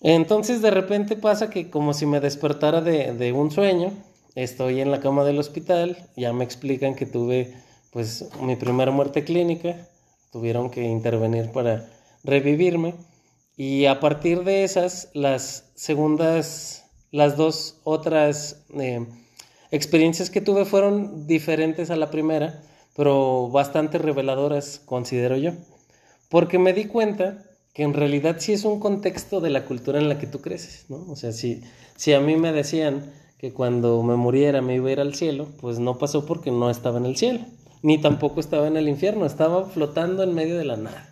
Entonces 0.00 0.62
de 0.62 0.70
repente 0.70 1.14
pasa 1.14 1.50
que 1.50 1.70
como 1.70 1.92
si 1.92 2.06
me 2.06 2.18
despertara 2.18 2.80
de, 2.80 3.32
un 3.32 3.50
sueño, 3.50 3.92
estoy 4.34 4.80
en 4.80 4.90
la 4.90 5.00
cama 5.00 5.24
del 5.24 5.38
hospital, 5.38 5.96
ya 6.16 6.32
me 6.32 6.44
explican 6.44 6.94
que 6.94 7.06
tuve 7.06 7.54
pues 7.92 8.28
mi 8.40 8.56
primera 8.56 8.90
muerte 8.90 9.22
clínica, 9.22 9.86
tuvieron 10.32 10.70
que 10.70 10.82
intervenir 10.82 11.52
para 11.52 11.88
revivirme 12.24 12.94
y 13.56 13.86
a 13.86 14.00
partir 14.00 14.44
de 14.44 14.64
esas 14.64 15.10
las 15.14 15.70
segundas, 15.74 16.84
las 17.10 17.36
dos 17.36 17.80
otras 17.84 18.64
eh, 18.78 19.06
experiencias 19.70 20.30
que 20.30 20.40
tuve 20.40 20.64
fueron 20.64 21.26
diferentes 21.26 21.90
a 21.90 21.96
la 21.96 22.10
primera 22.10 22.62
pero 22.98 23.48
bastante 23.48 23.96
reveladoras, 23.98 24.82
considero 24.84 25.36
yo. 25.36 25.52
Porque 26.28 26.58
me 26.58 26.72
di 26.72 26.86
cuenta 26.86 27.44
que 27.72 27.84
en 27.84 27.94
realidad 27.94 28.38
sí 28.40 28.52
es 28.52 28.64
un 28.64 28.80
contexto 28.80 29.40
de 29.40 29.50
la 29.50 29.66
cultura 29.66 30.00
en 30.00 30.08
la 30.08 30.18
que 30.18 30.26
tú 30.26 30.40
creces, 30.40 30.86
¿no? 30.88 31.06
O 31.08 31.14
sea, 31.14 31.30
si, 31.30 31.62
si 31.94 32.12
a 32.12 32.18
mí 32.18 32.34
me 32.34 32.50
decían 32.50 33.12
que 33.38 33.52
cuando 33.52 34.02
me 34.02 34.16
muriera 34.16 34.62
me 34.62 34.74
iba 34.74 34.88
a 34.88 34.92
ir 34.92 35.00
al 35.00 35.14
cielo, 35.14 35.46
pues 35.60 35.78
no 35.78 35.96
pasó 35.96 36.26
porque 36.26 36.50
no 36.50 36.70
estaba 36.70 36.98
en 36.98 37.06
el 37.06 37.16
cielo, 37.16 37.38
ni 37.82 37.98
tampoco 37.98 38.40
estaba 38.40 38.66
en 38.66 38.76
el 38.76 38.88
infierno, 38.88 39.26
estaba 39.26 39.66
flotando 39.66 40.24
en 40.24 40.34
medio 40.34 40.58
de 40.58 40.64
la 40.64 40.76
nada. 40.76 41.08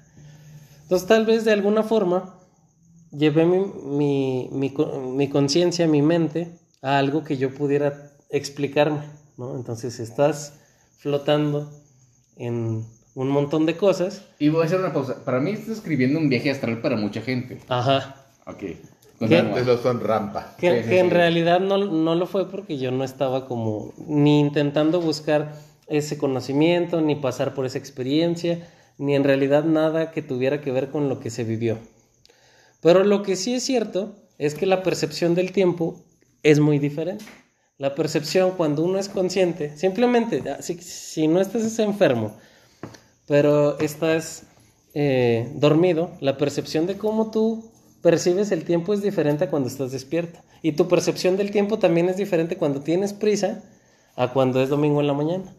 Entonces 0.87 1.09
tal 1.09 1.27
vez 1.27 1.45
de 1.45 1.53
alguna 1.53 1.83
forma 1.83 2.39
llevé 3.11 3.45
mi, 3.45 3.59
mi, 3.59 4.49
mi, 4.53 4.73
mi 5.15 5.29
conciencia, 5.29 5.89
mi 5.89 6.01
mente, 6.01 6.59
a 6.81 6.99
algo 6.99 7.25
que 7.25 7.37
yo 7.37 7.53
pudiera 7.53 8.13
explicarme, 8.31 9.01
¿no? 9.37 9.57
Entonces 9.57 9.99
estás 9.99 10.61
flotando 10.99 11.69
en 12.37 12.85
un 13.15 13.29
montón 13.29 13.67
de 13.67 13.77
cosas. 13.77 14.23
Y 14.39 14.49
voy 14.49 14.63
a 14.63 14.67
hacer 14.67 14.79
una 14.79 14.93
pausa. 14.93 15.25
Para 15.25 15.41
mí 15.41 15.51
estás 15.51 15.79
escribiendo 15.79 16.21
un 16.21 16.29
viaje 16.29 16.51
astral 16.51 16.81
para 16.81 16.97
mucha 16.97 17.21
gente. 17.21 17.59
Ajá. 17.69 18.27
Ok. 18.47 18.63
Esos 19.21 19.81
son 19.81 20.01
rampa. 20.01 20.55
Que, 20.59 21.01
en 21.01 21.11
realidad 21.11 21.59
no, 21.61 21.79
no, 21.79 22.15
lo 22.15 22.27
fue 22.27 22.49
porque 22.49 22.79
yo 22.79 22.91
no 22.93 23.03
estaba 23.03 23.47
como 23.47 23.93
ni 24.07 24.41
intentando 24.41 25.01
buscar 25.01 25.55
ese 25.89 26.19
conocimiento, 26.19 27.01
ni 27.01 27.17
pasar 27.17 27.55
por 27.55 27.65
esa 27.65 27.79
experiencia, 27.79 28.69
ni 28.99 29.15
en 29.15 29.25
realidad 29.25 29.65
nada 29.65 30.11
que 30.11 30.23
tuviera 30.23 30.61
que 30.61 30.73
ver 30.73 30.89
con 30.89 31.09
lo 31.09 31.21
que 31.21 31.31
se 31.31 31.45
vivió. 31.45 31.79
Pero 32.81 33.05
lo 33.05 33.23
que 33.23 33.37
sí 33.37 33.55
es 33.55 33.65
cierto 33.65 34.15
es 34.39 34.55
que 34.55 34.67
la 34.67 34.83
percepción 34.83 35.35
del 35.35 35.53
tiempo 35.53 35.97
es 36.43 36.61
muy 36.61 36.79
diferente. 36.79 37.25
La 37.79 37.95
percepción 37.95 38.53
cuando 38.57 38.83
uno 38.83 38.99
es 38.99 39.09
consciente, 39.09 39.77
simplemente, 39.77 40.43
ah, 40.49 40.63
si, 40.63 41.29
no 41.29 41.41
estás 41.41 41.79
enfermo, 41.79 42.37
pero 43.27 43.79
estás 43.81 44.45
eh, 44.95 45.51
dormido, 45.57 46.11
la 46.21 46.39
percepción 46.39 46.87
de 46.87 46.97
cómo 46.97 47.31
tú 47.31 47.71
percibes 48.01 48.51
el 48.51 48.65
tiempo 48.65 48.95
es 48.95 49.03
diferente 49.03 49.45
a 49.45 49.51
cuando 49.51 49.69
estás 49.69 49.93
despierto. 49.93 50.39
Y 50.63 50.73
tu 50.73 50.89
percepción 50.89 51.37
del 51.37 51.51
tiempo 51.51 51.79
también 51.79 52.09
es 52.09 52.17
diferente 52.17 52.57
cuando 52.57 52.81
tienes 52.81 53.13
prisa 53.13 53.63
a 54.15 54.33
cuando 54.33 54.63
es 54.63 54.71
domingo 54.71 55.01
en 55.01 55.07
la 55.07 55.13
mañana. 55.13 55.55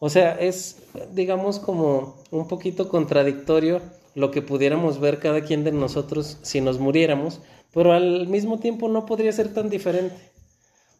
O 0.00 0.08
sea, 0.08 0.32
es, 0.40 0.78
digamos, 1.12 1.60
como 1.60 2.16
un 2.32 2.48
poquito 2.48 2.88
contradictorio 2.88 3.80
lo 4.16 4.32
que 4.32 4.42
pudiéramos 4.42 4.98
ver 4.98 5.20
cada 5.20 5.42
quien 5.42 5.62
de 5.62 5.70
nosotros 5.70 6.38
si 6.42 6.60
nos 6.60 6.80
muriéramos, 6.80 7.40
pero 7.72 7.92
al 7.92 8.26
mismo 8.26 8.58
tiempo 8.58 8.88
no 8.88 9.06
podría 9.06 9.30
ser 9.30 9.54
tan 9.54 9.70
diferente 9.70 10.16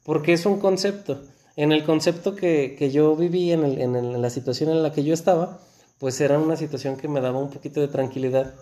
porque 0.04 0.32
es 0.32 0.46
un 0.46 0.58
concepto. 0.60 1.22
En 1.56 1.72
el 1.72 1.84
concepto 1.84 2.34
que, 2.34 2.90
yo 2.92 3.16
viví, 3.16 3.52
en, 3.52 3.64
en, 3.64 4.22
la 4.22 4.30
situación 4.30 4.70
en 4.70 4.82
la 4.82 4.92
que 4.92 5.04
yo 5.04 5.12
estaba, 5.12 5.60
pues 5.98 6.20
era 6.20 6.38
una 6.38 6.56
situación 6.56 6.96
que 6.96 7.08
me 7.08 7.20
daba 7.20 7.38
un 7.38 7.50
poquito 7.50 7.80
de 7.80 7.88
tranquilidad. 7.88 8.54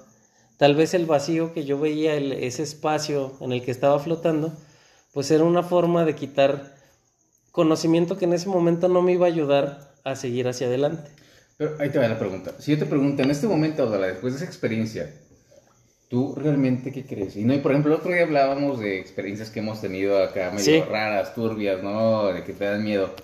Tal 0.56 0.74
vez 0.74 0.94
el 0.94 1.06
vacío 1.06 1.52
que 1.52 1.64
yo 1.64 1.78
veía, 1.78 2.14
ese 2.16 2.62
espacio 2.62 3.32
en 3.40 3.52
el 3.52 3.62
que 3.62 3.70
estaba 3.70 3.98
flotando, 3.98 4.52
pues 5.12 5.30
era 5.30 5.44
una 5.44 5.62
forma 5.62 6.04
de 6.04 6.14
quitar 6.14 6.74
conocimiento 7.52 8.16
que 8.16 8.24
en 8.24 8.32
ese 8.32 8.48
momento 8.48 8.88
no 8.88 9.02
me 9.02 9.12
iba 9.12 9.26
a 9.26 9.30
ayudar 9.30 9.87
a 10.08 10.16
seguir 10.16 10.48
hacia 10.48 10.66
adelante. 10.66 11.10
Pero 11.56 11.76
ahí 11.78 11.90
te 11.90 11.98
va 11.98 12.08
la 12.08 12.18
pregunta. 12.18 12.52
Si 12.58 12.70
yo 12.70 12.78
te 12.78 12.86
pregunto, 12.86 13.22
en 13.22 13.30
este 13.30 13.46
momento, 13.46 13.90
después 13.90 14.34
de 14.34 14.38
esa 14.38 14.46
experiencia, 14.46 15.10
¿Tú 16.08 16.34
realmente 16.34 16.90
qué 16.90 17.04
crees? 17.04 17.36
Y 17.36 17.44
no, 17.44 17.54
por 17.60 17.72
ejemplo, 17.72 17.92
el 17.92 18.00
otro 18.00 18.10
día 18.10 18.22
hablábamos 18.22 18.80
de 18.80 18.98
experiencias 18.98 19.50
que 19.50 19.60
hemos 19.60 19.82
tenido 19.82 20.22
acá 20.22 20.50
medio 20.50 20.86
raras, 20.86 21.34
turbias, 21.34 21.82
¿no? 21.82 22.28
De 22.28 22.44
que 22.44 22.54
te 22.54 22.64
dan 22.64 22.82
miedo. 22.82 23.14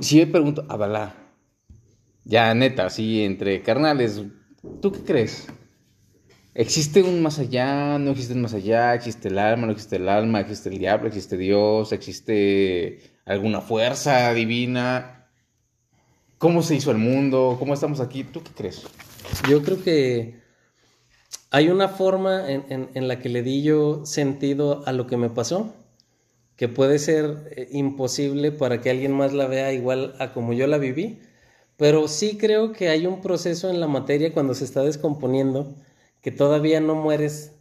Si 0.00 0.18
yo 0.18 0.30
pregunto, 0.30 0.66
Abalá, 0.68 1.14
ya 2.24 2.54
neta, 2.54 2.84
así 2.84 3.22
entre 3.22 3.62
carnales, 3.62 4.22
¿tú 4.82 4.92
qué 4.92 5.00
crees? 5.00 5.46
¿Existe 6.52 7.02
un 7.02 7.22
más 7.22 7.38
allá? 7.38 7.98
¿No 7.98 8.10
existe 8.10 8.34
un 8.34 8.42
más 8.42 8.52
allá? 8.52 8.94
¿Existe 8.94 9.28
el 9.28 9.38
alma? 9.38 9.64
¿No 9.64 9.72
existe 9.72 9.96
el 9.96 10.10
alma? 10.10 10.40
¿Existe 10.40 10.68
el 10.68 10.76
diablo? 10.76 11.08
¿Existe 11.08 11.38
Dios? 11.38 11.90
¿Existe 11.92 13.00
alguna 13.24 13.62
fuerza 13.62 14.34
divina? 14.34 15.15
¿Cómo 16.38 16.62
se 16.62 16.74
hizo 16.74 16.90
el 16.90 16.98
mundo? 16.98 17.56
¿Cómo 17.58 17.72
estamos 17.72 18.00
aquí? 18.00 18.22
¿Tú 18.22 18.42
qué 18.42 18.50
crees? 18.50 18.82
Yo 19.48 19.62
creo 19.62 19.82
que 19.82 20.34
hay 21.50 21.68
una 21.70 21.88
forma 21.88 22.50
en, 22.50 23.08
la 23.08 23.20
que 23.20 23.30
le 23.30 23.42
di 23.42 23.62
yo 23.62 24.04
sentido 24.04 24.82
a 24.84 24.92
lo 24.92 25.06
que 25.06 25.16
me 25.16 25.30
pasó, 25.30 25.74
que 26.56 26.68
puede 26.68 26.98
ser 26.98 27.52
eh, 27.56 27.68
imposible 27.72 28.52
para 28.52 28.82
que 28.82 28.90
alguien 28.90 29.12
más 29.12 29.32
la 29.32 29.46
vea 29.46 29.72
igual 29.72 30.14
a 30.18 30.34
como 30.34 30.52
yo 30.52 30.66
la 30.66 30.76
viví, 30.76 31.20
pero 31.78 32.06
sí 32.06 32.36
creo 32.36 32.72
que 32.72 32.90
hay 32.90 33.06
un 33.06 33.22
proceso 33.22 33.70
en 33.70 33.80
la 33.80 33.86
materia 33.86 34.34
cuando 34.34 34.54
se 34.54 34.64
está 34.64 34.82
descomponiendo 34.82 35.74
que 36.20 36.32
todavía 36.32 36.80
no 36.80 36.94
mueres 36.94 37.52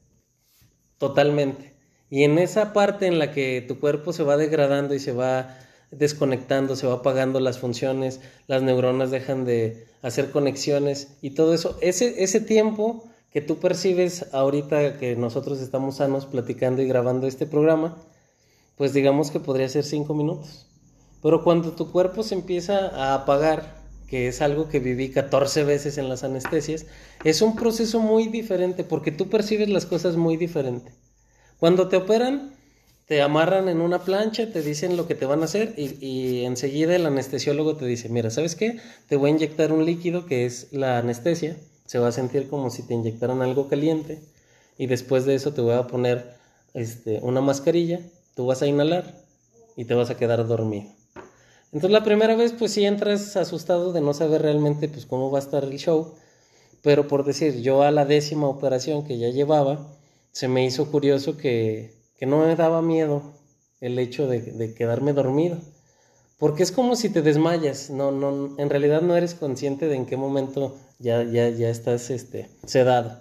totalmente. 0.97 1.75
Y 2.09 2.23
en 2.23 2.39
esa 2.39 2.73
parte 2.73 3.07
en 3.07 3.19
la 3.19 3.31
que 3.31 3.63
tu 3.65 3.79
cuerpo 3.79 4.11
se 4.11 4.23
va 4.23 4.35
degradando 4.35 4.93
y 4.93 4.99
se 4.99 5.13
va 5.13 5.57
desconectando, 5.91 6.76
se 6.76 6.88
va 6.88 6.95
apagando 6.95 7.39
las 7.39 7.60
funciones, 7.60 8.21
las 8.48 8.62
neuronas 8.62 9.12
dejan 9.12 9.45
de 9.45 9.88
hacer 10.02 10.32
conexiones 10.32 11.17
y 11.21 11.32
todo 11.32 11.54
eso, 11.54 11.78
ese, 11.82 12.24
ese 12.24 12.41
tiempo 12.41 13.04
que 13.32 13.41
tú 13.41 13.58
percibes 13.58 14.34
ahorita 14.34 14.98
que 14.98 15.17
nosotros 15.17 15.60
estamos 15.60 15.98
sanos 15.98 16.26
platicando 16.26 16.82
y 16.82 16.88
grabando 16.88 17.28
este 17.28 17.45
programa, 17.45 17.98
pues 18.78 18.93
digamos 18.93 19.30
que 19.30 19.41
podría 19.41 19.67
ser 19.67 19.84
cinco 19.84 20.13
minutos. 20.13 20.67
Pero 21.21 21.43
cuando 21.43 21.71
tu 21.74 21.91
cuerpo 21.91 22.24
se 22.24 22.36
empieza 22.36 22.88
a 22.88 23.13
apagar, 23.13 23.84
que 24.08 24.28
es 24.30 24.41
algo 24.41 24.69
que 24.69 24.80
viví 24.80 25.10
14 25.10 25.65
veces 25.65 25.98
en 25.98 26.08
las 26.08 26.24
anestesias, 26.24 26.86
es 27.26 27.41
un 27.41 27.58
proceso 27.58 28.00
muy 28.00 28.28
diferente 28.28 28.86
porque 28.86 29.12
tú 29.12 29.30
percibes 29.30 29.67
las 29.67 29.86
cosas 29.86 30.15
muy 30.15 30.38
diferente. 30.38 30.93
Cuando 31.60 31.89
te 31.89 31.98
operan, 31.98 32.54
te 33.07 33.21
amarran 33.21 33.69
en 33.69 33.81
una 33.81 33.99
plancha, 33.99 34.51
te 34.51 34.61
dicen 34.61 34.97
lo 34.97 35.07
que 35.07 35.15
te 35.15 35.25
van 35.25 35.41
a 35.41 35.45
hacer 35.45 35.73
y, 35.77 36.43
enseguida 36.43 36.95
el 36.95 37.05
anestesiólogo 37.05 37.75
te 37.75 37.85
dice, 37.85 38.09
mira, 38.09 38.31
¿sabes 38.31 38.55
qué? 38.55 38.79
Te 39.07 39.15
voy 39.15 39.29
a 39.29 39.33
inyectar 39.33 39.71
un 39.71 39.85
líquido 39.85 40.25
que 40.25 40.45
es 40.45 40.67
la 40.71 40.97
anestesia, 40.97 41.55
se 41.85 41.99
va 41.99 42.07
a 42.07 42.11
sentir 42.11 42.47
como 42.49 42.69
si 42.71 42.81
te 42.81 42.95
inyectaran 42.95 43.41
algo 43.41 43.67
caliente 43.67 44.19
y 44.77 44.87
después 44.87 45.25
de 45.25 45.35
eso 45.35 45.53
te 45.53 45.61
voy 45.61 45.73
a 45.73 45.87
poner 45.87 46.33
este, 46.73 47.19
una 47.21 47.41
mascarilla, 47.41 47.99
tú 48.35 48.47
vas 48.47 48.63
a 48.63 48.67
inhalar 48.67 49.23
y 49.75 49.85
te 49.85 49.93
vas 49.93 50.09
a 50.09 50.17
quedar 50.17 50.45
dormido. 50.47 50.89
Entonces 51.71 51.91
la 51.91 52.03
primera 52.03 52.35
vez 52.35 52.53
pues 52.57 52.71
sí 52.71 52.85
entras 52.85 53.35
asustado 53.37 53.93
de 53.93 54.01
no 54.01 54.13
saber 54.13 54.41
realmente 54.41 54.87
pues 54.87 55.05
cómo 55.05 55.29
va 55.29 55.39
a 55.39 55.41
estar 55.41 55.63
el 55.63 55.77
show, 55.77 56.15
pero 56.81 57.07
por 57.07 57.23
decir, 57.23 57.61
yo 57.61 57.83
a 57.83 57.91
la 57.91 58.05
décima 58.05 58.47
operación 58.47 59.05
que 59.05 59.19
ya 59.19 59.29
llevaba, 59.29 59.87
se 60.31 60.47
me 60.47 60.65
hizo 60.65 60.91
curioso 60.91 61.37
que, 61.37 61.94
que 62.17 62.25
no 62.25 62.45
me 62.45 62.56
daba 62.56 62.82
miedo 62.82 63.34
el 63.82 63.99
hecho 63.99 64.28
de, 64.28 64.73
quedarme 64.73 65.13
dormido. 65.13 65.58
Porque 66.38 66.63
es 66.63 66.71
como 66.71 66.95
si 66.95 67.10
te 67.10 67.21
desmayas, 67.21 67.89
no, 67.89 68.12
no, 68.12 68.60
en 68.60 68.69
realidad 68.69 69.01
no 69.01 69.15
eres 69.15 69.36
consciente 69.36 69.88
de 69.88 69.95
en 69.95 70.06
qué 70.06 70.17
momento 70.17 70.75
ya, 70.99 71.23
ya, 71.23 71.49
ya 71.49 71.69
estás 71.69 72.10
este, 72.10 72.49
sedado. 72.65 73.19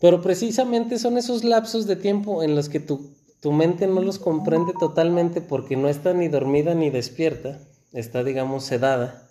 Pero 0.00 0.22
precisamente 0.22 0.98
son 0.98 1.18
esos 1.18 1.44
lapsos 1.44 1.86
de 1.86 1.96
tiempo 1.96 2.42
en 2.42 2.54
los 2.54 2.70
que 2.70 2.80
tu, 2.80 3.10
tu 3.40 3.52
mente 3.52 3.86
no 3.86 4.00
los 4.00 4.18
comprende 4.18 4.72
totalmente 4.78 5.42
porque 5.42 5.76
no 5.76 5.88
está 5.88 6.14
ni 6.14 6.28
dormida 6.28 6.74
ni 6.74 6.88
despierta, 6.88 7.58
está 7.92 8.24
digamos 8.24 8.64
sedada, 8.64 9.28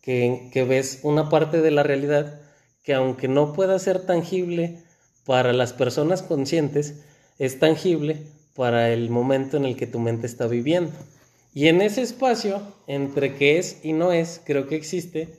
que, 0.00 0.48
que 0.52 0.64
ves 0.64 1.00
una 1.02 1.28
parte 1.28 1.60
de 1.60 1.70
la 1.70 1.82
realidad 1.82 2.40
que 2.82 2.94
aunque 2.94 3.28
no 3.28 3.52
pueda 3.52 3.78
ser 3.78 4.06
tangible 4.06 4.82
para 5.26 5.52
las 5.52 5.74
personas 5.74 6.22
conscientes, 6.22 7.04
es 7.40 7.58
tangible 7.58 8.18
para 8.54 8.92
el 8.92 9.10
momento 9.10 9.56
en 9.56 9.64
el 9.64 9.76
que 9.76 9.88
tu 9.88 9.98
mente 9.98 10.28
está 10.28 10.46
viviendo. 10.46 10.92
Y 11.54 11.66
en 11.66 11.80
ese 11.80 12.02
espacio, 12.02 12.62
entre 12.86 13.34
qué 13.34 13.58
es 13.58 13.78
y 13.82 13.94
no 13.94 14.12
es, 14.12 14.40
creo 14.44 14.68
que 14.68 14.76
existe 14.76 15.34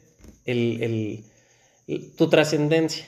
el, 0.45 1.23
el, 1.87 2.11
tu 2.17 2.27
trascendencia 2.27 3.05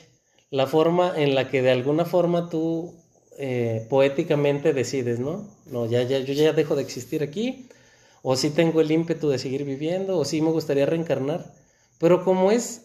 la 0.50 0.68
forma 0.68 1.12
en 1.16 1.34
la 1.34 1.50
que 1.50 1.62
de 1.62 1.72
alguna 1.72 2.04
forma 2.04 2.48
tú 2.48 2.94
eh, 3.38 3.84
poéticamente 3.90 4.72
decides, 4.72 5.18
¿no? 5.18 5.48
No, 5.66 5.86
ya, 5.86 6.04
ya, 6.04 6.20
yo 6.20 6.32
ya 6.32 6.52
dejo 6.52 6.76
de 6.76 6.82
existir 6.82 7.24
aquí, 7.24 7.68
o 8.22 8.36
sí 8.36 8.50
tengo 8.50 8.80
el 8.80 8.92
ímpetu 8.92 9.28
de 9.28 9.38
seguir 9.38 9.64
viviendo, 9.64 10.16
o 10.16 10.24
sí 10.24 10.40
me 10.40 10.52
gustaría 10.52 10.86
reencarnar. 10.86 11.52
Pero 11.98 12.24
como 12.24 12.52
es 12.52 12.82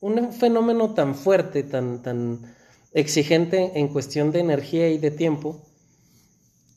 un 0.00 0.32
fenómeno 0.32 0.94
tan 0.94 1.16
fuerte, 1.16 1.64
tan, 1.64 2.00
tan 2.02 2.54
exigente 2.92 3.72
en 3.74 3.88
cuestión 3.88 4.32
de 4.32 4.40
energía 4.40 4.88
y 4.88 4.98
de 4.98 5.10
tiempo, 5.10 5.64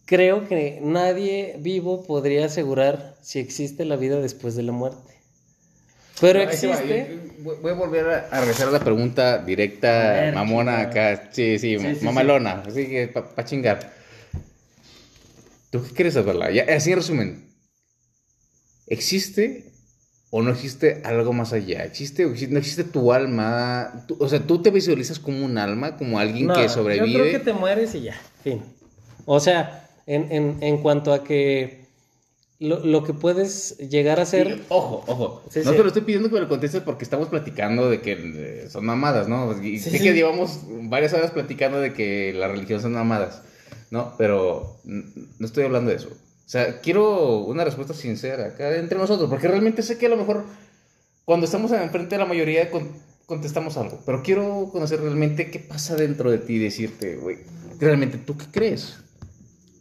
creo 0.06 0.48
que 0.48 0.80
nadie 0.82 1.56
vivo 1.60 2.04
podría 2.04 2.46
asegurar 2.46 3.16
si 3.22 3.40
existe 3.40 3.86
la 3.86 3.96
vida 3.96 4.20
después 4.20 4.56
de 4.56 4.64
la 4.64 4.72
muerte. 4.72 5.12
Pero 6.20 6.40
existe. 6.42 7.20
Voy 7.40 7.72
a 7.72 7.74
volver 7.74 8.08
a, 8.08 8.40
regresar 8.40 8.68
a 8.68 8.72
la 8.72 8.80
pregunta 8.80 9.40
directa, 9.40 10.32
mamona 10.36 10.82
acá. 10.82 11.30
Sí, 11.32 11.58
sí, 11.58 11.78
mamalona. 12.02 12.64
Así 12.68 12.88
que 12.88 13.08
para 13.08 13.44
chingar. 13.44 13.94
¿Tú 15.72 15.84
qué 15.84 15.94
quieres 15.94 16.14
saberla? 16.14 16.52
Ya, 16.52 16.66
así 16.76 16.92
en 16.92 16.98
resumen. 16.98 17.52
¿Existe 18.86 19.72
o 20.32 20.42
no 20.42 20.50
existe 20.50 21.02
algo 21.06 21.34
más 21.34 21.54
allá? 21.54 21.84
¿Existe 21.84 22.26
o 22.26 22.30
no 22.30 22.58
existe 22.58 22.84
tu 22.84 23.14
alma? 23.14 24.06
o 24.18 24.28
sea, 24.28 24.40
¿tú 24.40 24.62
te 24.62 24.72
visualizas 24.72 25.20
como 25.20 25.46
un 25.46 25.58
alma? 25.58 25.98
¿Como 25.98 26.18
alguien 26.18 26.50
que 26.50 26.70
sobrevive? 26.70 27.12
Yo 27.12 27.20
creo 27.20 27.32
que 27.32 27.40
te 27.40 27.54
mueres 27.54 27.94
y 27.94 28.02
ya. 28.02 28.20
Fin. 28.44 28.64
O 29.26 29.40
sea, 29.40 29.88
en, 30.08 30.32
en, 30.32 30.58
en 30.62 30.78
cuanto 30.78 31.14
a 31.14 31.24
que 31.24 31.82
lo, 32.62 33.04
que 33.04 33.14
puedes 33.14 33.78
llegar 33.78 34.20
a 34.20 34.26
ser. 34.26 34.62
ojo, 34.70 35.04
ojo. 35.08 35.42
no 35.66 35.72
te 35.72 35.78
lo 35.80 35.88
estoy 35.88 36.04
pidiendo 36.04 36.30
que 36.30 36.36
me 36.36 36.42
lo 36.42 36.48
contestes 36.48 36.82
porque 36.82 37.04
estamos 37.04 37.28
platicando 37.28 37.90
de 37.90 38.02
que 38.02 38.12
eh, 38.14 38.70
son 38.70 38.86
mamadas, 38.86 39.28
¿no? 39.28 39.60
Y 39.62 39.80
sé 39.80 40.00
que 40.00 40.14
llevamos 40.14 40.60
varias 40.84 41.14
horas 41.14 41.32
platicando 41.32 41.82
de 41.82 41.94
que 41.94 42.34
la 42.34 42.48
religión 42.48 42.80
son 42.80 42.94
mamadas, 42.94 43.42
¿no? 43.90 44.14
Pero 44.18 44.78
no 44.86 45.46
estoy 45.46 45.64
hablando 45.64 45.90
de 45.90 45.98
eso. 45.98 46.10
O 46.52 46.54
sea, 46.54 46.82
quiero 46.82 47.46
una 47.46 47.64
respuesta 47.64 47.94
sincera 47.94 48.48
acá 48.48 48.76
entre 48.76 48.98
nosotros, 48.98 49.30
porque 49.30 49.48
realmente 49.48 49.82
sé 49.82 49.98
que 49.98 50.08
a 50.08 50.10
lo 50.10 50.18
mejor 50.18 50.44
cuando 51.24 51.46
estamos 51.46 51.72
enfrente 51.72 52.16
de 52.16 52.18
la 52.20 52.26
mayoría 52.26 52.70
contestamos 53.26 53.78
algo, 53.78 54.02
pero 54.06 54.22
quiero 54.22 54.68
conocer 54.70 55.00
realmente 55.00 55.50
qué 55.50 55.60
pasa 55.60 55.96
dentro 55.96 56.30
de 56.30 56.40
ti 56.40 56.56
y 56.56 56.60
decirte, 56.60 57.16
güey, 57.16 57.38
realmente 57.80 58.18
tú 58.18 58.36
qué 58.36 58.48
crees. 58.52 58.98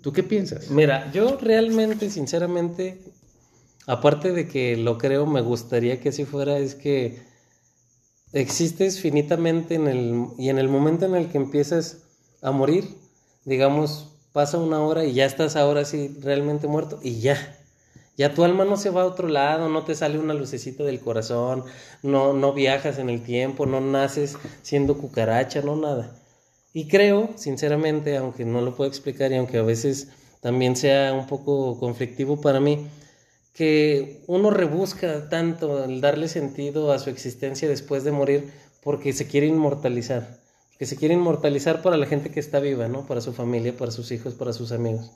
¿Tú 0.01 0.13
qué 0.13 0.23
piensas? 0.23 0.71
Mira, 0.71 1.11
yo 1.11 1.39
realmente, 1.39 2.09
sinceramente, 2.09 3.01
aparte 3.89 4.31
de 4.31 4.47
que 4.47 4.77
lo 4.77 4.97
creo, 4.97 5.27
me 5.27 5.41
gustaría 5.41 5.99
que 5.99 6.11
así 6.11 6.25
fuera, 6.25 6.57
es 6.57 6.77
que 6.77 7.19
existes 8.33 9.01
finitamente 9.01 9.75
en 9.75 9.89
el, 9.89 10.27
y 10.39 10.51
en 10.51 10.61
el 10.61 10.69
momento 10.69 11.05
en 11.05 11.17
el 11.17 11.31
que 11.31 11.39
empiezas 11.39 12.05
a 12.43 12.53
morir, 12.53 12.85
digamos, 13.45 14.10
pasa 14.33 14.59
una 14.59 14.81
hora 14.81 15.05
y 15.05 15.13
ya 15.13 15.25
estás 15.25 15.57
ahora 15.57 15.85
sí 15.85 16.17
realmente 16.21 16.69
muerto 16.69 16.99
y 17.03 17.21
ya. 17.21 17.57
Ya 18.17 18.35
tu 18.35 18.45
alma 18.45 18.65
no 18.65 18.77
se 18.77 18.91
va 18.91 19.03
a 19.03 19.07
otro 19.07 19.29
lado, 19.29 19.69
no 19.69 19.85
te 19.85 19.95
sale 19.95 20.19
una 20.19 20.35
lucecita 20.35 20.85
del 20.85 21.01
corazón, 21.01 21.65
no, 22.03 22.35
no 22.35 22.53
viajas 22.53 22.99
en 22.99 23.09
el 23.09 23.23
tiempo, 23.23 23.65
no 23.65 23.81
naces 23.81 24.37
siendo 24.63 24.99
cucaracha, 24.99 25.63
no 25.63 25.77
nada. 25.77 26.15
Y 26.73 26.87
creo, 26.87 27.31
sinceramente, 27.37 28.17
aunque 28.17 28.45
no 28.45 28.61
lo 28.61 28.77
puedo 28.77 28.89
explicar 28.89 29.33
y 29.33 29.37
aunque 29.37 29.59
a 29.59 29.63
veces 29.63 30.09
también 30.43 30.77
sea 30.77 31.13
un 31.15 31.27
poco 31.27 31.79
conflictivo 31.79 32.41
para 32.41 32.61
mí, 32.61 32.89
que 33.55 34.23
uno 34.27 34.51
rebusca 34.51 35.29
tanto 35.29 35.85
el 35.85 36.01
darle 36.01 36.29
sentido 36.29 36.93
a 36.93 36.99
su 36.99 37.11
existencia 37.11 37.69
después 37.69 38.05
de 38.05 38.13
morir 38.13 38.53
porque 38.83 39.13
se 39.13 39.27
quiere 39.27 39.47
inmortalizar, 39.47 40.40
que 40.81 40.87
se 40.87 40.97
quiere 40.97 41.13
inmortalizar 41.13 41.83
para 41.83 41.99
la 41.99 42.07
gente 42.07 42.31
que 42.31 42.41
está 42.41 42.59
viva, 42.59 42.89
¿no? 42.89 43.07
Para 43.07 43.21
su 43.21 43.35
familia, 43.35 43.77
para 43.77 43.91
sus 43.91 44.11
hijos, 44.13 44.33
para 44.33 44.55
sus 44.55 44.73
amigos. 44.73 45.11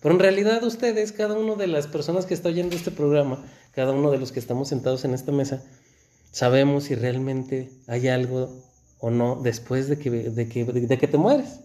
Pero 0.00 0.14
en 0.14 0.20
realidad 0.20 0.62
ustedes, 0.62 1.10
cada 1.10 1.34
uno 1.34 1.56
de 1.56 1.66
las 1.66 1.88
personas 1.88 2.24
que 2.24 2.34
está 2.34 2.50
oyendo 2.50 2.76
este 2.76 2.92
programa, 2.92 3.44
cada 3.72 3.90
uno 3.90 4.12
de 4.12 4.18
los 4.18 4.30
que 4.30 4.38
estamos 4.38 4.68
sentados 4.68 5.04
en 5.04 5.14
esta 5.14 5.32
mesa, 5.32 5.60
sabemos 6.30 6.84
si 6.84 6.94
realmente 6.94 7.68
hay 7.88 8.06
algo 8.06 8.62
o 9.00 9.10
no 9.10 9.40
después 9.42 9.88
de 9.88 9.98
que, 9.98 10.08
de 10.08 10.48
que, 10.48 10.64
de 10.64 10.98
que 10.98 11.08
te 11.08 11.18
mueres. 11.18 11.62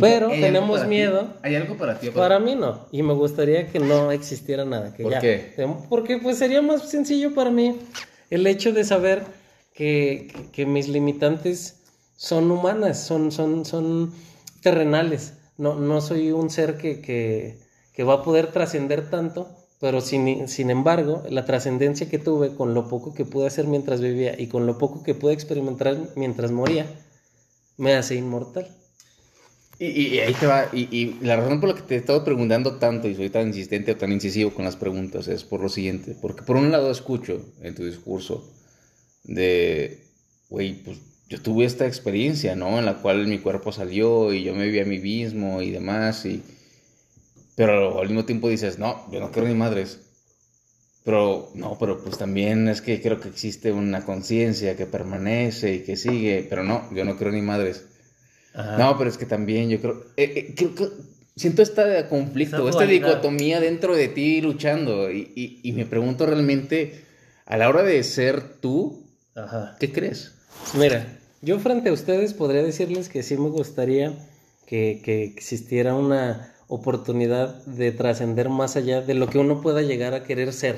Pero 0.00 0.28
tenemos 0.28 0.86
miedo. 0.86 1.34
¿Hay 1.42 1.56
algo 1.56 1.76
para 1.76 1.98
ti? 1.98 2.10
Para 2.10 2.38
mí 2.38 2.54
no. 2.54 2.86
Y 2.92 3.02
me 3.02 3.14
gustaría 3.14 3.66
que 3.72 3.80
no 3.80 4.12
existiera 4.12 4.64
nada. 4.64 4.94
Que 4.94 5.02
¿Por 5.02 5.18
qué? 5.18 5.52
Porque 5.88 6.18
pues 6.18 6.38
sería 6.38 6.62
más 6.62 6.88
sencillo 6.88 7.34
para 7.34 7.50
mí 7.50 7.76
el 8.30 8.46
hecho 8.46 8.72
de 8.72 8.84
saber 8.84 9.24
que, 9.74 10.32
que 10.52 10.64
mis 10.64 10.86
limitantes 10.86 11.81
son 12.22 12.52
humanas, 12.52 13.04
son, 13.04 13.32
son, 13.32 13.64
son 13.64 14.12
terrenales. 14.60 15.34
No, 15.58 15.74
no 15.74 16.00
soy 16.00 16.30
un 16.30 16.50
ser 16.50 16.78
que, 16.78 17.00
que, 17.00 17.58
que 17.92 18.04
va 18.04 18.14
a 18.14 18.22
poder 18.22 18.52
trascender 18.52 19.10
tanto 19.10 19.48
pero 19.80 20.00
sin, 20.00 20.46
sin 20.46 20.70
embargo, 20.70 21.24
la 21.28 21.44
trascendencia 21.44 22.08
que 22.08 22.20
tuve 22.20 22.54
con 22.54 22.72
lo 22.72 22.86
poco 22.86 23.14
que 23.14 23.24
pude 23.24 23.48
hacer 23.48 23.66
mientras 23.66 24.00
vivía 24.00 24.40
y 24.40 24.46
con 24.46 24.64
lo 24.64 24.78
poco 24.78 25.02
que 25.02 25.16
pude 25.16 25.32
experimentar 25.32 25.98
mientras 26.14 26.52
moría, 26.52 26.86
me 27.78 27.94
hace 27.94 28.14
inmortal. 28.14 28.68
Y, 29.80 30.20
ahí 30.20 30.34
te 30.34 30.46
va, 30.46 30.68
y, 30.72 31.14
la 31.20 31.34
razón 31.34 31.58
por 31.58 31.70
la 31.70 31.74
que 31.74 31.82
te 31.82 31.96
he 31.96 31.98
estado 31.98 32.22
preguntando 32.22 32.76
tanto 32.76 33.08
y 33.08 33.16
soy 33.16 33.28
tan 33.28 33.48
insistente 33.48 33.90
o 33.90 33.96
tan 33.96 34.12
incisivo 34.12 34.54
con 34.54 34.64
las 34.64 34.76
preguntas 34.76 35.26
es 35.26 35.42
por 35.42 35.60
lo 35.60 35.68
siguiente, 35.68 36.16
porque 36.22 36.42
por 36.42 36.54
un 36.54 36.70
lado 36.70 36.88
escucho 36.88 37.44
en 37.60 37.74
tu 37.74 37.84
discurso 37.84 38.48
de, 39.24 40.06
güey, 40.48 40.74
pues 40.84 41.00
yo 41.32 41.40
tuve 41.40 41.64
esta 41.64 41.86
experiencia, 41.86 42.54
¿no? 42.56 42.78
En 42.78 42.84
la 42.84 42.96
cual 42.98 43.26
mi 43.26 43.38
cuerpo 43.38 43.72
salió 43.72 44.34
y 44.34 44.42
yo 44.42 44.54
me 44.54 44.68
vi 44.68 44.80
a 44.80 44.84
mí 44.84 44.98
mismo 44.98 45.62
y 45.62 45.70
demás, 45.70 46.26
y 46.26 46.42
pero 47.56 48.00
al 48.00 48.08
mismo 48.08 48.26
tiempo 48.26 48.50
dices, 48.50 48.78
no, 48.78 49.06
yo 49.10 49.18
no 49.18 49.30
quiero 49.30 49.48
ni 49.48 49.54
madres. 49.54 50.00
Pero 51.04 51.50
no, 51.54 51.78
pero 51.80 52.02
pues 52.02 52.18
también 52.18 52.68
es 52.68 52.82
que 52.82 53.00
creo 53.00 53.18
que 53.18 53.30
existe 53.30 53.72
una 53.72 54.04
conciencia 54.04 54.76
que 54.76 54.84
permanece 54.84 55.72
y 55.72 55.84
que 55.84 55.96
sigue, 55.96 56.46
pero 56.50 56.64
no, 56.64 56.86
yo 56.94 57.06
no 57.06 57.16
creo 57.16 57.32
ni 57.32 57.40
madres. 57.40 57.86
No, 58.54 58.98
pero 58.98 59.08
es 59.08 59.16
que 59.16 59.24
también 59.24 59.70
yo 59.70 59.80
creo, 59.80 60.04
eh, 60.18 60.54
eh, 60.54 60.66
siento 61.34 61.62
este 61.62 62.06
conflicto, 62.10 62.68
esta 62.68 62.84
dicotomía 62.84 63.58
dentro 63.58 63.96
de 63.96 64.08
ti 64.08 64.42
luchando 64.42 65.10
y, 65.10 65.60
y, 65.62 65.72
me 65.72 65.86
pregunto 65.86 66.26
realmente, 66.26 67.06
a 67.46 67.56
la 67.56 67.70
hora 67.70 67.82
de 67.82 68.02
ser 68.02 68.60
tú, 68.60 69.06
¿qué 69.80 69.90
crees? 69.92 70.34
Mira, 70.74 71.18
yo 71.42 71.58
frente 71.58 71.90
a 71.90 71.92
ustedes 71.92 72.34
podría 72.34 72.62
decirles 72.62 73.08
que 73.08 73.22
sí 73.22 73.36
me 73.36 73.50
gustaría 73.50 74.16
que, 74.66 75.02
que 75.04 75.24
existiera 75.24 75.94
una 75.94 76.54
oportunidad 76.68 77.64
de 77.66 77.92
trascender 77.92 78.48
más 78.48 78.76
allá 78.76 79.02
de 79.02 79.14
lo 79.14 79.28
que 79.28 79.38
uno 79.38 79.60
pueda 79.60 79.82
llegar 79.82 80.14
a 80.14 80.22
querer 80.22 80.52
ser. 80.52 80.76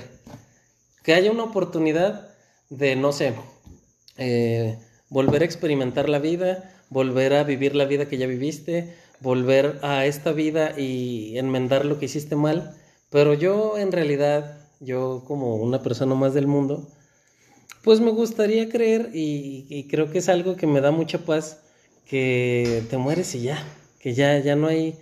Que 1.05 1.15
haya 1.15 1.31
una 1.31 1.45
oportunidad 1.45 2.31
de, 2.71 2.97
no 2.97 3.13
sé, 3.13 3.35
eh, 4.17 4.79
volver 5.09 5.43
a 5.43 5.45
experimentar 5.45 6.09
la 6.09 6.19
vida, 6.19 6.73
volver 6.91 7.35
a 7.35 7.45
vivir 7.45 7.77
la 7.77 7.85
vida 7.85 8.07
que 8.07 8.19
ya 8.19 8.27
viviste, 8.27 8.95
volver 9.21 9.79
a 9.83 10.07
esta 10.07 10.33
vida 10.33 10.79
y 10.79 11.39
enmendar 11.39 11.85
lo 11.85 11.99
que 11.99 12.07
hiciste 12.07 12.37
mal, 12.37 12.75
pero 13.11 13.35
yo 13.35 13.79
en 13.79 13.93
realidad, 13.93 14.59
yo 14.81 15.23
como 15.27 15.57
una 15.57 15.83
persona 15.83 16.15
más 16.15 16.35
del 16.35 16.47
mundo, 16.47 16.89
pues 17.83 18.01
me 18.01 18.11
gustaría 18.11 18.69
creer 18.69 19.11
y, 19.15 19.67
y 19.69 19.85
creo 19.89 20.11
que 20.11 20.19
es 20.19 20.29
algo 20.29 20.57
que 20.57 20.67
me 20.67 20.81
da 20.81 20.91
mucha 20.91 21.19
paz, 21.19 21.61
que 22.07 22.83
te 22.91 22.97
mueres 22.99 23.35
y 23.35 23.43
ya, 23.43 23.63
que 23.99 24.15
ya, 24.15 24.39
ya 24.39 24.57
no 24.57 24.67
hay 24.69 24.97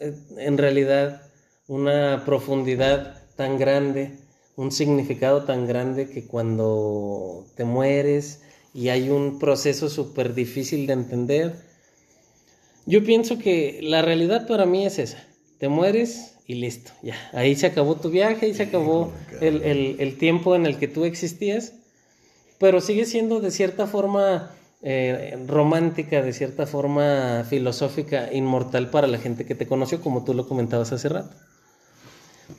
eh, 0.00 0.14
en 0.38 0.58
realidad 0.58 1.22
una 1.68 2.24
profundidad 2.24 3.22
tan 3.36 3.58
grande, 3.58 4.12
un 4.56 4.72
significado 4.72 5.44
tan 5.44 5.66
grande 5.66 6.08
que 6.08 6.24
cuando 6.26 7.46
te 7.56 7.64
mueres 7.64 8.40
y 8.74 8.88
hay 8.88 9.08
un 9.10 9.38
proceso 9.38 9.88
súper 9.88 10.34
difícil 10.34 10.86
de 10.86 10.92
entender, 10.94 11.54
yo 12.86 13.04
pienso 13.04 13.38
que 13.38 13.80
la 13.82 14.02
realidad 14.02 14.46
para 14.46 14.64
mí 14.66 14.86
es 14.86 14.98
esa, 14.98 15.18
te 15.58 15.68
mueres 15.68 16.34
y 16.46 16.54
listo, 16.54 16.92
ya, 17.02 17.16
ahí 17.32 17.56
se 17.56 17.66
acabó 17.66 17.96
tu 17.96 18.10
viaje, 18.10 18.46
ahí 18.46 18.54
se 18.54 18.62
acabó 18.64 19.12
el, 19.40 19.62
el- 19.62 19.96
el 19.98 20.18
tiempo 20.18 20.54
en 20.54 20.66
el 20.66 20.78
que 20.78 20.86
tú 20.88 21.04
existías, 21.04 21.72
pero 22.58 22.80
sigue 22.80 23.04
siendo 23.04 23.40
de 23.40 23.50
cierta 23.50 23.86
forma 23.86 24.50
eh, 24.82 25.38
romántica, 25.46 26.22
de 26.22 26.32
cierta 26.32 26.66
forma 26.66 27.44
filosófica, 27.48 28.32
inmortal 28.32 28.90
para 28.90 29.06
la 29.06 29.18
gente 29.18 29.44
que 29.44 29.54
te 29.54 29.66
conoció, 29.66 30.00
como 30.00 30.24
tú 30.24 30.34
lo 30.34 30.46
comentabas 30.46 30.92
hace 30.92 31.08
rato. 31.08 31.34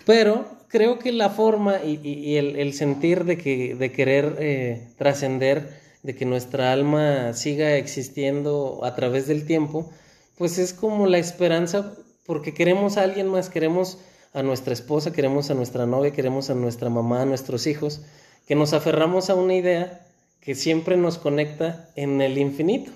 Pero 0.05 0.45
creo 0.67 0.99
que 0.99 1.11
la 1.11 1.29
forma 1.29 1.83
y, 1.83 2.35
el 2.35 2.73
sentir 2.73 3.23
de, 3.23 3.37
que, 3.37 3.75
de 3.75 3.91
querer 3.91 4.35
eh, 4.39 4.89
trascender, 4.97 5.79
de 6.03 6.15
que 6.15 6.25
nuestra 6.25 6.73
alma 6.73 7.33
siga 7.33 7.75
existiendo 7.75 8.81
a 8.83 8.95
través 8.95 9.27
del 9.27 9.45
tiempo, 9.45 9.89
pues 10.37 10.57
es 10.57 10.73
como 10.73 11.07
la 11.07 11.17
esperanza, 11.17 11.93
porque 12.25 12.53
queremos 12.53 12.97
a 12.97 13.03
alguien 13.03 13.27
más, 13.27 13.49
queremos 13.49 13.99
a 14.33 14.43
nuestra 14.43 14.73
esposa, 14.73 15.11
queremos 15.11 15.49
a 15.49 15.53
nuestra 15.53 15.85
novia, 15.85 16.11
queremos 16.11 16.49
a 16.49 16.55
nuestra 16.55 16.89
mamá, 16.89 17.21
a 17.21 17.25
nuestros 17.25 17.65
hijos, 17.67 18.01
que 18.47 18.55
nos 18.55 18.73
aferramos 18.73 19.29
a 19.29 19.35
una 19.35 19.53
idea 19.55 20.01
que 20.41 20.55
siempre 20.55 20.95
nos 20.97 21.17
conecta 21.17 21.89
en 21.95 22.21
el 22.21 22.37
infinito. 22.37 22.91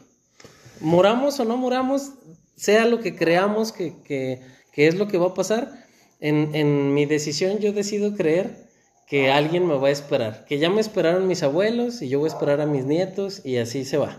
Moramos 0.79 1.39
o 1.39 1.45
no 1.45 1.57
moramos, 1.57 2.11
sea 2.55 2.85
lo 2.85 2.99
que 3.01 3.15
creamos 3.15 3.71
que, 3.71 3.93
que- 4.03 4.41
que 4.71 4.87
es 4.87 4.95
lo 4.95 5.07
que 5.09 5.17
va 5.17 5.27
a 5.27 5.33
pasar, 5.33 5.69
en, 6.21 6.55
en 6.55 6.93
mi 6.93 7.05
decisión 7.05 7.59
yo 7.59 7.73
decido 7.73 8.15
creer 8.15 8.55
que 9.07 9.29
alguien 9.29 9.67
me 9.67 9.75
va 9.75 9.89
a 9.89 9.91
esperar, 9.91 10.45
que 10.45 10.59
ya 10.59 10.69
me 10.69 10.79
esperaron 10.79 11.27
mis 11.27 11.43
abuelos 11.43 12.01
y 12.01 12.07
yo 12.07 12.19
voy 12.19 12.29
a 12.29 12.33
esperar 12.33 12.61
a 12.61 12.65
mis 12.65 12.85
nietos 12.85 13.41
y 13.45 13.57
así 13.57 13.83
se 13.83 13.97
va. 13.97 14.17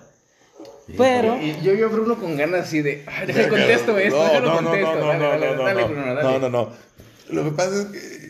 Pero... 0.99 1.41
Y 1.41 1.57
yo 1.63 1.73
a 1.87 1.89
Bruno 1.89 2.19
con 2.21 2.37
ganas 2.37 2.67
así 2.67 2.83
de. 2.83 3.03
Ay, 3.07 3.27
déjame 3.29 3.49
contesto 3.49 3.97
esto, 3.99 4.17
No, 4.19 4.41
no, 4.41 4.41
no, 4.41 4.55
contesto. 4.69 4.95
no, 4.99 5.07
dale, 5.07 5.57
no, 5.57 5.63
dale, 5.63 5.83
no, 5.89 5.89
no, 5.89 6.15
dale, 6.15 6.23
no. 6.23 6.23
No, 6.23 6.39
no, 6.39 6.49
no. 6.51 6.73
Lo 7.31 7.45
que 7.45 7.51
pasa 7.53 7.81
es 7.81 7.87
que 7.87 8.22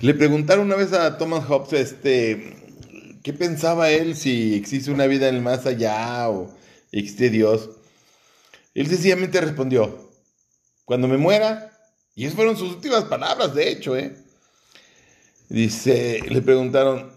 le 0.00 0.14
preguntaron 0.14 0.66
una 0.66 0.76
vez 0.76 0.92
a 0.92 1.18
Thomas 1.18 1.44
Hobbes, 1.44 1.72
este, 1.72 2.56
¿qué 3.22 3.32
pensaba 3.34 3.90
él 3.90 4.16
si 4.16 4.54
existe 4.54 4.90
una 4.90 5.06
vida 5.06 5.28
en 5.28 5.36
el 5.36 5.42
más 5.42 5.66
allá 5.66 6.30
o 6.30 6.54
existe 6.90 7.28
Dios? 7.28 7.68
Él 8.74 8.86
sencillamente 8.88 9.40
respondió, 9.40 10.10
cuando 10.86 11.06
me 11.06 11.18
muera, 11.18 11.78
y 12.14 12.24
esas 12.24 12.36
fueron 12.36 12.56
sus 12.56 12.74
últimas 12.74 13.04
palabras, 13.04 13.54
de 13.54 13.70
hecho, 13.70 13.96
¿eh? 13.96 14.16
Dice, 15.50 16.20
le 16.28 16.40
preguntaron, 16.40 17.12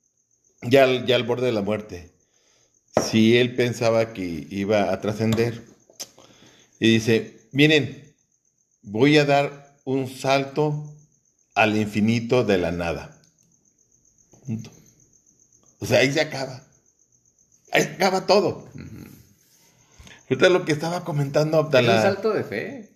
ya, 0.62 1.04
ya 1.04 1.16
al 1.16 1.24
borde 1.24 1.46
de 1.46 1.52
la 1.52 1.62
muerte, 1.62 2.10
si 3.02 3.36
él 3.36 3.54
pensaba 3.54 4.14
que 4.14 4.46
iba 4.48 4.92
a 4.92 5.00
trascender. 5.00 5.62
Y 6.80 6.94
dice, 6.94 7.48
miren, 7.52 8.14
voy 8.82 9.18
a 9.18 9.24
dar 9.24 9.76
un 9.84 10.08
salto 10.08 10.93
al 11.54 11.76
infinito 11.76 12.44
de 12.44 12.58
la 12.58 12.72
nada. 12.72 13.16
Punto. 14.46 14.70
O 15.78 15.86
sea, 15.86 16.00
ahí 16.00 16.12
se 16.12 16.20
acaba. 16.20 16.62
Ahí 17.72 17.82
se 17.82 17.88
acaba 17.90 18.26
todo. 18.26 18.68
Ahorita 20.28 20.48
lo 20.48 20.64
que 20.64 20.72
estaba 20.72 21.04
comentando 21.04 21.58
Es 21.58 21.62
un 21.62 21.66
Abdalá. 21.66 22.02
salto 22.02 22.32
de 22.32 22.44
fe. 22.44 22.90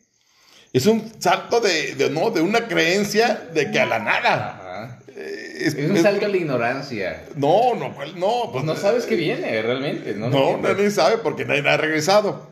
Es 0.72 0.86
un 0.86 1.12
salto 1.20 1.60
de, 1.60 1.94
de- 1.94 2.10
no, 2.10 2.30
de 2.30 2.40
una 2.42 2.68
creencia 2.68 3.48
de 3.54 3.70
que 3.70 3.80
a 3.80 3.86
la 3.86 3.98
nada. 3.98 4.48
Ajá. 4.84 5.02
Eh, 5.08 5.54
Es 5.60 5.74
un 5.74 5.96
salto 6.02 6.26
a 6.26 6.28
la 6.28 6.36
ignorancia. 6.36 7.24
No, 7.36 7.74
no, 7.74 7.94
no. 8.16 8.52
Pues 8.52 8.64
no 8.64 8.76
sabes 8.76 9.04
qué 9.06 9.16
viene 9.16 9.60
realmente. 9.62 10.14
No, 10.14 10.56
nadie 10.58 10.90
sabe 10.90 11.18
porque 11.18 11.44
nadie 11.44 11.68
ha 11.68 11.76
regresado. 11.76 12.50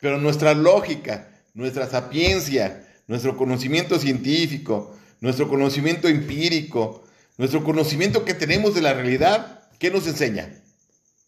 Pero 0.00 0.18
nuestra 0.18 0.54
lógica, 0.54 1.28
nuestra 1.54 1.88
sapiencia, 1.88 2.86
nuestro 3.06 3.36
conocimiento 3.36 3.98
científico, 3.98 4.95
nuestro 5.20 5.48
conocimiento 5.48 6.08
empírico, 6.08 7.04
nuestro 7.38 7.64
conocimiento 7.64 8.24
que 8.24 8.34
tenemos 8.34 8.74
de 8.74 8.82
la 8.82 8.94
realidad, 8.94 9.60
¿qué 9.78 9.90
nos 9.90 10.06
enseña? 10.06 10.62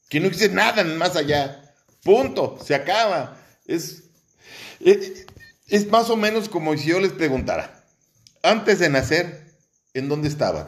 Que 0.09 0.20
no 0.20 0.27
existe 0.27 0.55
nada 0.55 0.85
más 0.85 1.16
allá. 1.16 1.74
Punto. 2.03 2.59
Se 2.64 2.74
acaba. 2.74 3.37
Es, 3.66 4.05
es, 4.81 5.27
es 5.66 5.90
más 5.90 6.09
o 6.11 6.16
menos 6.16 6.48
como 6.48 6.77
si 6.77 6.88
yo 6.88 7.01
les 7.01 7.12
preguntara, 7.12 7.85
antes 8.42 8.79
de 8.79 8.88
nacer, 8.88 9.53
¿en 9.94 10.09
dónde 10.09 10.29
estaban? 10.29 10.66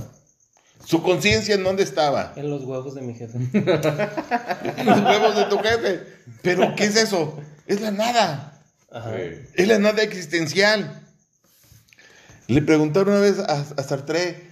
Su 0.84 1.02
conciencia 1.02 1.54
en 1.54 1.62
dónde 1.62 1.82
estaba. 1.82 2.32
En 2.36 2.50
los 2.50 2.64
huevos 2.64 2.94
de 2.94 3.02
mi 3.02 3.14
jefe. 3.14 3.38
los 4.84 5.00
huevos 5.00 5.36
de 5.36 5.44
tu 5.44 5.58
jefe. 5.58 6.00
Pero, 6.42 6.74
¿qué 6.74 6.84
es 6.84 6.96
eso? 6.96 7.38
Es 7.66 7.80
la 7.80 7.90
nada. 7.90 8.60
Ajá. 8.90 9.14
Es 9.54 9.68
la 9.68 9.78
nada 9.78 10.02
existencial. 10.02 10.99
Le 12.50 12.62
preguntaron 12.62 13.14
una 13.14 13.22
vez 13.22 13.38
a, 13.38 13.60
a 13.60 13.82
Sartre, 13.84 14.42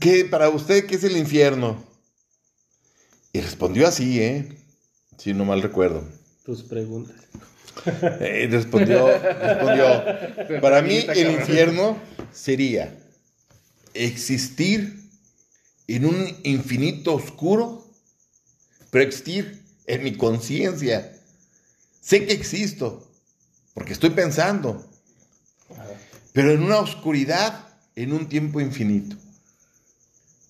¿qué 0.00 0.24
para 0.24 0.48
usted 0.48 0.84
qué 0.86 0.96
es 0.96 1.04
el 1.04 1.16
infierno? 1.16 1.80
Y 3.32 3.40
respondió 3.40 3.86
así, 3.86 4.20
¿eh? 4.20 4.48
Si 5.16 5.32
no 5.32 5.44
mal 5.44 5.62
recuerdo. 5.62 6.04
Tus 6.44 6.64
preguntas. 6.64 7.14
Eh, 8.20 8.48
respondió, 8.50 9.06
respondió, 9.06 10.60
para 10.60 10.82
mí 10.82 11.06
el 11.14 11.30
infierno 11.30 11.96
sería 12.30 12.92
existir 13.94 15.08
en 15.86 16.04
un 16.04 16.36
infinito 16.42 17.14
oscuro, 17.14 17.88
pero 18.90 19.04
existir 19.04 19.62
en 19.86 20.02
mi 20.02 20.16
conciencia. 20.16 21.16
Sé 22.02 22.26
que 22.26 22.34
existo, 22.34 23.08
porque 23.72 23.94
estoy 23.94 24.10
pensando, 24.10 24.89
pero 26.32 26.52
en 26.52 26.62
una 26.62 26.78
oscuridad, 26.78 27.68
en 27.96 28.12
un 28.12 28.28
tiempo 28.28 28.60
infinito. 28.60 29.16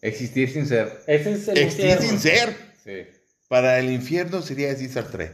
Existir 0.02 0.50
sin 0.50 0.66
ser. 0.66 1.02
Ese 1.06 1.32
es 1.32 1.48
el 1.48 1.58
Existir 1.58 1.84
infierno. 1.90 2.08
sin 2.08 2.18
ser. 2.20 2.56
Sí. 2.84 3.18
Para 3.48 3.78
el 3.78 3.90
infierno 3.90 4.40
sería 4.42 4.68
decir 4.68 4.90
Sartre. 4.90 5.32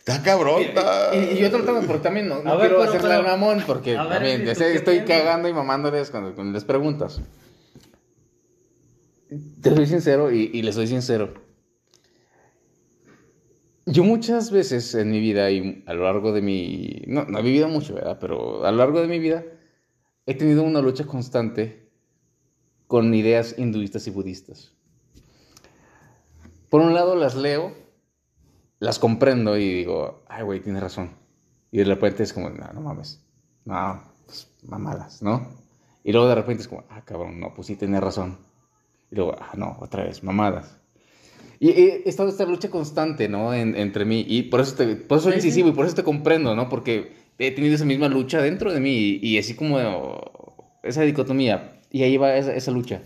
Está 0.00 0.22
cabrón. 0.22 0.62
Y, 0.62 1.16
y- 1.16 1.32
y 1.32 1.38
yo 1.38 1.50
tratando, 1.50 1.86
porque 1.86 2.02
también 2.02 2.28
no, 2.28 2.42
no 2.42 2.50
A 2.50 2.56
ver, 2.56 2.68
quiero 2.68 2.78
pero- 2.80 2.90
hacerle 2.90 3.14
al 3.14 3.22
pero- 3.24 3.36
mamón, 3.38 3.64
porque 3.66 3.96
a 3.96 4.02
ver, 4.02 4.12
también 4.14 4.42
¿y 4.42 4.44
ya 4.46 4.52
tú 4.52 4.58
sé, 4.60 4.72
qué 4.72 4.76
estoy 4.78 5.00
cagando 5.04 5.48
y 5.48 5.54
mamándoles 5.54 6.10
cuando, 6.10 6.34
cuando 6.34 6.52
les 6.52 6.64
preguntas. 6.64 7.20
Te 9.62 9.74
soy 9.74 9.86
sincero 9.86 10.30
y, 10.30 10.50
y 10.52 10.60
les 10.62 10.74
soy 10.74 10.86
sincero. 10.86 11.32
Yo 13.86 14.02
muchas 14.02 14.50
veces 14.50 14.94
en 14.94 15.10
mi 15.10 15.20
vida 15.20 15.50
y 15.50 15.84
a 15.86 15.92
lo 15.92 16.04
largo 16.04 16.32
de 16.32 16.40
mi... 16.40 17.02
No, 17.06 17.24
no 17.24 17.38
he 17.38 17.42
vivido 17.42 17.68
mucho, 17.68 17.94
¿verdad? 17.94 18.18
Pero 18.18 18.64
a 18.64 18.70
lo 18.70 18.78
largo 18.78 19.00
de 19.00 19.08
mi 19.08 19.18
vida 19.18 19.44
he 20.24 20.34
tenido 20.34 20.62
una 20.62 20.80
lucha 20.80 21.04
constante 21.04 21.90
con 22.86 23.12
ideas 23.14 23.56
hinduistas 23.58 24.06
y 24.06 24.10
budistas. 24.10 24.72
Por 26.70 26.80
un 26.80 26.94
lado 26.94 27.14
las 27.14 27.34
leo, 27.34 27.74
las 28.78 28.98
comprendo 28.98 29.56
y 29.58 29.74
digo, 29.74 30.24
ay, 30.28 30.44
güey, 30.44 30.60
tienes 30.60 30.82
razón. 30.82 31.10
Y 31.70 31.78
de 31.78 31.84
repente 31.84 32.22
es 32.22 32.32
como, 32.32 32.48
no, 32.50 32.72
no 32.72 32.80
mames. 32.80 33.22
No, 33.64 34.02
pues 34.26 34.50
mamadas, 34.62 35.22
¿no? 35.22 35.46
Y 36.02 36.12
luego 36.12 36.28
de 36.28 36.34
repente 36.34 36.62
es 36.62 36.68
como, 36.68 36.84
ah, 36.88 37.02
cabrón, 37.04 37.38
no, 37.38 37.52
pues 37.54 37.66
sí, 37.66 37.76
tienes 37.76 38.00
razón. 38.00 38.38
Y 39.10 39.16
luego, 39.16 39.34
ah, 39.38 39.52
no, 39.56 39.76
otra 39.80 40.04
vez, 40.04 40.22
mamadas. 40.22 40.80
Y 41.60 41.70
he 41.70 42.08
estado 42.08 42.28
esta 42.28 42.44
lucha 42.44 42.70
constante, 42.70 43.28
¿no? 43.28 43.54
En- 43.54 43.76
entre 43.76 44.04
mí. 44.04 44.24
Y 44.28 44.42
por 44.44 44.60
eso, 44.60 44.74
te, 44.74 44.86
por 44.96 45.18
eso 45.18 45.28
soy 45.28 45.34
incisivo 45.36 45.68
y 45.68 45.72
por 45.72 45.86
eso 45.86 45.94
te 45.94 46.02
comprendo, 46.02 46.54
¿no? 46.56 46.68
Porque 46.68 47.12
he 47.38 47.50
tenido 47.52 47.74
esa 47.74 47.84
misma 47.84 48.08
lucha 48.08 48.40
dentro 48.42 48.72
de 48.72 48.80
mí 48.80 48.90
y, 48.92 49.20
y 49.28 49.38
así 49.38 49.54
como 49.54 49.78
esa 50.82 51.02
dicotomía. 51.02 51.80
Y 51.90 52.02
ahí 52.02 52.16
va 52.16 52.36
esa, 52.36 52.54
esa 52.54 52.70
lucha. 52.70 53.02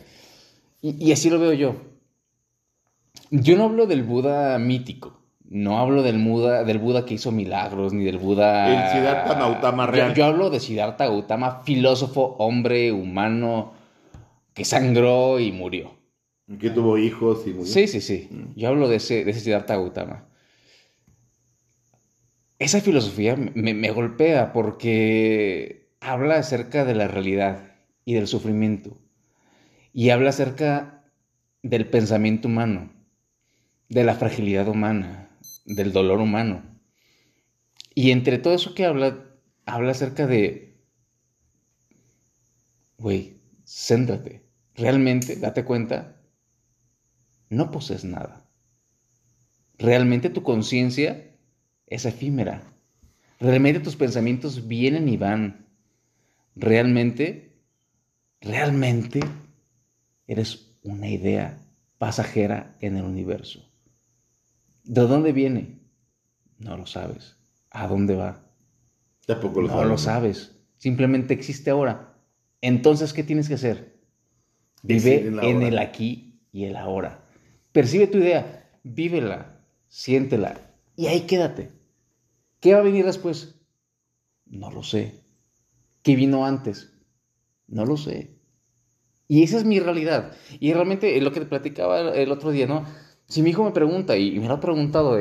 Y, 0.82 1.06
y 1.08 1.12
así 1.12 1.28
lo 1.30 1.38
veo 1.38 1.52
yo. 1.52 1.76
Yo 3.30 3.56
no 3.56 3.64
hablo 3.64 3.86
del 3.86 4.02
Buda 4.02 4.58
mítico. 4.58 5.18
No 5.50 5.78
hablo 5.78 6.02
del 6.02 6.18
Buda, 6.22 6.64
del 6.64 6.78
Buda 6.78 7.04
que 7.06 7.14
hizo 7.14 7.32
milagros, 7.32 7.92
ni 7.94 8.04
del 8.04 8.18
Buda... 8.18 8.68
El 8.92 8.92
Siddhartha 8.98 9.34
Gautama 9.34 9.86
Yo- 9.86 9.92
real. 9.92 10.14
Yo, 10.14 10.24
hablo 10.26 10.50
de 10.50 10.60
Siddhartha 10.60 11.06
Gautama, 11.06 11.62
filósofo, 11.64 12.36
hombre, 12.38 12.92
humano, 12.92 13.72
que 14.52 14.64
sangró 14.66 15.40
y 15.40 15.50
murió. 15.52 15.92
Que 16.58 16.70
tuvo 16.70 16.96
hijos 16.96 17.46
y 17.46 17.50
murió. 17.50 17.66
Sí, 17.72 17.86
sí, 17.86 18.00
sí. 18.00 18.28
Yo 18.56 18.68
hablo 18.68 18.88
de 18.88 18.96
ese, 18.96 19.24
de 19.24 19.30
ese 19.32 19.40
Siddhartha 19.40 19.76
Gautama. 19.76 20.28
esa 22.58 22.80
filosofía 22.80 23.36
me, 23.36 23.74
me 23.74 23.90
golpea 23.90 24.52
porque 24.52 25.92
habla 26.00 26.36
acerca 26.36 26.84
de 26.84 26.94
la 26.94 27.08
realidad 27.08 27.76
y 28.04 28.14
del 28.14 28.26
sufrimiento. 28.26 28.98
Y 29.92 30.10
habla 30.10 30.30
acerca 30.30 31.04
del 31.62 31.88
pensamiento 31.88 32.48
humano, 32.48 32.92
de 33.88 34.04
la 34.04 34.14
fragilidad 34.14 34.68
humana, 34.68 35.30
del 35.66 35.92
dolor 35.92 36.20
humano. 36.20 36.62
Y 37.94 38.10
entre 38.10 38.38
todo 38.38 38.54
eso 38.54 38.74
que 38.74 38.86
habla, 38.86 39.24
habla 39.66 39.90
acerca 39.90 40.26
de, 40.26 40.80
güey, 42.98 43.40
céntrate, 43.66 44.44
realmente, 44.74 45.36
date 45.36 45.64
cuenta, 45.64 46.17
no 47.50 47.70
posees 47.70 48.04
nada. 48.04 48.44
Realmente 49.78 50.30
tu 50.30 50.42
conciencia 50.42 51.30
es 51.86 52.04
efímera. 52.04 52.62
Realmente 53.40 53.80
tus 53.80 53.96
pensamientos 53.96 54.66
vienen 54.66 55.08
y 55.08 55.16
van. 55.16 55.66
Realmente, 56.56 57.56
realmente 58.40 59.20
eres 60.26 60.76
una 60.82 61.08
idea 61.08 61.58
pasajera 61.98 62.76
en 62.80 62.96
el 62.96 63.04
universo. 63.04 63.64
¿De 64.84 65.02
dónde 65.02 65.32
viene? 65.32 65.78
No 66.58 66.76
lo 66.76 66.86
sabes. 66.86 67.36
¿A 67.70 67.86
dónde 67.86 68.16
va? 68.16 68.44
Tampoco 69.26 69.60
lo 69.60 69.68
no 69.68 69.74
sabes. 69.74 69.88
lo 69.88 69.98
sabes. 69.98 70.56
Simplemente 70.78 71.34
existe 71.34 71.70
ahora. 71.70 72.14
Entonces, 72.60 73.12
¿qué 73.12 73.22
tienes 73.22 73.48
que 73.48 73.54
hacer? 73.54 73.96
Vive 74.82 75.26
en 75.26 75.38
en 75.40 75.62
el 75.62 75.78
aquí 75.78 76.40
y 76.52 76.64
el 76.64 76.76
ahora. 76.76 77.27
Percibe 77.78 78.08
tu 78.08 78.18
idea, 78.18 78.68
vívela, 78.82 79.62
siéntela 79.86 80.74
y 80.96 81.06
ahí 81.06 81.28
quédate. 81.28 81.70
¿Qué 82.58 82.74
va 82.74 82.80
a 82.80 82.82
venir 82.82 83.04
después? 83.04 83.54
No 84.46 84.72
lo 84.72 84.82
sé. 84.82 85.22
¿Qué 86.02 86.16
vino 86.16 86.44
antes? 86.44 86.92
No 87.68 87.84
lo 87.84 87.96
sé. 87.96 88.36
Y 89.28 89.44
esa 89.44 89.58
es 89.58 89.64
mi 89.64 89.78
realidad. 89.78 90.32
Y 90.58 90.72
realmente 90.72 91.20
lo 91.20 91.30
que 91.30 91.38
te 91.38 91.46
platicaba 91.46 92.00
el 92.16 92.32
otro 92.32 92.50
día, 92.50 92.66
¿no? 92.66 92.84
Si 93.28 93.42
mi 93.42 93.50
hijo 93.50 93.62
me 93.62 93.70
pregunta, 93.70 94.16
y 94.16 94.40
me 94.40 94.48
lo 94.48 94.54
ha 94.54 94.60
preguntado 94.60 95.16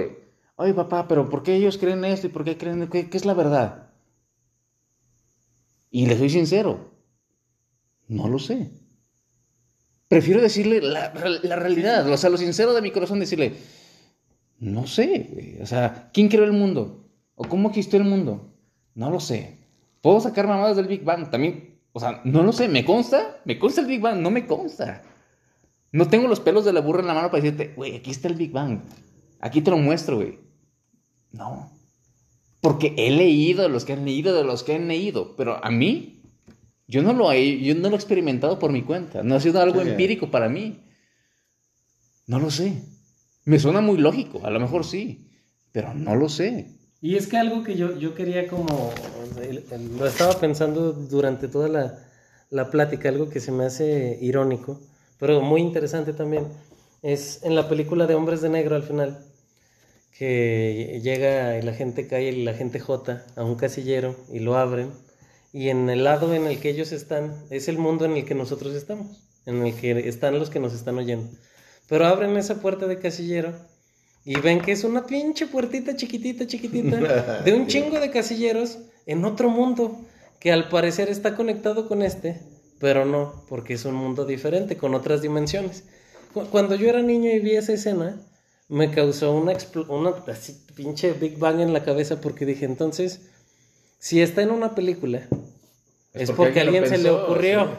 oye 0.56 0.74
papá, 0.74 1.08
pero 1.08 1.30
¿por 1.30 1.44
qué 1.44 1.54
ellos 1.54 1.78
creen 1.78 2.06
esto 2.06 2.26
y 2.26 2.32
por 2.32 2.44
qué 2.44 2.58
creen 2.58 2.90
qué, 2.90 3.08
qué 3.08 3.18
es 3.18 3.26
la 3.26 3.36
verdad? 3.36 3.92
Y 5.92 6.08
le 6.08 6.18
soy 6.18 6.32
sincero, 6.32 6.90
no 8.08 8.28
lo 8.28 8.40
sé. 8.40 8.87
Prefiero 10.08 10.42
decirle 10.42 10.82
la, 10.82 11.14
la 11.44 11.56
realidad, 11.58 12.10
o 12.10 12.18
sea, 12.18 12.30
lo 12.30 12.38
sincero 12.38 12.74
de 12.74 12.82
mi 12.82 12.92
corazón, 12.92 13.20
decirle, 13.20 13.54
no 14.60 14.88
sé, 14.88 15.60
o 15.62 15.66
sea, 15.66 16.10
¿quién 16.14 16.30
creó 16.30 16.46
el 16.46 16.54
mundo? 16.54 17.10
¿O 17.36 17.46
cómo 17.46 17.70
existió 17.70 18.00
el 18.00 18.06
mundo? 18.06 18.54
No 18.96 19.12
lo 19.12 19.20
sé. 19.20 19.60
¿Puedo 20.02 20.20
sacar 20.20 20.48
mamadas 20.48 20.78
del 20.78 20.88
Big 20.88 21.04
Bang? 21.04 21.30
También, 21.30 21.80
o 21.92 22.00
sea, 22.00 22.22
no 22.24 22.42
lo 22.42 22.52
sé, 22.52 22.68
¿me 22.68 22.86
consta? 22.86 23.42
¿Me 23.46 23.60
consta 23.60 23.82
el 23.82 23.88
Big 23.88 24.02
Bang? 24.02 24.20
No 24.20 24.32
me 24.32 24.48
consta. 24.48 25.04
No 25.92 26.08
tengo 26.08 26.28
los 26.28 26.40
pelos 26.40 26.66
de 26.66 26.74
la 26.74 26.82
burra 26.82 27.02
en 27.02 27.08
la 27.08 27.14
mano 27.14 27.30
para 27.30 27.44
decirte, 27.44 27.74
güey, 27.76 27.96
aquí 27.96 28.12
está 28.12 28.28
el 28.28 28.36
Big 28.36 28.52
Bang. 28.52 28.82
Aquí 29.40 29.62
te 29.62 29.72
lo 29.72 29.78
muestro, 29.78 30.18
güey. 30.18 30.40
No. 31.32 31.72
Porque 32.62 32.94
he 32.98 33.12
leído 33.12 33.64
de 33.64 33.70
los 33.70 33.86
que 33.86 33.94
han 33.94 34.06
leído, 34.06 34.36
de 34.36 34.44
los 34.44 34.64
que 34.64 34.76
han 34.76 34.88
leído. 34.88 35.36
Pero 35.36 35.64
a 35.64 35.70
mí, 35.70 36.17
yo 36.88 37.02
no 37.04 37.14
lo 37.14 37.32
he, 37.32 37.60
yo 37.62 37.76
no 37.76 37.90
lo 37.90 37.96
he 37.96 37.98
experimentado 37.98 38.60
por 38.60 38.72
mi 38.72 38.84
cuenta. 38.84 39.24
No 39.24 39.36
ha 39.36 39.40
sido 39.40 39.62
algo 39.62 39.82
Sí. 39.84 39.90
empírico 39.90 40.32
para 40.32 40.50
mí. 40.50 40.80
No 42.26 42.40
lo 42.40 42.50
sé. 42.52 42.82
Me 43.46 43.60
suena 43.60 43.82
muy 43.82 43.98
lógico, 43.98 44.46
a 44.46 44.50
lo 44.52 44.60
mejor 44.60 44.86
sí. 44.86 45.30
Pero 45.72 45.94
no 45.94 46.16
lo 46.16 46.30
sé. 46.30 46.72
Y 47.02 47.16
es 47.16 47.28
que 47.28 47.38
algo 47.38 47.64
que 47.64 47.76
yo, 47.76 47.98
yo 47.98 48.16
quería 48.16 48.48
como, 48.48 48.92
lo 50.00 50.08
estaba 50.08 50.40
pensando 50.40 50.94
durante 50.94 51.48
toda 51.48 51.68
la, 51.68 52.00
la 52.50 52.72
plática, 52.72 53.10
algo 53.10 53.30
que 53.30 53.40
se 53.40 53.52
me 53.52 53.66
hace 53.66 54.18
irónico, 54.20 54.82
pero 55.20 55.42
muy 55.42 55.62
interesante 55.62 56.14
también, 56.14 56.48
es 57.04 57.44
en 57.44 57.56
la 57.56 57.70
película 57.70 58.08
de 58.08 58.16
Hombres 58.16 58.42
de 58.42 58.50
Negro 58.50 58.76
al 58.76 58.82
final, 58.84 59.24
que 60.18 61.00
llega 61.04 61.56
el 61.58 61.70
agente 61.70 62.08
K 62.08 62.20
y 62.22 62.28
el 62.42 62.48
agente 62.48 62.80
J 62.80 63.24
a 63.36 63.44
un 63.44 63.56
casillero 63.56 64.16
y 64.34 64.40
lo 64.40 64.58
abren, 64.58 64.90
y 65.54 65.70
en 65.70 65.90
el 65.90 66.04
lado 66.04 66.34
en 66.34 66.46
el 66.46 66.60
que 66.60 66.70
ellos 66.70 66.92
están, 66.92 67.34
es 67.50 67.68
el 67.68 67.78
mundo 67.78 68.06
en 68.06 68.14
el 68.18 68.26
que 68.26 68.36
nosotros 68.36 68.74
estamos, 68.76 69.24
en 69.46 69.66
el 69.66 69.74
que 69.76 70.08
están 70.08 70.38
los 70.40 70.50
que 70.50 70.60
nos 70.60 70.74
están 70.74 70.98
oyendo. 70.98 71.30
Pero 71.88 72.06
abren 72.06 72.36
esa 72.38 72.60
puerta 72.62 72.86
de 72.88 73.00
casillero 73.00 73.54
y 74.26 74.36
ven 74.40 74.60
que 74.62 74.74
es 74.74 74.84
una 74.84 75.06
pinche 75.06 75.48
puertita 75.48 75.96
chiquitita, 75.96 76.46
chiquitita, 76.48 77.42
de 77.46 77.54
un 77.54 77.68
chingo 77.68 78.00
de 78.00 78.12
casilleros 78.12 78.78
en 79.06 79.24
otro 79.26 79.50
mundo, 79.50 79.98
que 80.40 80.52
al 80.52 80.68
parecer 80.70 81.10
está 81.10 81.36
conectado 81.36 81.88
con 81.88 82.02
este, 82.04 82.40
pero 82.80 83.06
no, 83.06 83.44
porque 83.50 83.74
es 83.74 83.86
un 83.86 83.96
mundo 83.96 84.26
diferente, 84.26 84.76
con 84.78 84.94
otras 84.94 85.22
dimensiones. 85.22 85.86
Cu- 86.34 86.46
Cuando 86.52 86.76
yo 86.76 86.90
era 86.90 87.02
niño 87.02 87.32
y 87.32 87.40
vi 87.40 87.56
esa 87.56 87.74
escena, 87.74 88.22
me 88.68 88.92
causó 88.92 89.34
una, 89.34 89.54
expl- 89.54 89.88
una 89.88 90.10
así, 90.32 90.62
pinche 90.76 91.14
Big 91.14 91.38
Bang 91.40 91.62
en 91.62 91.72
la 91.74 91.84
cabeza, 91.86 92.20
porque 92.22 92.46
dije, 92.46 92.66
entonces, 92.66 93.22
si 94.00 94.22
está 94.22 94.42
en 94.42 94.52
una 94.52 94.76
película, 94.76 95.22
es, 96.14 96.32
porque, 96.32 96.60
a 96.60 96.64
alguien 96.64 96.88
se 96.88 96.98
le 96.98 97.10
ocurrió. 97.10 97.66
sí. 97.66 97.72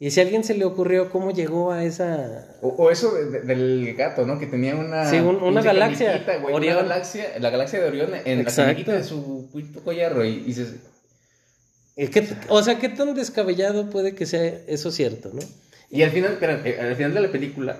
Y 0.00 0.10
si 0.10 0.18
a 0.18 0.24
alguien 0.24 0.42
se 0.42 0.54
le 0.54 0.64
ocurrió, 0.64 1.10
¿cómo 1.10 1.30
llegó 1.30 1.70
a 1.70 1.84
esa 1.84 2.48
O, 2.60 2.68
o 2.70 2.90
eso 2.90 3.14
de- 3.14 3.30
de- 3.30 3.40
del 3.42 3.94
gato, 3.96 4.26
¿no? 4.26 4.36
Que 4.40 4.46
tenía 4.46 4.74
una. 4.74 5.08
Sí, 5.08 5.16
un- 5.18 5.36
una 5.40 5.62
galaxia. 5.62 6.24
Una 6.52 6.74
galaxia, 6.74 7.38
la 7.38 7.50
galaxia 7.50 7.80
de 7.80 7.86
Orión 7.86 8.10
en 8.24 8.40
Exacto. 8.40 8.82
la 8.90 8.96
de 8.98 9.04
su 9.04 9.48
puto 9.52 9.80
collar, 9.84 10.14
güey. 10.14 10.42
Y 10.50 10.56
Eh, 11.94 12.08
¿qué- 12.10 12.26
o 12.48 12.62
sea, 12.62 12.78
¿qué 12.80 12.88
tan 12.88 13.14
descabellado 13.14 13.90
puede 13.90 14.14
que 14.14 14.26
sea 14.26 14.44
eso 14.66 14.90
cierto, 14.90 15.30
no? 15.32 15.42
Y 15.90 16.02
al 16.02 16.10
final, 16.10 16.32
espera, 16.32 16.60
eh, 16.64 16.80
al 16.80 16.96
final 16.96 17.14
de 17.14 17.20
la 17.20 17.30
película 17.30 17.76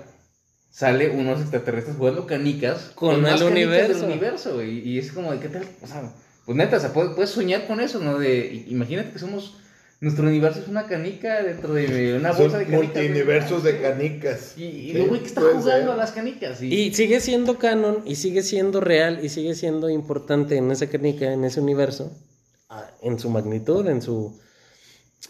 sale 0.70 1.09
unos 1.11 1.41
extraterrestres 1.41 1.97
jugando 1.97 2.26
canicas 2.26 2.93
Con 2.95 3.26
el 3.26 3.43
universo. 3.43 3.95
del 4.01 4.05
universo, 4.11 4.55
güey. 4.55 4.87
Y 4.89 4.99
es 4.99 5.11
como, 5.12 5.33
de, 5.33 5.41
¿qué 5.41 5.49
tal? 5.49 5.64
O 5.83 5.87
sea, 5.87 6.12
pues 6.45 6.57
neta, 6.57 6.76
o 6.76 6.80
sea, 6.80 6.93
puedes, 6.93 7.12
puedes 7.14 7.30
soñar 7.30 7.66
con 7.66 7.80
eso, 7.80 8.01
¿no? 8.01 8.18
De, 8.18 8.64
imagínate 8.68 9.12
que 9.12 9.18
somos, 9.18 9.59
nuestro 10.01 10.26
universo 10.26 10.61
es 10.61 10.68
una 10.68 10.86
canica 10.86 11.43
dentro 11.43 11.74
de 11.74 12.14
una 12.16 12.32
bolsa 12.32 12.59
de 12.59 12.68
canicas. 12.68 13.05
güey. 13.07 13.22
multiuniversos 13.22 13.62
de 13.62 13.80
canicas. 13.80 14.57
Y, 14.57 14.64
y 14.64 14.93
Sí, 14.93 14.93
luego, 14.95 15.09
güey, 15.09 15.20
que 15.22 15.26
está 15.28 15.43
jugando 15.43 15.62
ser. 15.62 15.90
a 15.93 15.97
las 15.97 16.12
canicas. 16.12 16.61
Y, 16.62 16.68
Y 16.72 16.95
sigue 16.95 17.20
siendo 17.20 17.59
canon, 17.59 18.03
y 18.05 18.16
sigue 18.16 18.43
siendo 18.43 18.80
real, 18.80 19.24
y 19.24 19.28
sigue 19.28 19.55
siendo 19.55 19.88
importante 19.90 20.57
en 20.57 20.70
esa 20.70 20.88
canica, 20.88 21.32
en 21.32 21.45
ese 21.45 21.61
universo, 21.61 22.16
ah, 22.68 22.90
en 23.03 23.18
su 23.18 23.30
magnitud, 23.30 23.86
en 23.88 24.03
su... 24.03 24.40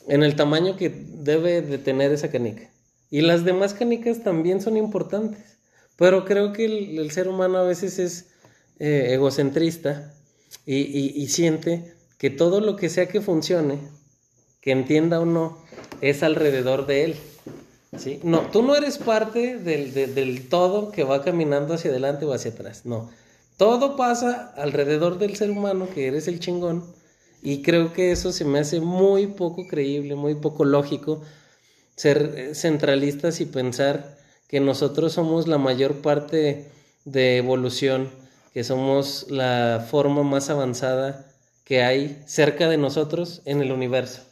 en 0.09 0.23
el 0.23 0.37
tamaño 0.37 0.77
que 0.77 0.89
debe 0.91 1.63
de 1.63 1.79
tener 1.79 2.13
esa 2.13 2.31
canica. 2.31 2.71
Y 3.11 3.21
las 3.21 3.45
demás 3.45 3.75
canicas 3.75 4.23
también 4.23 4.61
son 4.63 4.77
importantes. 4.77 5.59
Pero 5.97 6.25
creo 6.25 6.53
que 6.55 6.65
el, 6.65 6.99
el 6.99 7.11
ser 7.11 7.29
humano 7.29 7.59
a 7.59 7.65
veces 7.65 7.99
es 7.99 8.31
eh, 8.79 9.09
egocentrista 9.13 10.15
y, 10.67 11.27
siente 11.29 11.95
que 12.19 12.31
todo 12.31 12.61
lo 12.61 12.77
que 12.77 12.89
sea 12.89 13.09
que 13.09 13.21
funcione, 13.21 13.79
que 14.61 14.71
entienda 14.71 15.21
o 15.21 15.27
no, 15.27 15.59
es 16.01 16.23
alrededor 16.23 16.87
de 16.87 17.05
él. 17.05 17.17
¿sí? 17.99 18.21
No, 18.23 18.43
tú 18.53 18.63
no 18.63 18.77
eres 18.77 18.99
parte 18.99 19.59
del, 19.59 19.93
de- 19.93 20.07
del 20.07 20.49
todo 20.49 20.93
que 20.93 21.05
va 21.05 21.23
caminando 21.23 21.75
hacia 21.75 21.91
adelante 21.91 22.25
o 22.25 22.33
hacia 22.33 22.53
atrás. 22.53 22.83
No. 22.85 23.11
Todo 23.57 23.97
pasa 23.97 24.53
alrededor 24.57 25.19
del 25.19 25.37
ser 25.37 25.51
humano, 25.51 25.89
que 25.93 26.07
eres 26.07 26.29
el 26.29 26.41
chingón. 26.41 26.85
Y 27.43 27.63
creo 27.63 27.93
que 27.93 28.13
eso 28.13 28.31
se 28.33 28.45
me 28.45 28.61
hace 28.61 28.81
muy 28.81 29.27
poco 29.27 29.67
creíble, 29.67 30.15
muy 30.15 30.37
poco 30.37 30.65
lógico. 30.65 31.23
Ser 31.97 32.35
eh, 32.37 32.55
centralistas 32.55 33.41
y 33.41 33.47
pensar 33.47 34.17
que 34.49 34.61
nosotros 34.61 35.13
somos 35.15 35.49
la 35.49 35.59
mayor 35.59 36.03
parte 36.03 36.71
de 37.05 37.37
evolución, 37.39 38.11
que 38.53 38.65
somos 38.65 39.27
la 39.31 39.87
forma 39.91 40.23
más 40.23 40.51
avanzada 40.51 41.27
que 41.65 41.83
hay 41.83 42.23
cerca 42.27 42.69
de 42.69 42.77
nosotros 42.77 43.43
en 43.45 43.63
el 43.63 43.73
universo. 43.73 44.23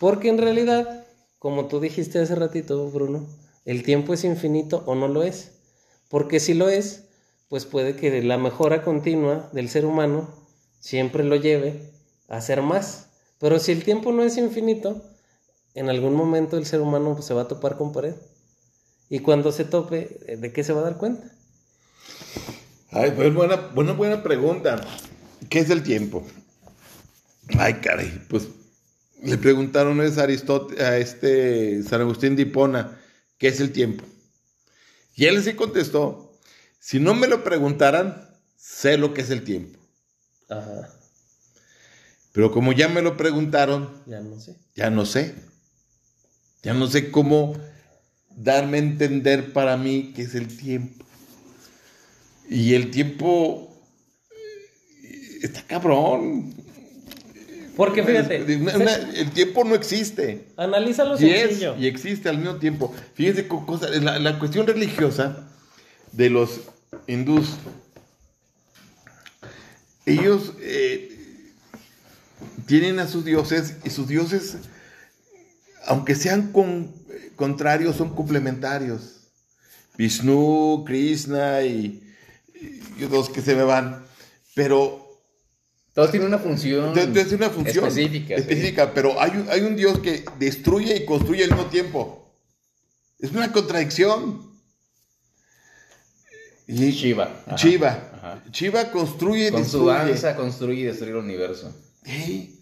Porque 0.00 0.28
en 0.28 0.38
realidad, 0.38 1.06
como 1.38 1.66
tú 1.66 1.80
dijiste 1.80 2.18
hace 2.18 2.34
ratito, 2.34 2.90
Bruno, 2.90 3.26
el 3.64 3.82
tiempo 3.82 4.14
es 4.14 4.24
infinito 4.24 4.82
o 4.86 4.94
no 4.94 5.08
lo 5.08 5.22
es. 5.22 5.52
Porque 6.08 6.40
si 6.40 6.54
lo 6.54 6.68
es, 6.68 7.04
pues 7.48 7.64
puede 7.64 7.96
que 7.96 8.22
la 8.22 8.38
mejora 8.38 8.82
continua 8.82 9.48
del 9.52 9.68
ser 9.68 9.84
humano 9.86 10.28
siempre 10.80 11.24
lo 11.24 11.36
lleve 11.36 11.92
a 12.28 12.38
hacer 12.38 12.62
más. 12.62 13.08
Pero 13.38 13.58
si 13.58 13.72
el 13.72 13.84
tiempo 13.84 14.12
no 14.12 14.22
es 14.22 14.36
infinito, 14.36 15.02
en 15.74 15.88
algún 15.88 16.14
momento 16.14 16.56
el 16.56 16.66
ser 16.66 16.80
humano 16.80 17.14
pues, 17.14 17.26
se 17.26 17.34
va 17.34 17.42
a 17.42 17.48
topar 17.48 17.76
con 17.76 17.92
pared. 17.92 18.14
Y 19.08 19.20
cuando 19.20 19.52
se 19.52 19.64
tope, 19.64 20.36
¿de 20.38 20.52
qué 20.52 20.64
se 20.64 20.72
va 20.72 20.80
a 20.80 20.84
dar 20.84 20.96
cuenta? 20.96 21.30
Ay, 22.90 23.12
pues 23.14 23.34
buena, 23.34 23.56
buena, 23.56 23.92
buena 23.92 24.22
pregunta. 24.22 24.80
¿Qué 25.48 25.60
es 25.60 25.70
el 25.70 25.82
tiempo? 25.82 26.26
Ay, 27.58 27.74
caray, 27.74 28.22
pues 28.28 28.48
le 29.22 29.36
preguntaron 29.36 30.00
a 30.00 30.22
Aristóteles, 30.22 30.82
a 30.84 30.96
este 30.98 31.82
San 31.82 32.00
Agustín 32.00 32.36
de 32.36 32.42
Hipona, 32.42 32.98
¿qué 33.38 33.48
es 33.48 33.60
el 33.60 33.72
tiempo? 33.72 34.04
Y 35.14 35.26
él 35.26 35.42
sí 35.42 35.54
contestó, 35.54 36.38
si 36.78 37.00
no 37.00 37.14
me 37.14 37.26
lo 37.26 37.42
preguntaran, 37.42 38.28
sé 38.56 38.96
lo 38.96 39.14
que 39.14 39.22
es 39.22 39.30
el 39.30 39.42
tiempo. 39.42 39.78
Ajá. 40.48 40.90
Pero 42.32 42.52
como 42.52 42.72
ya 42.72 42.88
me 42.88 43.02
lo 43.02 43.16
preguntaron, 43.16 43.90
Ya 44.06 44.20
no 44.20 44.38
sé. 44.38 44.56
ya 44.76 44.90
no 44.90 45.04
sé. 45.04 45.34
Ya 46.62 46.74
no 46.74 46.86
sé 46.86 47.10
cómo 47.10 47.56
darme 48.36 48.76
a 48.78 48.80
entender 48.80 49.52
para 49.52 49.76
mí 49.76 50.12
qué 50.14 50.22
es 50.22 50.34
el 50.34 50.56
tiempo. 50.56 51.04
Y 52.50 52.74
el 52.74 52.90
tiempo 52.90 53.76
eh, 54.30 55.38
está 55.42 55.62
cabrón. 55.66 56.54
Porque 57.76 58.02
fíjate, 58.02 58.42
Una- 58.56 58.76
una- 58.76 58.94
el 58.94 59.30
tiempo 59.30 59.62
no 59.64 59.74
existe. 59.74 60.46
analízalo 60.56 61.20
Y 61.20 61.30
es, 61.30 61.48
sencillo. 61.50 61.76
y 61.78 61.86
existe 61.86 62.28
al 62.28 62.38
mismo 62.38 62.56
tiempo. 62.56 62.92
Fíjense 63.14 63.46
con 63.46 63.64
cosas, 63.66 63.90
la, 64.02 64.18
la 64.18 64.38
cuestión 64.38 64.66
religiosa 64.66 65.48
de 66.12 66.30
los 66.30 66.62
hindús, 67.06 67.50
ellos 70.06 70.54
eh, 70.60 71.44
tienen 72.66 72.98
a 72.98 73.06
sus 73.06 73.24
dioses 73.24 73.74
y 73.84 73.90
sus 73.90 74.08
dioses, 74.08 74.56
aunque 75.86 76.14
sean 76.14 76.50
con- 76.50 76.92
contrarios, 77.36 77.96
son 77.96 78.14
complementarios. 78.14 79.16
Vishnu, 79.96 80.84
Krishna 80.86 81.62
y, 81.62 82.02
y 82.98 83.04
otros 83.04 83.28
que 83.30 83.40
se 83.42 83.54
me 83.54 83.62
van. 83.62 84.04
Pero 84.54 85.06
Todos 85.94 86.10
tienen 86.10 86.28
una 86.28 86.38
función. 86.38 86.90
una 86.90 87.02
específica. 87.02 88.36
sí. 88.36 88.40
específica, 88.42 88.92
pero 88.94 89.20
hay, 89.20 89.30
un- 89.32 89.48
hay 89.50 89.60
un 89.62 89.76
Dios 89.76 89.98
que 90.00 90.24
destruye 90.38 90.96
y 90.96 91.04
construye 91.06 91.44
al 91.44 91.50
mismo 91.50 91.66
tiempo. 91.66 92.32
Es 93.18 93.30
una 93.32 93.52
contradicción. 93.52 94.48
Y 96.66 96.90
Shiva. 96.90 97.42
Ajá. 97.46 97.56
Chiva. 97.56 98.10
Ajá. 98.14 98.44
Chiva 98.50 98.90
construye 98.90 99.48
y 99.48 99.50
Con 99.52 99.64
su 99.64 99.86
danza 99.86 100.36
construye 100.36 100.82
y 100.82 100.84
destruye 100.84 101.12
el 101.12 101.18
universo. 101.18 101.74
Sí. 102.04 102.60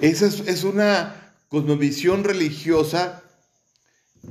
Esa 0.00 0.26
es, 0.26 0.40
es 0.40 0.64
una 0.64 1.34
cosmovisión 1.48 2.24
religiosa 2.24 3.22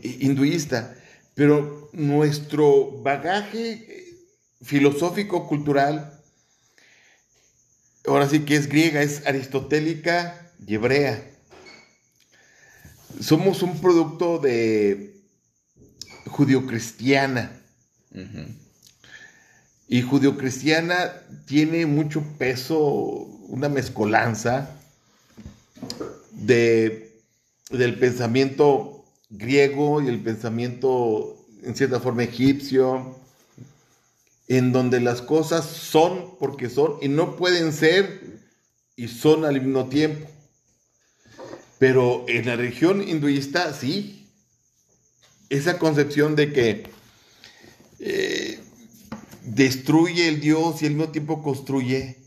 eh, 0.02 0.18
hinduista, 0.22 0.96
pero 1.36 1.90
nuestro 1.94 3.02
bagaje 3.04 4.13
eh, 4.64 4.66
filosófico 4.66 5.48
cultural, 5.48 6.20
ahora 8.08 8.28
sí 8.30 8.40
que 8.40 8.56
es 8.56 8.68
griega, 8.68 9.02
es 9.02 9.26
aristotélica 9.26 10.52
y 10.66 10.76
hebrea. 10.76 11.24
Somos 13.20 13.62
un 13.62 13.80
producto 13.80 14.40
de 14.40 15.14
judio-cristiana. 16.28 17.60
Y 19.88 20.02
judio-cristiana 20.02 21.14
tiene 21.46 21.86
mucho 21.86 22.24
peso, 22.38 22.78
una 22.80 23.70
mezcolanza 23.70 24.80
de, 26.32 27.22
del 27.70 28.00
pensamiento 28.00 29.06
griego 29.30 30.02
y 30.02 30.08
el 30.08 30.22
pensamiento, 30.22 31.38
en 31.64 31.76
cierta 31.76 32.00
forma, 32.00 32.24
egipcio, 32.24 33.20
en 34.48 34.72
donde 34.72 35.00
las 35.00 35.22
cosas 35.22 35.66
son 35.66 36.38
porque 36.38 36.70
son 36.70 36.98
y 37.02 37.08
no 37.08 37.36
pueden 37.36 37.74
ser 37.74 38.42
y 38.96 39.08
son 39.08 39.46
al 39.46 39.62
mismo 39.62 39.88
tiempo. 39.90 40.28
Pero 41.80 42.26
en 42.28 42.46
la 42.46 42.56
religión 42.56 43.08
hinduista, 43.08 43.74
sí. 43.74 44.30
Esa 45.50 45.78
concepción 45.78 46.36
de 46.36 46.52
que 46.52 46.84
eh, 48.00 48.60
destruye 49.44 50.28
el 50.28 50.40
Dios 50.40 50.82
y 50.82 50.86
al 50.86 50.94
mismo 50.94 51.12
tiempo 51.12 51.44
construye, 51.44 52.18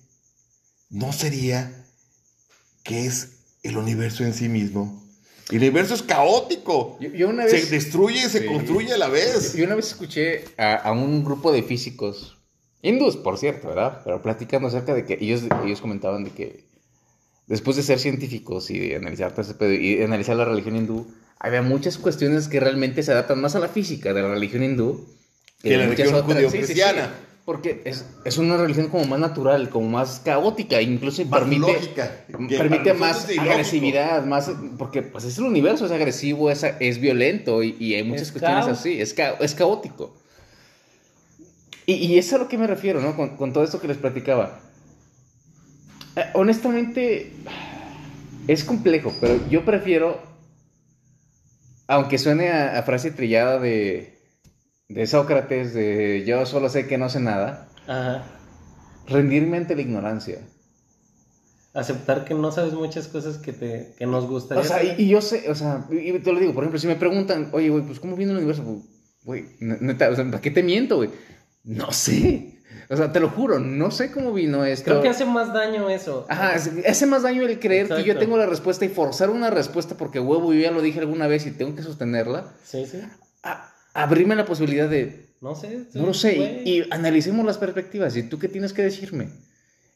¿no 0.91 1.13
sería 1.13 1.85
que 2.83 3.07
es 3.07 3.39
el 3.63 3.77
universo 3.79 4.25
en 4.25 4.35
sí 4.35 4.49
mismo? 4.49 5.06
El 5.51 5.59
universo 5.59 5.95
es 5.95 6.03
caótico. 6.03 6.99
Yo, 7.01 7.11
yo 7.11 7.29
una 7.29 7.47
Se 7.49 7.65
destruye 7.67 8.19
y 8.27 8.29
se 8.29 8.41
Sí. 8.41 8.47
construye 8.47 8.93
a 8.93 8.99
la 8.99 9.09
vez. 9.09 9.55
Yo 9.55 9.65
una 9.65 9.75
vez 9.77 9.87
escuché 9.89 10.45
a, 10.59 10.75
a 10.75 10.93
un 10.93 11.25
grupo 11.25 11.53
de 11.53 11.63
físicos, 11.63 12.37
hindús, 12.83 13.17
por 13.17 13.39
cierto, 13.39 13.69
¿verdad? 13.69 14.01
Pero 14.05 14.23
platicando 14.23 14.69
acerca 14.69 14.93
de 14.95 15.05
que 15.05 15.19
ellos, 15.21 15.43
ellos 15.65 15.81
comentaban 15.81 16.25
de 16.25 16.31
que 16.31 16.65
después 17.47 17.77
de 17.77 17.85
ser 17.85 18.01
científicos 18.01 18.71
y 18.71 18.79
de 18.79 18.97
analizar 18.97 19.33
y 19.61 19.95
de 19.97 20.05
analizar 20.05 20.35
la 20.37 20.45
religión 20.45 20.75
hindú, 20.77 21.07
había 21.39 21.63
muchas 21.63 21.97
cuestiones 21.99 22.49
que 22.49 22.59
realmente 22.59 23.03
se 23.05 23.13
adaptan 23.13 23.41
más 23.41 23.55
a 23.55 23.61
la 23.61 23.69
física 23.69 24.13
de 24.13 24.23
la 24.23 24.29
religión 24.29 24.65
hindú 24.65 25.07
Que 25.63 25.77
la 25.77 25.83
de 25.85 25.89
muchas 25.91 26.11
religión 26.11 26.25
otras. 26.39 26.53
Sí, 26.53 26.59
sí, 26.67 26.75
sí. 26.75 26.81
Porque 27.47 27.81
es, 27.85 28.05
es 28.25 28.39
una 28.39 28.57
religión 28.57 28.89
como 28.89 29.05
más 29.07 29.21
natural, 29.21 29.71
como 29.71 29.89
más 29.89 30.21
caótica, 30.25 30.83
incluso 30.83 31.25
Más 31.27 31.41
permite, 31.41 31.61
lógica, 31.61 32.25
permite 32.49 32.93
más 32.93 33.25
agresividad, 33.39 34.25
más, 34.27 34.51
porque 34.77 35.03
pues 35.03 35.23
es 35.25 35.39
el 35.39 35.45
universo, 35.45 35.87
es 35.87 35.93
agresivo, 35.93 36.51
es, 36.51 36.65
es 36.81 36.99
violento 37.01 37.63
y, 37.63 37.77
y 37.79 37.95
hay 37.95 38.03
muchas 38.03 38.23
Es 38.25 38.33
cuestiones 38.33 38.65
caos. 38.67 38.79
así, 38.81 39.01
es, 39.01 39.15
ca- 39.15 39.37
es 39.41 39.55
caótico. 39.55 40.13
Y, 41.87 41.95
y 41.95 42.19
es 42.19 42.33
a 42.33 42.39
lo 42.39 42.49
que 42.49 42.59
me 42.59 42.67
refiero, 42.67 43.01
¿no? 43.01 43.15
Con, 43.15 43.37
con 43.37 43.53
todo 43.53 43.63
esto 43.63 43.81
que 43.81 43.87
les 43.87 43.97
platicaba. 43.97 44.59
Eh, 46.17 46.25
honestamente, 46.35 47.31
es 48.49 48.65
complejo, 48.65 49.13
pero 49.21 49.39
yo 49.49 49.65
prefiero, 49.65 50.21
aunque 51.87 52.19
suene 52.19 52.49
a, 52.51 52.77
a 52.77 52.83
frase 52.83 53.13
trillada 53.13 53.61
de, 53.61 54.16
de 54.89 55.07
Sócrates, 55.07 55.75
de 55.75 56.25
yo 56.27 56.47
solo 56.47 56.69
sé 56.69 56.87
que 56.87 56.99
no 56.99 57.09
sé 57.09 57.21
nada, 57.21 57.69
Ajá. 57.87 58.25
rendirme 59.07 59.57
ante 59.59 59.75
la 59.75 59.83
ignorancia. 59.83 60.41
Aceptar 61.75 62.25
que 62.25 62.33
no 62.35 62.51
sabes 62.53 62.73
muchas 62.73 63.07
cosas 63.09 63.37
que, 63.37 63.53
te, 63.53 63.95
que 63.99 64.07
nos 64.07 64.27
gustaría 64.27 64.63
O 64.63 64.65
sea, 64.65 64.83
y, 64.83 65.09
yo 65.09 65.21
sé, 65.21 65.51
o 65.51 65.55
sea, 65.55 65.87
y 65.91 66.19
te 66.21 66.33
lo 66.33 66.41
digo, 66.41 66.55
por 66.55 66.65
ejemplo, 66.65 66.79
si 66.79 66.87
me 66.87 66.97
preguntan, 66.97 67.51
oye, 67.53 67.69
güey, 67.69 67.83
pues 67.85 68.01
¿cómo 68.01 68.17
viene 68.17 68.33
el 68.33 68.39
universo? 68.39 68.63
Pues, 68.65 68.79
Güey, 69.25 69.45
ne- 69.59 69.79
neta, 69.81 70.09
o 70.09 70.15
sea, 70.15 70.25
¿para 70.25 70.41
qué 70.41 70.51
te 70.53 70.63
miento, 70.63 70.97
güey? 70.97 71.11
No 71.65 71.91
sé. 71.93 72.61
O 72.89 72.97
sea, 72.97 73.13
te 73.13 73.19
lo 73.19 73.29
juro, 73.29 73.59
no 73.59 73.91
sé 73.91 74.13
cómo 74.13 74.33
vino 74.33 74.65
esto. 74.65 74.85
Creo 74.85 75.03
que 75.03 75.09
hace 75.09 75.25
más 75.25 75.53
daño 75.53 75.91
eso. 75.91 76.25
Ajá, 76.29 76.55
hace 76.55 77.07
más 77.07 77.25
daño 77.25 77.43
el 77.43 77.59
creer 77.59 77.89
que 77.89 78.05
yo 78.05 78.17
tengo 78.17 78.37
la 78.39 78.47
respuesta 78.47 78.85
y 78.85 78.89
forzar 78.89 79.31
una 79.31 79.51
respuesta 79.51 79.97
porque 79.97 80.21
huevo, 80.21 80.55
yo 80.55 80.61
ya 80.61 80.71
lo 80.71 80.81
dije 80.81 81.01
alguna 81.01 81.27
vez 81.27 81.45
y 81.47 81.51
tengo 81.51 81.75
que 81.75 81.83
sostenerla. 81.83 82.55
Sí, 82.63 82.87
sí. 82.87 83.03
A, 83.43 83.73
abrirme 84.03 84.35
la 84.37 84.45
posibilidad 84.47 84.89
de, 84.89 85.27
No 85.41 85.55
sé. 85.55 85.87
no 85.95 86.07
lo 86.07 86.15
sé, 86.15 86.63
y, 86.65 86.79
y 86.81 86.85
analicemos 86.91 87.45
las 87.47 87.59
perspectivas. 87.59 88.17
¿Y 88.17 88.23
tú 88.25 88.39
qué 88.39 88.49
tienes 88.49 88.73
que 88.73 88.83
decirme? 88.83 89.29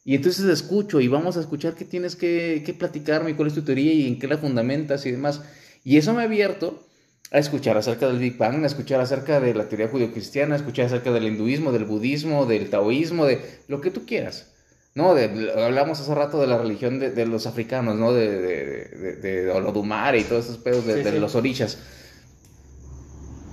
Y 0.04 0.14
entonces 0.14 0.44
escucho 0.46 1.00
y 1.00 1.08
vamos 1.08 1.36
a 1.36 1.40
escuchar 1.40 1.74
qué 1.74 1.84
tienes 1.84 2.16
que, 2.16 2.62
que 2.64 2.74
platicarme 2.74 3.30
y 3.30 3.34
cuál 3.34 3.48
es 3.48 3.54
tu 3.54 3.62
teoría 3.62 3.92
y 3.92 4.06
en 4.08 4.18
qué 4.18 4.26
la 4.28 4.38
fundamentas 4.38 5.04
y 5.06 5.12
demás. 5.12 5.42
Y 5.84 5.98
eso 5.98 6.14
me 6.14 6.22
ha 6.22 6.24
abierto 6.24 6.86
a 7.30 7.38
escuchar 7.38 7.76
acerca 7.76 8.08
del 8.08 8.18
Big 8.18 8.36
Bang, 8.38 8.64
a 8.64 8.66
escuchar 8.66 9.00
acerca 9.00 9.40
de 9.40 9.54
la 9.54 9.68
teoría 9.68 9.88
judio-cristiana, 9.88 10.54
a 10.54 10.58
escuchar 10.58 10.86
acerca 10.86 11.12
del 11.12 11.26
hinduismo, 11.26 11.70
del 11.72 11.84
budismo, 11.84 12.46
del 12.46 12.70
taoísmo, 12.70 13.26
de 13.26 13.40
lo 13.68 13.80
que 13.80 13.90
tú 13.90 14.04
quieras. 14.06 14.46
¿no? 14.94 15.14
De, 15.14 15.52
hablamos 15.64 16.00
hace 16.00 16.14
rato 16.14 16.40
de 16.40 16.48
la 16.48 16.58
religión 16.58 16.98
de, 16.98 17.10
de 17.12 17.26
los 17.26 17.46
africanos, 17.46 17.96
¿no? 17.96 18.12
De, 18.12 18.28
de, 18.40 18.84
de, 18.88 19.16
de 19.16 19.50
Olodumare 19.50 20.18
y 20.18 20.24
todos 20.24 20.46
esos 20.46 20.58
pedos 20.58 20.84
de, 20.86 20.94
Sí, 20.96 21.02
de 21.04 21.12
sí. 21.12 21.18
los 21.20 21.34
orishas. 21.36 21.78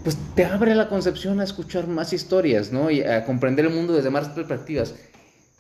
Pues 0.08 0.18
te 0.36 0.46
abre 0.46 0.74
la 0.74 0.88
concepción 0.88 1.42
a 1.42 1.44
escuchar 1.44 1.86
más 1.88 2.14
historias, 2.14 2.72
¿no? 2.72 2.90
Y 2.90 3.02
a 3.02 3.26
comprender 3.26 3.66
el 3.66 3.74
mundo 3.74 3.94
desde 3.94 4.10
más 4.10 4.30
perspectivas. 4.30 4.96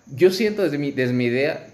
Yo 0.05 0.31
siento 0.31 0.63
desde 0.63 0.77
mi, 0.77 0.91
desde 0.91 1.11
mi 1.11 1.25
idea 1.25 1.67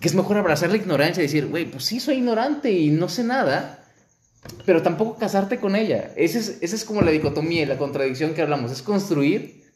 que 0.00 0.08
es 0.08 0.14
mejor 0.14 0.38
abrazar 0.38 0.70
la 0.70 0.78
ignorancia 0.78 1.22
y 1.22 1.26
decir, 1.26 1.46
güey, 1.48 1.70
pues 1.70 1.84
sí, 1.84 2.00
soy 2.00 2.14
ignorante 2.14 2.72
y 2.72 2.88
no 2.88 3.10
sé 3.10 3.24
nada, 3.24 3.84
pero 4.64 4.80
tampoco 4.80 5.18
casarte 5.18 5.60
con 5.60 5.76
ella. 5.76 6.12
Esa 6.16 6.38
es, 6.38 6.56
esa 6.62 6.74
es 6.74 6.86
como 6.86 7.02
la 7.02 7.10
dicotomía 7.10 7.60
y 7.60 7.66
la 7.66 7.76
contradicción 7.76 8.32
que 8.32 8.40
hablamos. 8.40 8.72
Es 8.72 8.80
construir 8.80 9.70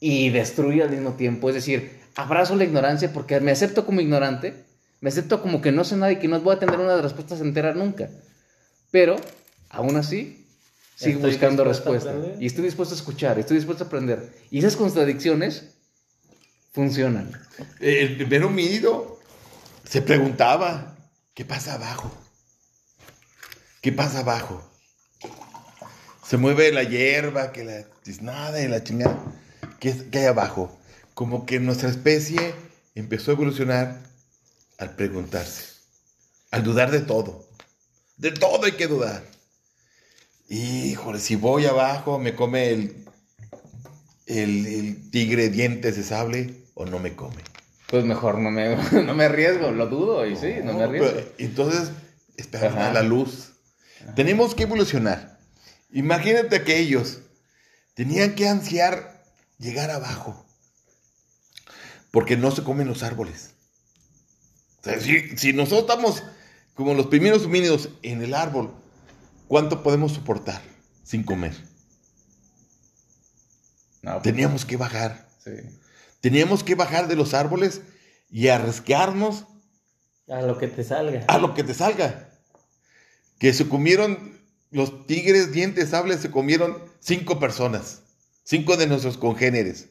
y 0.00 0.30
destruir 0.30 0.82
al 0.82 0.90
mismo 0.90 1.12
tiempo. 1.12 1.48
Es 1.48 1.54
decir, 1.54 1.92
abrazo 2.16 2.56
la 2.56 2.64
ignorancia 2.64 3.12
porque 3.12 3.38
me 3.38 3.52
acepto 3.52 3.86
como 3.86 4.00
ignorante, 4.00 4.64
me 5.00 5.10
acepto 5.10 5.40
como 5.40 5.60
que 5.60 5.70
no 5.70 5.84
sé 5.84 5.94
nada 5.94 6.10
y 6.10 6.18
que 6.18 6.26
no 6.26 6.40
voy 6.40 6.56
a 6.56 6.58
tener 6.58 6.80
una 6.80 7.00
respuesta 7.00 7.36
entera 7.36 7.72
nunca. 7.72 8.10
Pero, 8.90 9.14
aún 9.74 9.96
así, 9.96 10.46
sigo 10.96 11.18
Estoy 11.18 11.32
buscando 11.32 11.64
respuesta. 11.64 12.14
Y 12.40 12.46
estoy 12.46 12.64
dispuesto 12.64 12.94
a 12.94 12.98
escuchar, 12.98 13.38
estoy 13.38 13.56
dispuesto 13.56 13.84
a 13.84 13.86
aprender. 13.86 14.32
Y 14.50 14.58
esas 14.58 14.76
contradicciones 14.76 15.74
funcionan. 16.72 17.32
El 17.80 18.16
primer 18.16 18.44
homínido 18.44 19.20
se 19.88 20.02
preguntaba, 20.02 20.96
¿qué 21.34 21.44
pasa 21.44 21.74
abajo? 21.74 22.12
¿Qué 23.80 23.92
pasa 23.92 24.20
abajo? 24.20 24.62
Se 26.26 26.36
mueve 26.36 26.72
la 26.72 26.84
hierba, 26.84 27.52
que 27.52 27.64
la 27.64 27.84
tiznada 28.02 28.62
y 28.62 28.68
la 28.68 28.82
chingada. 28.82 29.18
¿Qué, 29.78 30.08
qué 30.10 30.20
hay 30.20 30.26
abajo? 30.26 30.76
Como 31.12 31.44
que 31.44 31.60
nuestra 31.60 31.90
especie 31.90 32.54
empezó 32.94 33.30
a 33.30 33.34
evolucionar 33.34 34.00
al 34.78 34.96
preguntarse, 34.96 35.64
al 36.50 36.64
dudar 36.64 36.90
de 36.90 37.00
todo. 37.00 37.46
De 38.16 38.30
todo 38.30 38.64
hay 38.64 38.72
que 38.72 38.86
dudar. 38.86 39.33
Híjole, 40.48 41.18
si 41.18 41.36
voy 41.36 41.66
abajo, 41.66 42.18
me 42.18 42.34
come 42.34 42.70
el, 42.70 43.04
el, 44.26 44.66
el 44.66 45.10
tigre 45.10 45.48
dientes 45.48 45.96
de 45.96 46.02
sable 46.02 46.54
o 46.74 46.84
no 46.84 46.98
me 46.98 47.14
come. 47.14 47.42
Pues 47.88 48.04
mejor 48.04 48.38
no 48.38 48.50
me, 48.50 48.76
no 49.04 49.14
me 49.14 49.24
arriesgo, 49.24 49.70
lo 49.70 49.86
dudo 49.86 50.26
y 50.26 50.36
sí, 50.36 50.54
no, 50.62 50.74
me 50.74 50.84
arriesgo. 50.84 51.08
pero 51.12 51.28
entonces, 51.38 51.90
esperaron 52.36 52.78
Ajá. 52.78 52.90
a 52.90 52.94
la 52.94 53.02
luz. 53.02 53.52
Tenemos 54.14 54.54
que 54.54 54.64
evolucionar. 54.64 55.38
Imagínate 55.92 56.62
que 56.62 56.78
ellos 56.78 57.20
tenían 57.94 58.34
que 58.34 58.48
ansiar 58.48 59.24
llegar 59.58 59.90
abajo. 59.90 60.44
Porque 62.10 62.36
no 62.36 62.50
se 62.50 62.62
comen 62.62 62.86
los 62.86 63.02
árboles. 63.02 63.54
O 64.80 64.84
sea, 64.84 65.00
si, 65.00 65.36
si 65.36 65.52
nosotros 65.52 65.82
estamos 65.82 66.22
como 66.74 66.94
los 66.94 67.06
primeros 67.06 67.44
homínidos 67.46 67.88
en 68.02 68.22
el 68.22 68.34
árbol, 68.34 68.74
¿cuánto 69.48 69.82
podemos 69.82 70.12
soportar 70.12 70.60
sin 71.02 71.22
comer? 71.22 71.54
No, 74.02 74.12
pues, 74.12 74.22
Teníamos 74.22 74.64
que 74.64 74.76
bajar. 74.76 75.28
sí. 75.44 75.50
Teníamos 76.20 76.64
que 76.64 76.74
bajar 76.74 77.06
de 77.06 77.16
los 77.16 77.34
árboles 77.34 77.82
y 78.30 78.48
arriesgarnos 78.48 79.44
A 80.26 80.40
lo 80.40 80.56
que 80.56 80.68
te 80.68 80.82
salga. 80.82 81.22
a 81.28 81.36
lo 81.38 81.52
que 81.52 81.62
te 81.64 81.74
salga. 81.74 82.30
Que 83.38 83.52
se 83.52 83.68
comieron 83.68 84.40
los 84.70 85.06
tigres 85.06 85.52
dientes 85.52 85.90
sables, 85.90 86.20
se 86.20 86.30
comieron 86.30 86.78
cinco 86.98 87.38
personas, 87.38 88.04
cinco 88.42 88.78
de 88.78 88.86
nuestros 88.86 89.18
congéneres, 89.18 89.88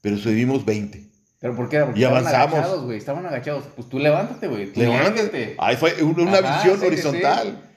pero 0.00 0.16
sobrevivimos 0.16 0.64
20. 0.64 1.10
¿Pero 1.40 1.56
por 1.56 1.68
qué? 1.68 1.80
Porque 1.80 1.98
Y 1.98 2.04
estaban 2.04 2.24
avanzamos. 2.24 2.54
agachados, 2.54 2.84
güey. 2.84 2.98
Estaban 2.98 3.26
agachados. 3.26 3.64
Pues 3.74 3.88
tú 3.88 3.98
levántate, 3.98 4.46
güey. 4.46 4.72
Levántate. 4.76 5.56
Ahí 5.58 5.76
fue 5.76 6.00
una 6.04 6.38
Ajá, 6.38 6.56
visión 6.58 6.76
sí, 6.76 6.80
sí, 6.82 6.86
horizontal. 6.86 7.48
Sí, 7.60 7.71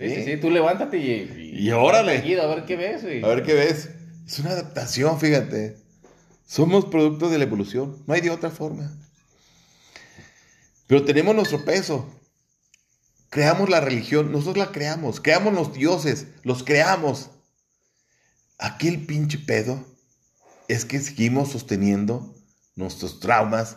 sí, 0.00 0.14
¿Sí? 0.14 0.24
sí. 0.24 0.36
Tú 0.38 0.50
levántate 0.50 0.98
y... 0.98 1.60
Y 1.60 1.70
órale. 1.70 2.20
seguido, 2.20 2.42
a 2.42 2.54
ver 2.54 2.64
qué 2.64 2.76
ves, 2.76 3.02
güey. 3.02 3.22
A 3.22 3.28
ver 3.28 3.42
qué 3.42 3.54
ves. 3.54 3.90
Es 4.26 4.38
una 4.38 4.50
adaptación, 4.50 5.18
fíjate. 5.20 5.76
Somos 6.46 6.86
producto 6.86 7.28
de 7.28 7.38
la 7.38 7.44
evolución. 7.44 8.02
No 8.06 8.14
hay 8.14 8.20
de 8.20 8.30
otra 8.30 8.50
forma. 8.50 8.90
Pero 10.86 11.04
tenemos 11.04 11.34
nuestro 11.34 11.64
peso. 11.64 12.08
Creamos 13.28 13.68
la 13.68 13.80
religión. 13.80 14.32
Nosotros 14.32 14.56
la 14.56 14.72
creamos. 14.72 15.20
Creamos 15.20 15.54
los 15.54 15.72
dioses. 15.72 16.26
Los 16.42 16.64
creamos. 16.64 17.30
Aquí 18.58 18.88
el 18.88 19.06
pinche 19.06 19.38
pedo 19.38 19.84
es 20.68 20.84
que 20.84 20.98
seguimos 21.00 21.52
sosteniendo 21.52 22.34
nuestros 22.74 23.20
traumas 23.20 23.76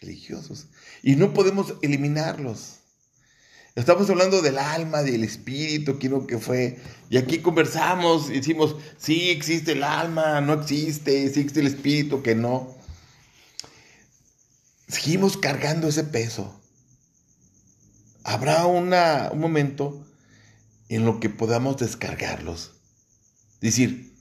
religiosos. 0.00 0.68
Y 1.02 1.16
no 1.16 1.32
podemos 1.32 1.74
eliminarlos. 1.82 2.81
Estamos 3.74 4.10
hablando 4.10 4.42
del 4.42 4.58
alma, 4.58 5.02
del 5.02 5.24
espíritu, 5.24 5.98
quiero 5.98 6.26
que 6.26 6.38
fue. 6.38 6.78
Y 7.08 7.16
aquí 7.16 7.38
conversamos, 7.38 8.28
decimos, 8.28 8.76
sí 8.98 9.30
existe 9.30 9.72
el 9.72 9.82
alma, 9.82 10.42
no 10.42 10.52
existe, 10.52 11.28
sí 11.30 11.40
existe 11.40 11.60
el 11.60 11.68
espíritu, 11.68 12.22
que 12.22 12.34
no. 12.34 12.76
Seguimos 14.88 15.38
cargando 15.38 15.88
ese 15.88 16.04
peso. 16.04 16.60
Habrá 18.24 18.66
una, 18.66 19.30
un 19.32 19.40
momento 19.40 20.06
en 20.90 21.06
lo 21.06 21.18
que 21.18 21.30
podamos 21.30 21.78
descargarlos. 21.78 22.72
Decir, 23.62 24.12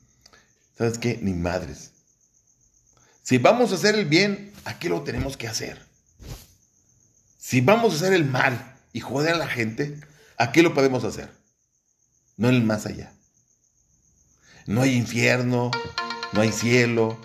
¿sabes 0.77 0.97
qué? 0.97 1.19
Ni 1.21 1.33
madres. 1.33 1.91
Si 3.21 3.37
vamos 3.37 3.73
a 3.73 3.75
hacer 3.75 3.95
el 3.95 4.05
bien, 4.05 4.53
aquí 4.63 4.87
lo 4.87 5.01
tenemos 5.01 5.35
que 5.35 5.49
hacer. 5.49 5.85
Si 7.37 7.59
vamos 7.59 7.91
a 7.91 7.95
hacer 7.97 8.13
el 8.13 8.23
mal 8.23 8.71
y 8.93 8.99
joder 8.99 9.35
a 9.35 9.37
la 9.37 9.47
gente, 9.47 9.99
aquí 10.37 10.61
lo 10.61 10.73
podemos 10.73 11.03
hacer. 11.03 11.31
No 12.37 12.49
en 12.49 12.55
el 12.55 12.63
más 12.63 12.85
allá. 12.85 13.13
No 14.65 14.81
hay 14.81 14.95
infierno, 14.95 15.71
no 16.33 16.41
hay 16.41 16.51
cielo. 16.51 17.19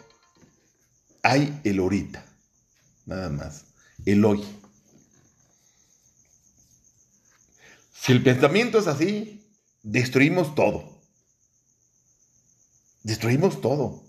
Hay 1.23 1.61
el 1.65 1.79
ahorita. 1.79 2.25
Nada 3.05 3.29
más. 3.31 3.65
El 4.05 4.25
hoy. 4.25 4.45
Si 7.93 8.13
el 8.13 8.23
pensamiento 8.23 8.79
es 8.79 8.87
así, 8.87 9.45
destruimos 9.83 10.55
todo. 10.55 11.01
Destruimos 13.03 13.61
todo. 13.61 14.05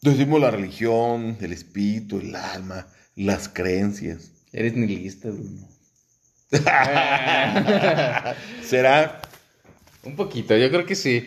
Destruimos 0.00 0.40
la 0.40 0.50
religión, 0.50 1.36
el 1.40 1.52
espíritu, 1.52 2.18
el 2.18 2.34
alma, 2.34 2.88
las 3.14 3.48
creencias. 3.48 4.32
Eres 4.52 4.74
nihilista, 4.74 5.30
Bruno. 5.30 5.68
¿Será? 8.62 9.20
Un 10.04 10.16
poquito, 10.16 10.56
yo 10.56 10.70
creo 10.70 10.86
que 10.86 10.94
sí. 10.94 11.26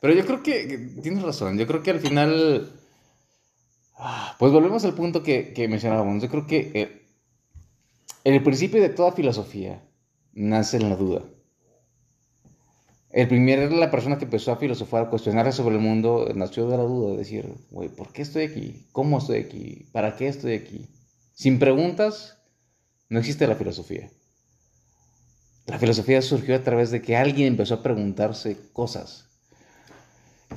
Pero 0.00 0.14
yo 0.14 0.24
creo 0.26 0.42
que, 0.42 0.90
tienes 1.02 1.22
razón. 1.22 1.58
Yo 1.58 1.66
creo 1.66 1.82
que 1.82 1.90
al 1.90 2.00
final. 2.00 2.70
ah, 3.96 4.36
Pues 4.38 4.52
volvemos 4.52 4.84
al 4.84 4.94
punto 4.94 5.22
que, 5.22 5.52
que 5.52 5.68
mencionábamos. 5.68 6.22
Yo 6.22 6.28
creo 6.28 6.46
que 6.46 6.70
eh, 6.74 7.02
el 8.24 8.42
principio 8.42 8.80
de 8.80 8.90
toda 8.90 9.12
filosofía 9.12 9.82
nace 10.32 10.76
en 10.76 10.90
la 10.90 10.96
duda. 10.96 11.22
El 13.10 13.28
primer, 13.28 13.72
la 13.72 13.90
persona 13.90 14.18
que 14.18 14.24
empezó 14.24 14.50
a 14.52 14.56
filosofar, 14.56 15.04
a 15.04 15.10
cuestionarse 15.10 15.52
sobre 15.52 15.76
el 15.76 15.80
mundo, 15.80 16.28
nació 16.34 16.68
de 16.68 16.76
la 16.76 16.82
duda, 16.82 17.12
de 17.12 17.18
decir, 17.18 17.54
güey, 17.70 17.88
¿por 17.88 18.12
qué 18.12 18.22
estoy 18.22 18.44
aquí? 18.44 18.88
¿Cómo 18.92 19.18
estoy 19.18 19.38
aquí? 19.38 19.88
¿Para 19.92 20.16
qué 20.16 20.26
estoy 20.26 20.54
aquí? 20.54 20.88
Sin 21.32 21.58
preguntas, 21.60 22.38
no 23.08 23.20
existe 23.20 23.46
la 23.46 23.54
filosofía. 23.54 24.10
La 25.66 25.78
filosofía 25.78 26.20
surgió 26.22 26.56
a 26.56 26.62
través 26.62 26.90
de 26.90 27.00
que 27.00 27.16
alguien 27.16 27.48
empezó 27.48 27.74
a 27.74 27.82
preguntarse 27.82 28.58
cosas. 28.72 29.28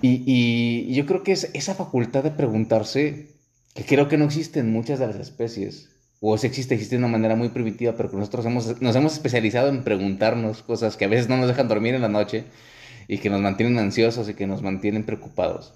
Y, 0.02 0.24
y 0.26 0.94
yo 0.94 1.06
creo 1.06 1.24
que 1.24 1.32
es 1.32 1.50
esa 1.54 1.76
facultad 1.76 2.24
de 2.24 2.32
preguntarse, 2.32 3.30
que 3.74 3.86
creo 3.86 4.08
que 4.08 4.18
no 4.18 4.26
existe 4.26 4.60
en 4.60 4.72
muchas 4.72 5.00
de 5.00 5.08
las 5.08 5.16
especies, 5.16 5.90
o 6.20 6.38
si 6.38 6.48
existe, 6.48 6.74
existe 6.74 6.96
de 6.96 7.00
una 7.00 7.08
manera 7.08 7.36
muy 7.36 7.50
primitiva, 7.50 7.94
pero 7.96 8.10
que 8.10 8.18
nosotros 8.18 8.46
hemos, 8.46 8.82
nos 8.82 8.96
hemos 8.96 9.14
especializado 9.14 9.70
en 9.70 9.84
preguntarnos 9.84 10.64
cosas 10.64 10.98
que 10.98 11.06
a 11.06 11.08
veces 11.08 11.30
no 11.30 11.38
nos 11.38 11.48
dejan 11.48 11.68
dormir 11.68 11.94
en 11.94 12.02
la 12.02 12.10
noche 12.10 12.46
y 13.08 13.20
que 13.20 13.30
nos 13.30 13.40
mantienen 13.40 13.78
ansiosos 13.78 14.28
y 14.28 14.34
que 14.34 14.48
nos 14.48 14.64
mantienen 14.64 15.06
preocupados. 15.06 15.74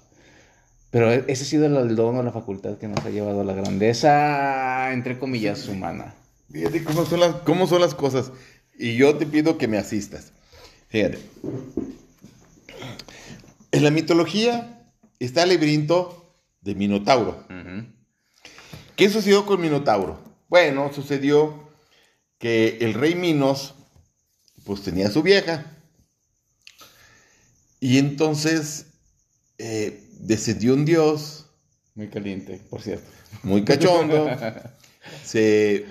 Pero 0.90 1.12
e, 1.12 1.24
ese 1.28 1.44
ha 1.44 1.46
sido 1.46 1.66
el 1.66 1.94
don 1.96 2.16
o 2.16 2.22
la 2.22 2.32
facultad 2.32 2.76
que 2.76 2.88
nos 2.88 3.04
ha 3.04 3.10
llevado 3.10 3.42
a 3.42 3.44
la 3.44 3.54
grandeza, 3.54 4.92
entre 4.92 5.18
comillas, 5.18 5.68
humana. 5.68 6.14
Fíjate 6.50 6.82
cómo 6.84 7.04
son 7.06 7.20
las, 7.20 7.34
cómo 7.36 7.66
son 7.66 7.80
las 7.80 7.94
cosas. 7.94 8.32
Y 8.82 8.96
yo 8.96 9.16
te 9.16 9.26
pido 9.26 9.58
que 9.58 9.68
me 9.68 9.78
asistas. 9.78 10.32
Fíjate. 10.88 11.20
En 13.70 13.84
la 13.84 13.92
mitología 13.92 14.84
está 15.20 15.44
el 15.44 15.50
laberinto 15.50 16.34
de 16.62 16.74
Minotauro. 16.74 17.46
¿Qué 18.96 19.08
sucedió 19.08 19.46
con 19.46 19.60
Minotauro? 19.60 20.20
Bueno, 20.48 20.92
sucedió 20.92 21.70
que 22.38 22.78
el 22.80 22.94
rey 22.94 23.14
Minos, 23.14 23.76
pues 24.64 24.82
tenía 24.82 25.06
a 25.06 25.10
su 25.12 25.22
vieja. 25.22 25.64
Y 27.78 27.98
entonces 27.98 28.86
eh, 29.58 30.08
descendió 30.18 30.74
un 30.74 30.84
dios 30.84 31.46
Muy 31.94 32.08
caliente, 32.08 32.60
por 32.68 32.82
cierto. 32.82 33.08
muy 33.44 33.64
cachondo, 33.64 34.28
se, 35.24 35.86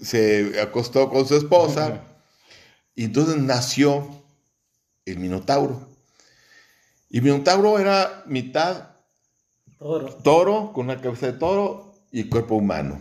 se 0.00 0.58
acostó 0.58 1.10
con 1.10 1.28
su 1.28 1.36
esposa 1.36 2.02
y 2.94 3.04
entonces 3.04 3.36
nació 3.36 4.22
el 5.04 5.18
Minotauro. 5.18 5.88
Y 7.10 7.20
Minotauro 7.20 7.78
era 7.78 8.22
mitad 8.26 8.90
Toro. 9.78 10.14
toro, 10.16 10.72
con 10.72 10.86
una 10.86 11.00
cabeza 11.00 11.26
de 11.26 11.34
toro 11.34 11.94
y 12.10 12.24
cuerpo 12.24 12.54
humano. 12.56 13.00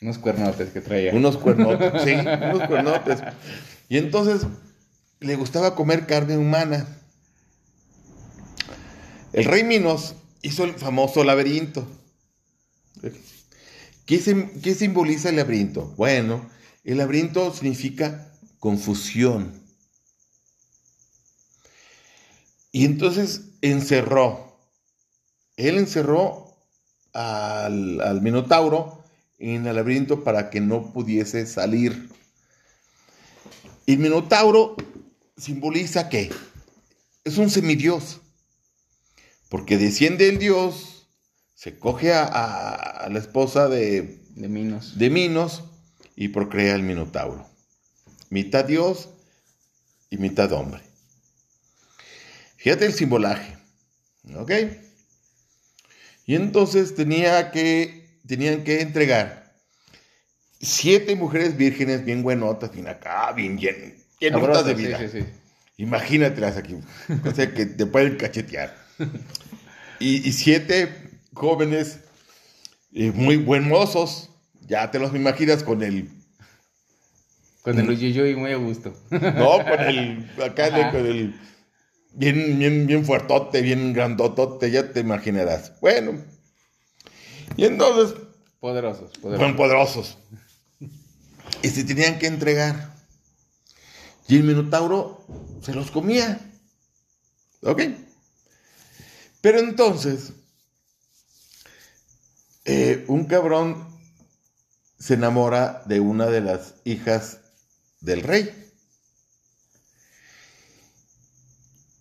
Unos 0.00 0.18
cuernotes 0.18 0.70
que 0.70 0.80
traía. 0.80 1.14
Unos 1.14 1.36
cuernotes, 1.38 2.02
sí, 2.02 2.12
unos 2.12 2.66
cuernotes. 2.66 3.20
Y 3.88 3.98
entonces 3.98 4.46
le 5.20 5.36
gustaba 5.36 5.74
comer 5.76 6.06
carne 6.06 6.36
humana. 6.36 6.86
El 9.32 9.44
rey 9.44 9.64
Minos 9.64 10.14
hizo 10.42 10.64
el 10.64 10.74
famoso 10.74 11.24
laberinto. 11.24 11.86
¿Qué, 14.06 14.18
sim- 14.18 14.60
qué 14.60 14.74
simboliza 14.74 15.28
el 15.30 15.36
laberinto? 15.36 15.94
Bueno, 15.96 16.48
el 16.84 16.98
laberinto 16.98 17.52
significa 17.54 18.31
confusión. 18.62 19.60
Y 22.70 22.84
entonces 22.84 23.56
encerró. 23.60 24.56
Él 25.56 25.78
encerró 25.78 26.56
al, 27.12 28.00
al 28.00 28.22
Minotauro 28.22 29.02
en 29.40 29.66
el 29.66 29.74
laberinto 29.74 30.22
para 30.22 30.48
que 30.48 30.60
no 30.60 30.92
pudiese 30.92 31.44
salir. 31.46 32.08
El 33.88 33.98
Minotauro 33.98 34.76
simboliza 35.36 36.08
que 36.08 36.30
es 37.24 37.38
un 37.38 37.50
semidios, 37.50 38.20
porque 39.48 39.76
desciende 39.76 40.28
el 40.28 40.38
dios, 40.38 41.08
se 41.54 41.80
coge 41.80 42.12
a, 42.12 42.22
a- 42.22 42.74
a 42.74 43.08
la 43.08 43.18
esposa 43.18 43.68
de, 43.68 44.22
De 44.36 44.46
Minos. 44.48 44.96
de 44.98 45.10
Minos 45.10 45.64
y 46.14 46.28
procrea 46.28 46.76
el 46.76 46.84
Minotauro. 46.84 47.51
Mitad 48.32 48.64
dios 48.64 49.10
y 50.08 50.16
mitad 50.16 50.50
hombre. 50.52 50.80
Fíjate 52.56 52.86
el 52.86 52.94
simbolaje. 52.94 53.58
¿Ok? 54.36 54.52
Y 56.24 56.36
entonces 56.36 56.94
tenía 56.94 57.50
que, 57.50 58.18
tenían 58.26 58.64
que 58.64 58.80
entregar 58.80 59.54
siete 60.62 61.14
mujeres 61.14 61.58
vírgenes 61.58 62.06
bien 62.06 62.22
buenotas, 62.22 62.72
bien 62.72 62.88
acá, 62.88 63.32
bien 63.32 63.58
llenas, 63.58 64.64
de 64.64 64.74
vida. 64.74 64.98
Sí, 64.98 65.08
sí, 65.12 65.20
sí. 65.20 65.26
Imagínatelas 65.76 66.56
aquí, 66.56 66.76
o 67.26 67.34
sea, 67.34 67.52
que 67.52 67.66
te 67.66 67.84
pueden 67.84 68.16
cachetear. 68.16 68.74
Y, 70.00 70.26
y 70.26 70.32
siete 70.32 71.20
jóvenes 71.34 71.98
eh, 72.94 73.12
muy 73.12 73.36
buen 73.36 73.68
mozos, 73.68 74.30
ya 74.62 74.90
te 74.90 74.98
los 74.98 75.14
imaginas 75.14 75.62
con 75.62 75.82
el, 75.82 76.21
Con 77.62 77.78
el 77.78 77.88
uyuyo 77.88 78.26
y 78.26 78.34
muy 78.34 78.52
a 78.52 78.56
gusto. 78.56 78.92
no, 79.10 79.58
con 79.64 79.80
el, 79.80 80.28
acá 80.42 80.66
Ajá. 80.66 80.90
con 80.90 81.06
el, 81.06 81.34
bien, 82.12 82.58
bien, 82.58 82.86
bien 82.86 83.04
fuertote, 83.04 83.62
bien 83.62 83.92
grandotote, 83.92 84.70
ya 84.70 84.92
te 84.92 85.00
imaginarás. 85.00 85.78
Bueno, 85.80 86.20
y 87.56 87.64
entonces 87.64 88.18
Poderosos, 88.60 89.10
fueron 89.20 89.56
poderosos. 89.56 90.16
poderosos. 90.16 90.18
Y 91.62 91.68
se 91.68 91.84
tenían 91.84 92.18
que 92.18 92.26
entregar. 92.26 92.92
Y 94.28 94.36
el 94.36 94.44
Minotauro 94.44 95.24
se 95.62 95.72
los 95.74 95.90
comía. 95.90 96.40
¿Ok? 97.62 97.82
Pero 99.40 99.58
entonces, 99.60 100.32
eh, 102.64 103.04
un 103.08 103.24
cabrón 103.26 103.86
se 104.98 105.14
enamora 105.14 105.82
de 105.86 106.00
una 106.00 106.26
de 106.26 106.40
las 106.40 106.74
hijas 106.84 107.38
del 108.02 108.22
rey. 108.22 108.50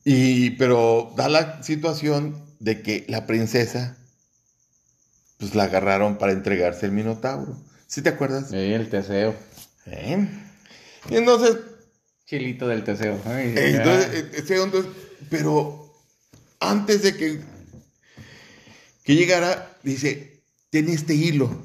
Y, 0.04 0.52
pero 0.52 1.14
da 1.16 1.30
la 1.30 1.62
situación 1.64 2.43
de 2.60 2.82
que 2.82 3.06
la 3.08 3.28
princesa, 3.28 3.97
pues 5.38 5.56
la 5.56 5.64
agarraron 5.66 6.18
para 6.18 6.32
entregarse 6.32 6.88
el 6.88 6.91
Minotauro. 6.91 7.58
¿Sí 7.88 8.02
te 8.02 8.10
acuerdas? 8.10 8.49
Sí, 8.49 8.56
el 8.58 8.89
teseo. 8.89 9.36
¿Eh? 9.86 10.28
Y 11.10 11.16
entonces, 11.16 11.58
Chilito 12.26 12.68
del 12.68 12.84
teseo. 12.84 13.20
Ay, 13.26 13.54
entonces, 13.56 14.14
eh, 14.14 14.32
ese 14.36 14.60
hombre- 14.60 14.86
pero 15.30 15.93
antes 16.60 17.02
de 17.04 17.16
que, 17.16 17.41
que 19.04 19.16
llegara, 19.16 19.78
dice, 19.84 20.41
ten 20.70 20.89
este 20.89 21.14
hilo 21.14 21.62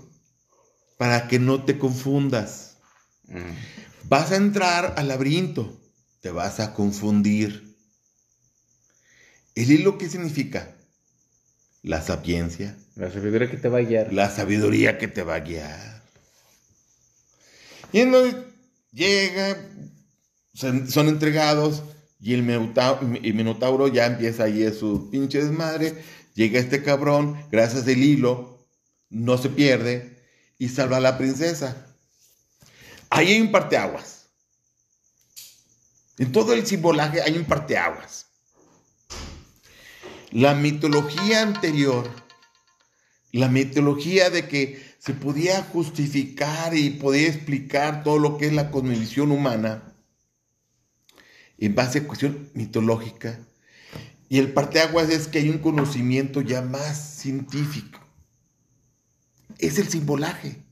para 0.98 1.28
que 1.28 1.38
no 1.38 1.64
te 1.64 1.78
confundas. 1.78 2.78
Mm. 3.28 3.50
Vas 4.08 4.30
a 4.30 4.36
entrar 4.36 4.94
al 4.96 5.08
laberinto, 5.08 5.80
te 6.20 6.30
vas 6.30 6.60
a 6.60 6.74
confundir. 6.74 7.76
¿El 9.56 9.70
hilo 9.70 9.98
qué 9.98 10.08
significa? 10.08 10.76
La 11.82 12.00
sapiencia, 12.02 12.76
La 12.94 13.10
sabiduría 13.10 13.50
que 13.50 13.56
te 13.56 13.68
va 13.68 13.78
a 13.78 13.82
guiar. 13.82 14.12
la 14.12 14.30
sabiduría 14.30 14.98
que 14.98 15.08
te 15.08 15.22
va 15.22 15.36
a 15.36 15.40
guiar. 15.40 16.02
Y 17.92 18.00
entonces 18.00 18.36
llega, 18.92 19.56
son, 20.54 21.08
entregados 21.08 21.82
y 22.20 22.34
el 22.34 22.42
Minotauro 22.42 23.88
ya 23.88 24.06
empieza 24.06 24.44
ahí 24.44 24.64
a 24.64 24.72
su 24.72 25.10
pinche 25.10 25.42
desmadre. 25.42 25.94
Llega 26.34 26.60
este 26.60 26.82
cabrón, 26.82 27.36
gracias 27.50 27.86
al 27.86 27.98
hilo, 27.98 28.66
no 29.10 29.38
se 29.38 29.48
pierde 29.48 30.22
y 30.58 30.68
salva 30.68 30.98
a 30.98 31.00
la 31.00 31.18
princesa. 31.18 31.85
Ahí 33.10 33.32
hay 33.32 33.40
un 33.40 33.50
parteaguas. 33.50 34.26
En 36.18 36.32
todo 36.32 36.52
el 36.52 36.66
simbolaje 36.66 37.22
hay 37.22 37.36
un 37.36 37.44
parteaguas. 37.44 38.26
La 40.32 40.54
mitología 40.54 41.42
anterior 41.42 42.10
la 43.36 43.48
mitología 43.48 44.30
de 44.30 44.48
que 44.48 44.82
se 44.98 45.12
podía 45.12 45.62
justificar 45.62 46.74
y 46.74 46.90
podía 46.90 47.28
explicar 47.28 48.02
todo 48.02 48.18
lo 48.18 48.38
que 48.38 48.46
es 48.46 48.52
la 48.52 48.70
cosmovisión 48.70 49.30
humana 49.30 49.94
en 51.58 51.74
base 51.74 51.98
a 51.98 52.06
cuestión 52.06 52.50
mitológica. 52.54 53.38
Y 54.28 54.38
el 54.38 54.52
parteaguas 54.52 55.10
es 55.10 55.28
que 55.28 55.38
hay 55.38 55.50
un 55.50 55.58
conocimiento 55.58 56.40
ya 56.40 56.62
más 56.62 56.98
científico. 57.16 58.00
Es 59.58 59.78
el 59.78 59.88
simbolaje. 59.88 60.64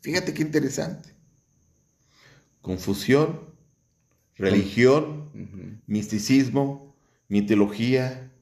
Fíjate 0.00 0.34
qué 0.34 0.42
interesante. 0.42 1.14
Confusión, 2.60 3.54
religión, 4.36 5.82
misticismo, 5.86 6.96
mitología. 7.28 8.32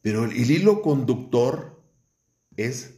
Pero 0.00 0.24
el 0.24 0.50
hilo 0.50 0.82
conductor 0.82 1.82
es 2.56 2.94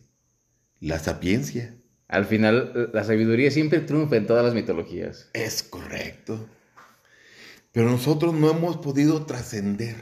la 0.81 0.99
sapiencia. 0.99 1.77
Al 2.09 2.25
final, 2.25 2.91
la 2.93 3.05
sabiduría 3.05 3.51
siempre 3.51 3.81
triunfa 3.81 4.17
en 4.17 4.27
todas 4.27 4.45
las 4.45 4.55
mitologías. 4.55 5.29
Es 5.33 5.63
correcto. 5.63 6.49
Pero 7.73 7.89
nosotros 7.89 8.35
no 8.35 8.51
hemos 8.51 8.79
podido 8.79 9.27
trascender 9.27 9.97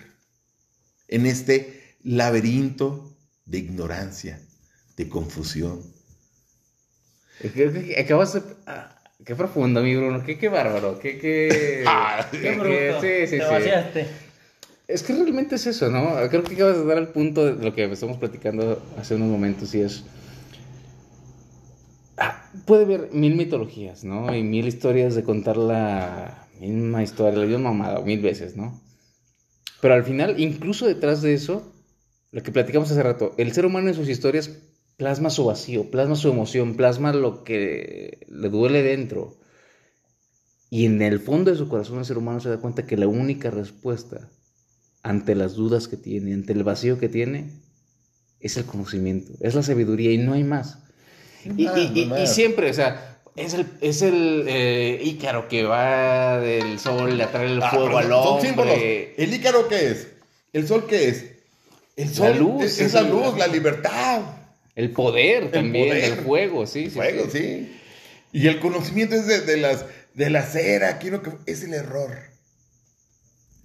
en 1.08 1.26
este 1.26 1.96
laberinto 2.02 3.14
de 3.44 3.58
ignorancia, 3.58 4.40
de 4.96 5.08
confusión. 5.08 5.82
Acabas 7.98 8.34
de... 8.34 8.42
Qué 9.28 9.34
profundo, 9.36 9.82
mi 9.82 9.94
Bruno. 9.94 10.24
Qué, 10.24 10.38
qué 10.38 10.48
bárbaro. 10.48 10.98
Qué, 10.98 11.18
qué... 11.18 11.84
Ah, 11.86 12.26
Qué 12.30 12.40
qué- 12.40 12.52
bruto. 12.56 13.00
Sí, 13.02 13.26
sí, 13.26 13.36
Te 13.38 13.42
sí. 13.44 13.50
vaciaste. 13.50 14.06
Es 14.88 15.02
que 15.02 15.12
realmente 15.12 15.56
es 15.56 15.66
eso, 15.66 15.90
¿no? 15.90 16.14
Creo 16.30 16.42
que 16.42 16.54
acabas 16.54 16.78
de 16.78 16.84
dar 16.86 16.96
el 16.96 17.08
punto 17.08 17.44
de 17.44 17.62
lo 17.62 17.74
que 17.74 17.84
estamos 17.84 18.16
platicando 18.16 18.82
hace 18.98 19.16
unos 19.16 19.28
momentos 19.28 19.74
y 19.74 19.82
es... 19.82 20.02
Ah, 22.16 22.42
puede 22.64 22.84
haber 22.84 23.10
mil 23.12 23.34
mitologías, 23.36 24.02
¿no? 24.02 24.34
Y 24.34 24.42
mil 24.42 24.66
historias 24.66 25.14
de 25.14 25.24
contar 25.24 25.58
la 25.58 26.48
misma 26.58 27.02
historia, 27.02 27.38
la 27.40 27.44
misma 27.44 27.70
mamada, 27.70 28.00
mil 28.00 28.20
veces, 28.20 28.56
¿no? 28.56 28.80
Pero 29.82 29.92
al 29.92 30.04
final, 30.04 30.40
incluso 30.40 30.86
detrás 30.86 31.20
de 31.20 31.34
eso, 31.34 31.70
lo 32.32 32.42
que 32.42 32.50
platicamos 32.50 32.90
hace 32.90 33.02
rato, 33.02 33.34
el 33.36 33.52
ser 33.52 33.66
humano 33.66 33.88
en 33.88 33.94
sus 33.94 34.08
historias 34.08 34.50
plasma 34.98 35.30
su 35.30 35.46
vacío, 35.46 35.90
plasma 35.90 36.16
su 36.16 36.28
emoción, 36.28 36.74
plasma 36.76 37.12
lo 37.14 37.44
que 37.44 38.26
le 38.28 38.48
duele 38.50 38.82
dentro. 38.82 39.38
Y 40.70 40.84
en 40.84 41.00
el 41.00 41.20
fondo 41.20 41.50
de 41.50 41.56
su 41.56 41.68
corazón 41.68 42.00
el 42.00 42.04
ser 42.04 42.18
humano 42.18 42.40
se 42.40 42.50
da 42.50 42.58
cuenta 42.58 42.84
que 42.84 42.98
la 42.98 43.06
única 43.06 43.50
respuesta 43.50 44.28
ante 45.02 45.34
las 45.34 45.54
dudas 45.54 45.88
que 45.88 45.96
tiene, 45.96 46.34
ante 46.34 46.52
el 46.52 46.64
vacío 46.64 46.98
que 46.98 47.08
tiene, 47.08 47.52
es 48.40 48.56
el 48.56 48.64
conocimiento, 48.64 49.32
es 49.40 49.54
la 49.54 49.62
sabiduría 49.62 50.12
y 50.12 50.18
no 50.18 50.34
hay 50.34 50.44
más. 50.44 50.80
Y, 51.56 51.68
siempre, 52.26 52.68
o 52.68 52.74
sea, 52.74 53.20
es 53.36 53.54
el, 53.54 53.66
es 53.80 54.02
el 54.02 54.44
eh, 54.48 55.00
Ícaro 55.02 55.46
que 55.46 55.62
va 55.62 56.40
del 56.40 56.78
sol, 56.80 57.16
le 57.16 57.22
atrae 57.22 57.46
el 57.46 57.62
Ah, 57.62 57.70
fuego 57.70 57.98
al 57.98 58.12
hombre. 58.12 59.14
¿El 59.16 59.32
ícaro 59.32 59.68
qué 59.68 59.90
es? 59.90 60.08
¿El 60.52 60.66
sol 60.66 60.86
qué 60.88 61.08
es? 61.08 61.24
El 61.94 62.12
sol 62.12 62.36
luz, 62.36 62.64
es, 62.64 62.80
es 62.80 62.86
es 62.86 62.94
la 62.94 63.02
luz, 63.02 63.38
la 63.38 63.46
libertad. 63.46 64.37
El 64.78 64.92
poder 64.92 65.50
también, 65.50 65.88
poder. 65.88 66.04
el 66.04 66.18
fuego, 66.24 66.64
sí, 66.64 66.84
sí. 66.84 66.90
Fuego, 66.90 67.24
sí. 67.24 67.38
sí. 67.38 67.80
Y 68.32 68.46
el 68.46 68.60
conocimiento 68.60 69.16
es 69.16 69.26
de, 69.26 69.40
de 69.40 69.56
las 69.56 69.84
de 70.14 70.30
la 70.30 70.42
cera, 70.46 71.00
lo 71.02 71.20
que 71.20 71.32
es 71.46 71.64
el 71.64 71.74
error. 71.74 72.16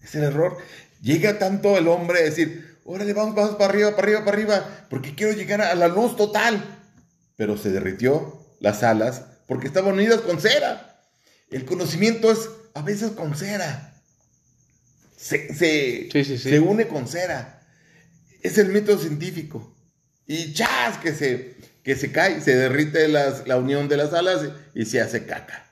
Es 0.03 0.15
el 0.15 0.23
error. 0.23 0.57
Llega 1.03 1.37
tanto 1.37 1.77
el 1.77 1.87
hombre 1.87 2.17
a 2.17 2.23
decir, 2.23 2.79
órale, 2.83 3.13
vamos, 3.13 3.35
vamos 3.35 3.55
para 3.57 3.69
arriba, 3.69 3.91
para 3.91 4.07
arriba, 4.07 4.25
para 4.25 4.37
arriba, 4.37 4.87
porque 4.89 5.13
quiero 5.13 5.33
llegar 5.33 5.61
a 5.61 5.75
la 5.75 5.87
luz 5.87 6.15
total. 6.15 6.79
Pero 7.35 7.57
se 7.57 7.69
derritió 7.69 8.43
las 8.59 8.81
alas 8.81 9.23
porque 9.47 9.67
estaban 9.67 9.93
unidas 9.93 10.21
con 10.21 10.41
cera. 10.41 10.99
El 11.51 11.65
conocimiento 11.65 12.31
es 12.31 12.49
a 12.73 12.81
veces 12.81 13.11
con 13.11 13.35
cera. 13.35 14.01
Se, 15.15 15.53
se, 15.53 16.09
Sí, 16.11 16.23
sí, 16.23 16.37
sí. 16.39 16.49
se 16.49 16.59
une 16.59 16.87
con 16.87 17.07
cera. 17.07 17.67
Es 18.41 18.57
el 18.57 18.69
método 18.69 18.97
científico. 18.97 19.72
Y 20.27 20.53
chas, 20.53 20.97
que 20.99 21.13
se, 21.13 21.55
que 21.83 21.95
se 21.95 22.11
cae, 22.11 22.39
se 22.41 22.55
derrite 22.55 23.07
las- 23.07 23.47
la 23.47 23.57
unión 23.57 23.87
de 23.89 23.97
las 23.97 24.13
alas 24.13 24.41
y 24.73 24.85
se 24.85 25.01
hace 25.01 25.25
caca. 25.25 25.69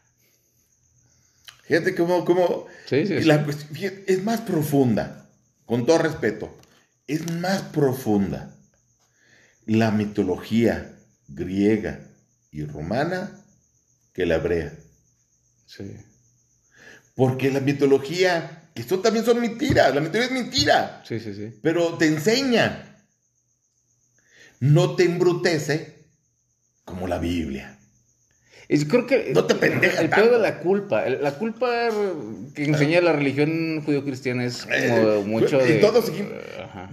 Fíjate 1.63 1.95
cómo, 1.95 2.25
cómo 2.25 2.65
Sí, 2.87 3.05
sí, 3.07 3.19
sí. 3.19 3.23
la 3.23 3.43
cuestión- 3.43 3.69
fíjate, 3.73 4.03
es 4.13 4.23
más 4.23 4.41
profunda, 4.41 5.29
con 5.65 5.85
todo 5.85 5.99
respeto, 5.99 6.57
es 7.07 7.31
más 7.31 7.61
profunda 7.61 8.55
la 9.65 9.91
mitología 9.91 10.97
griega 11.29 12.01
y 12.51 12.65
romana 12.65 13.41
que 14.13 14.25
la 14.25 14.35
hebrea. 14.35 14.73
Sí. 15.65 15.95
Porque 17.15 17.49
la 17.51 17.61
mitología, 17.61 18.69
que 18.73 18.81
esto 18.81 18.99
también 18.99 19.23
son 19.23 19.39
mentiras, 19.39 19.95
la 19.95 20.01
mitología 20.01 20.25
es 20.35 20.43
mentira, 20.43 21.03
Sí, 21.07 21.19
sí, 21.21 21.33
sí. 21.33 21.57
pero 21.61 21.97
te 21.97 22.07
enseña. 22.07 22.90
No 24.61 24.95
te 24.95 25.03
embrutece 25.03 26.05
como 26.85 27.07
la 27.07 27.17
Biblia. 27.19 27.77
Y 28.69 28.85
creo 28.85 29.05
que 29.05 29.31
No 29.33 29.43
te 29.45 29.55
pendeja 29.55 29.99
el 30.01 30.09
tanto. 30.09 30.27
pedo 30.27 30.37
de 30.37 30.41
la 30.43 30.59
culpa, 30.59 31.05
el- 31.05 31.21
la 31.21 31.33
culpa 31.37 31.89
que 32.55 32.63
enseña 32.63 33.01
la 33.01 33.11
religión 33.11 33.81
judío-cristiana 33.83 34.45
es 34.45 34.63
como 34.63 34.75
Eh, 34.77 35.23
mucho 35.25 35.59
y 35.65 35.67
de 35.67 35.79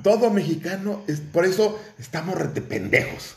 todo 0.02 0.30
mexicano, 0.30 1.04
es, 1.06 1.20
por 1.20 1.44
eso 1.44 1.78
estamos 1.98 2.34
rete 2.36 2.62
pendejos. 2.62 3.36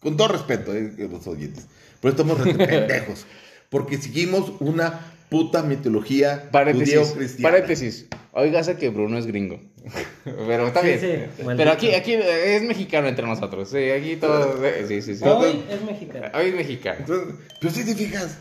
Con 0.00 0.16
todo 0.18 0.28
respeto, 0.28 0.74
eh, 0.74 0.92
los 1.10 1.26
oyentes. 1.26 1.66
Pero 2.00 2.10
estamos 2.10 2.38
rete 2.40 2.66
pendejos. 2.66 3.24
Porque 3.70 3.96
seguimos 3.96 4.52
una 4.60 5.00
puta 5.30 5.62
mitología 5.62 6.50
Paréntesis, 6.50 6.94
judío-cristiana. 6.98 7.50
paréntesis. 7.52 8.06
Óigase 8.32 8.76
que 8.76 8.90
Bruno 8.90 9.16
es 9.16 9.26
gringo. 9.26 9.62
Pero 10.24 10.66
está 10.68 10.80
Sí, 10.80 10.86
bien. 10.86 11.30
sí, 11.36 11.42
Pero 11.56 11.72
aquí, 11.72 11.94
aquí 11.94 12.14
es 12.14 12.62
mexicano 12.62 13.08
entre 13.08 13.26
nosotros. 13.26 13.68
Sí, 13.68 13.90
aquí 13.90 14.16
todo. 14.16 14.58
Sí, 14.86 15.02
sí, 15.02 15.16
sí. 15.16 15.24
Hoy 15.24 15.64
es 15.68 15.82
mexicano. 15.82 16.26
Hoy 16.34 16.46
es 16.48 16.54
mexicano. 16.54 16.96
Entonces, 17.00 17.34
pero 17.60 17.72
si 17.74 17.84
te 17.84 17.94
fijas, 17.94 18.38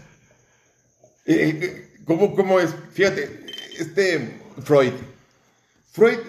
eh, 1.25 1.59
eh, 1.61 1.87
¿cómo, 2.05 2.35
¿cómo 2.35 2.59
es? 2.59 2.69
Fíjate, 2.93 3.45
este 3.79 4.37
Freud. 4.63 4.93
Freud 5.91 6.19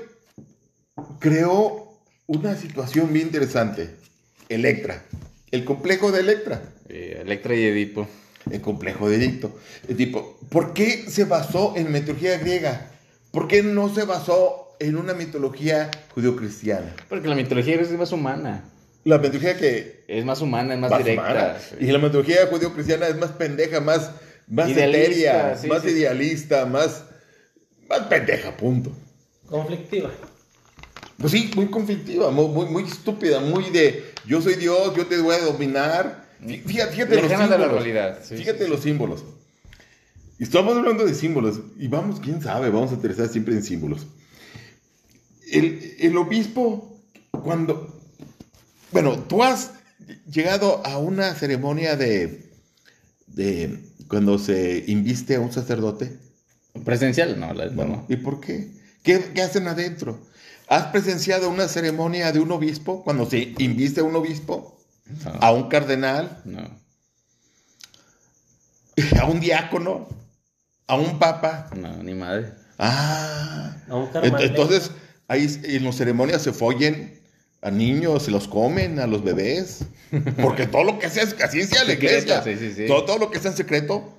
creó 1.18 1.92
una 2.26 2.56
situación 2.56 3.12
bien 3.12 3.26
interesante. 3.26 3.90
Electra. 4.48 5.02
El 5.50 5.64
complejo 5.64 6.10
de 6.12 6.20
Electra. 6.20 6.62
Eh, 6.88 7.18
Electra 7.22 7.54
y 7.54 7.64
Edipo. 7.64 8.08
El 8.50 8.60
complejo 8.60 9.08
de 9.08 9.16
Edicto. 9.16 9.58
El 9.88 9.96
tipo, 9.96 10.38
¿por 10.50 10.72
qué 10.72 11.04
se 11.08 11.24
basó 11.24 11.74
en 11.76 11.92
mitología 11.92 12.38
griega? 12.38 12.90
¿Por 13.30 13.48
qué 13.48 13.62
no 13.62 13.94
se 13.94 14.04
basó 14.04 14.61
en 14.81 14.97
una 14.97 15.14
mitología 15.14 15.91
judio-cristiana? 16.14 16.95
Porque 17.09 17.29
la 17.29 17.35
mitología 17.35 17.75
es 17.81 17.91
más 17.93 18.12
humana. 18.12 18.64
La 19.05 19.18
mitología 19.18 19.57
que 19.57 20.05
Es 20.09 20.25
más 20.25 20.41
humana, 20.41 20.75
es 20.75 20.81
más, 20.81 20.91
más 20.91 20.99
directa. 21.05 21.23
humana. 21.23 21.57
sí. 21.59 21.77
Y 21.81 21.87
la 21.91 21.99
mitología 21.99 22.47
judío-cristiana 22.47 23.09
es 23.09 23.16
más 23.16 23.31
pendeja, 23.33 23.81
más, 23.81 24.11
más 24.49 24.70
etérea, 24.70 25.57
sí, 25.57 25.66
más 25.68 25.83
sí, 25.83 25.91
sí. 25.91 25.95
idealista, 25.97 26.66
más, 26.66 27.05
más 27.89 28.01
pendeja, 28.07 28.57
punto. 28.57 28.93
Conflictiva. 29.49 30.11
Pues 31.18 31.33
sí, 31.33 31.51
muy 31.55 31.66
conflictiva, 31.66 32.31
muy, 32.31 32.47
muy, 32.49 32.66
muy 32.66 32.85
estúpida, 32.85 33.41
muy 33.41 33.70
de 33.70 34.05
yo 34.27 34.41
soy 34.41 34.55
Dios, 34.55 34.95
yo 34.97 35.07
te 35.07 35.18
voy 35.20 35.35
a 35.37 35.41
dominar. 35.41 36.25
Fí- 36.41 36.62
Fíjate, 36.64 36.93
fíjate 36.93 37.14
los 37.20 37.29
de 37.31 37.37
la 37.37 37.39
símbolos. 37.49 37.73
realidad, 37.73 38.18
sí, 38.25 38.37
fíjate 38.37 38.64
sí, 38.64 38.70
los 38.70 38.81
símbolos. 38.81 39.25
Y 40.39 40.45
estamos 40.45 40.77
hablando 40.77 41.05
de 41.05 41.14
símbolos. 41.14 41.61
Y 41.79 41.87
vamos, 41.89 42.18
quién 42.18 42.43
sabe, 42.43 42.70
vamos 42.70 42.91
a 42.91 42.95
interesar 42.95 43.29
siempre 43.29 43.55
en 43.55 43.62
símbolos. 43.62 44.07
El, 45.53 45.96
el 46.00 46.16
obispo, 46.16 46.98
cuando. 47.30 48.00
Bueno, 48.90 49.18
tú 49.20 49.42
has 49.42 49.72
llegado 50.30 50.84
a 50.86 50.98
una 50.98 51.34
ceremonia 51.34 51.96
de. 51.96 52.50
de 53.26 53.78
cuando 54.09 54.38
se 54.38 54.84
inviste 54.86 55.36
a 55.36 55.40
un 55.40 55.53
sacerdote. 55.53 56.18
Presencial, 56.84 57.38
no, 57.38 57.53
la 57.53 57.68
Bueno, 57.68 58.07
no. 58.09 58.14
¿y 58.14 58.16
por 58.16 58.40
qué? 58.40 58.70
qué? 59.03 59.30
qué 59.34 59.42
hacen 59.42 59.68
adentro? 59.68 60.18
¿Has 60.68 60.86
presenciado 60.86 61.50
una 61.50 61.68
ceremonia 61.68 62.32
de 62.32 62.40
un 62.40 62.50
obispo? 62.50 63.03
Cuando 63.05 63.28
se 63.28 63.55
inviste 63.59 64.00
a 64.00 64.05
un 64.05 64.16
obispo, 64.16 64.78
No, 65.24 65.32
a 65.40 65.53
un 65.53 65.68
cardenal, 65.68 66.40
no. 66.46 66.80
a 69.20 69.26
un 69.26 69.40
diácono, 69.40 70.09
a 70.86 70.96
un 70.96 71.18
papa. 71.18 71.68
No, 71.76 72.03
ni 72.03 72.14
madre. 72.14 72.53
Ah, 72.78 73.76
A 73.88 73.96
un 73.96 74.09
entonces 74.40 74.90
ahí 75.33 75.61
en 75.64 75.85
las 75.85 75.97
ceremonias 75.97 76.43
se 76.43 76.53
follen 76.53 77.20
a 77.61 77.70
niños, 77.70 78.24
se 78.24 78.30
los 78.30 78.49
comen 78.49 78.99
a 78.99 79.07
los 79.07 79.24
bebés. 79.24 79.80
Porque 80.41 80.66
todo 80.66 80.85
lo 80.85 80.99
que 80.99 81.09
sea, 81.09 81.24
así 81.43 81.62
sea 81.62 81.85
la 81.85 81.95
iglesia, 81.95 82.43
sí, 82.43 82.57
sí, 82.59 82.72
sí. 82.74 82.87
Todo, 82.87 83.05
todo 83.05 83.18
lo 83.18 83.30
que 83.30 83.39
sea 83.39 83.51
en 83.51 83.57
secreto 83.57 84.12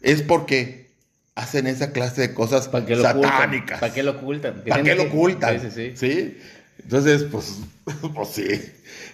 es 0.00 0.22
porque 0.22 0.90
hacen 1.34 1.66
esa 1.66 1.90
clase 1.92 2.20
de 2.20 2.34
cosas 2.34 2.68
¿Para 2.68 2.86
qué 2.86 2.94
lo 2.94 3.08
ocultan? 3.08 3.30
satánicas. 3.32 3.80
¿Para 3.80 3.92
qué 3.92 4.02
lo 4.02 4.10
ocultan? 4.12 4.62
¿Para 4.66 4.82
qué 4.82 4.94
lo 4.94 5.02
ocultan? 5.04 5.60
Sí, 5.60 5.68
sí, 5.70 5.92
sí. 5.96 5.96
¿Sí? 5.96 6.38
Entonces, 6.82 7.24
pues, 7.24 7.58
pues 8.14 8.28
sí. 8.28 8.46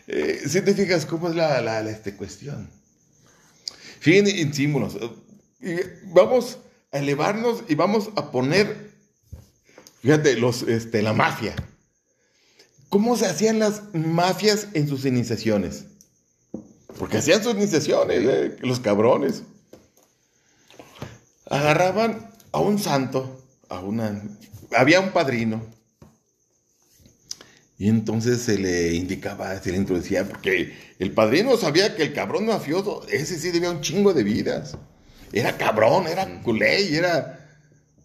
Eh, 0.08 0.42
si 0.46 0.60
te 0.60 0.74
fijas 0.74 1.06
cómo 1.06 1.28
es 1.28 1.34
la, 1.34 1.60
la, 1.60 1.82
la, 1.82 1.90
este, 1.90 2.14
cuestión. 2.14 2.68
Fíjense 4.00 4.40
en 4.40 4.52
símbolos. 4.52 4.98
Y 5.62 5.76
vamos 6.12 6.58
a 6.92 6.98
elevarnos 6.98 7.62
y 7.68 7.74
vamos 7.74 8.10
a 8.16 8.30
poner, 8.30 8.89
fíjate, 10.00 10.36
los, 10.36 10.62
este, 10.62 11.02
la 11.02 11.12
mafia. 11.12 11.54
¿Cómo 12.88 13.16
se 13.16 13.26
hacían 13.26 13.58
las 13.60 13.82
mafias 13.94 14.68
en 14.74 14.88
sus 14.88 15.04
iniciaciones? 15.04 15.84
Porque 16.98 17.18
hacían 17.18 17.42
sus 17.42 17.54
iniciaciones, 17.54 18.18
eh, 18.24 18.56
los 18.60 18.80
cabrones. 18.80 19.44
Agarraban 21.48 22.30
a 22.52 22.58
un 22.58 22.78
santo, 22.78 23.44
a 23.68 23.80
una... 23.80 24.22
Había 24.76 25.00
un 25.00 25.12
padrino. 25.12 25.64
Y 27.78 27.88
entonces 27.88 28.42
se 28.42 28.58
le 28.58 28.92
indicaba, 28.92 29.58
se 29.62 29.70
le 29.70 29.78
introducía, 29.78 30.28
porque 30.28 30.76
el 30.98 31.12
padrino 31.12 31.56
sabía 31.56 31.96
que 31.96 32.02
el 32.02 32.12
cabrón 32.12 32.46
mafioso, 32.46 33.06
ese 33.08 33.38
sí 33.38 33.50
debía 33.50 33.70
un 33.70 33.80
chingo 33.80 34.12
de 34.12 34.22
vidas. 34.22 34.76
Era 35.32 35.56
cabrón, 35.56 36.06
era 36.06 36.42
culé, 36.42 36.94
era 36.94 37.39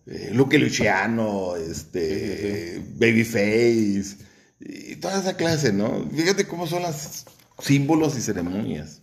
eh, 0.07 0.31
Luque 0.33 0.57
Luciano, 0.59 1.55
este, 1.55 2.83
Babyface, 2.95 4.17
y 4.59 4.95
toda 4.97 5.19
esa 5.19 5.35
clase, 5.35 5.73
¿no? 5.73 6.09
Fíjate 6.09 6.47
cómo 6.47 6.67
son 6.67 6.83
los 6.83 7.25
símbolos 7.59 8.17
y 8.17 8.21
ceremonias. 8.21 9.01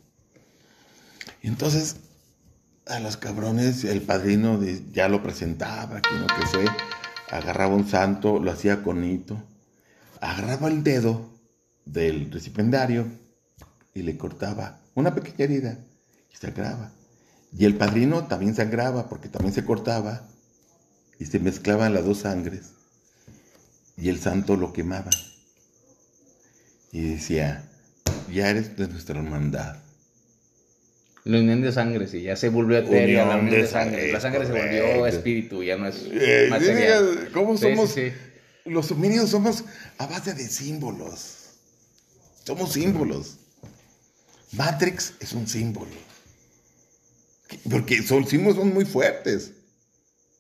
Y 1.42 1.48
entonces, 1.48 1.96
a 2.86 3.00
los 3.00 3.16
cabrones, 3.16 3.84
el 3.84 4.03
padrino 4.03 4.59
de- 4.59 4.82
ya 4.92 5.09
lo 5.09 5.22
presentaba, 5.22 6.00
que 6.00 6.14
no 6.14 6.26
que 6.26 6.46
fue, 6.46 6.64
agarraba 7.30 7.74
un 7.74 7.88
santo, 7.88 8.38
lo 8.38 8.50
hacía 8.50 8.82
con 8.82 9.05
hito, 9.05 9.42
agarraba 10.20 10.68
el 10.68 10.82
dedo 10.84 11.30
del 11.84 12.30
recipendario 12.30 13.07
y 13.94 14.03
le 14.03 14.16
cortaba 14.16 14.80
una 14.94 15.14
pequeña 15.14 15.44
herida 15.44 15.78
y 16.32 16.36
sangraba. 16.36 16.92
Y 17.57 17.64
el 17.64 17.76
padrino 17.76 18.26
también 18.26 18.55
sangraba 18.55 19.09
porque 19.09 19.28
también 19.28 19.53
se 19.55 19.64
cortaba 19.64 20.26
y 21.22 21.26
se 21.26 21.38
mezclaban 21.38 21.94
las 21.94 22.04
dos 22.04 22.18
sangres 22.18 22.72
y 23.96 24.08
el 24.08 24.18
santo 24.18 24.56
lo 24.56 24.72
quemaba. 24.72 25.10
Y 26.90 27.10
decía, 27.14 27.64
ya 28.32 28.50
eres 28.50 28.76
de 28.76 28.88
nuestra 28.88 29.20
hermandad. 29.20 29.76
La 31.24 31.38
unión 31.38 31.62
de 31.62 31.70
sangre, 31.70 32.08
sí, 32.08 32.22
ya 32.22 32.34
se 32.34 32.48
volvió 32.48 32.78
etérea. 32.78 33.24
La 33.24 33.36
Unión 33.36 33.50
de 33.50 33.62
de 33.62 33.68
sangre. 33.68 33.92
sangre, 33.98 34.12
La 34.12 34.20
sangre 34.20 34.46
se 34.46 34.52
volvió 34.52 35.06
espíritu, 35.06 35.62
ya 35.62 35.76
no 35.76 35.86
es 35.86 35.94
Eh, 36.10 36.48
material. 36.50 37.30
¿Cómo 37.32 37.56
Sí, 37.56 37.66
sí, 37.66 37.70
somos? 37.70 37.90
sí. 37.92 38.12
Los 38.64 38.90
homínidos 38.90 39.30
somos 39.30 39.62
a 39.98 40.06
base 40.08 40.34
de 40.34 40.48
símbolos. 40.48 41.50
Somos 42.44 42.72
símbolos. 42.72 43.36
Matrix 44.50 45.14
es 45.20 45.32
un 45.34 45.46
símbolo. 45.46 45.92
Porque 47.70 48.02
son 48.02 48.26
símbolos 48.26 48.56
son 48.58 48.74
muy 48.74 48.84
fuertes. 48.84 49.52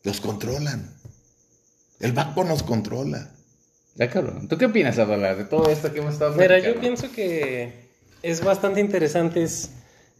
Los 0.04 0.20
controlan. 0.20 0.92
El 2.00 2.12
banco 2.12 2.44
nos 2.44 2.62
controla. 2.62 3.30
Ya, 3.94 4.08
cabrón. 4.08 4.48
¿Tú 4.48 4.56
qué 4.58 4.66
opinas, 4.66 4.98
Abdalá, 4.98 5.34
de 5.34 5.44
todo 5.44 5.68
esto 5.70 5.92
que 5.92 6.00
hemos 6.00 6.14
estado 6.14 6.34
Mira, 6.36 6.58
yo 6.58 6.80
pienso 6.80 7.12
que 7.12 7.90
es 8.22 8.42
bastante 8.42 8.80
interesante. 8.80 9.42
Es, 9.42 9.70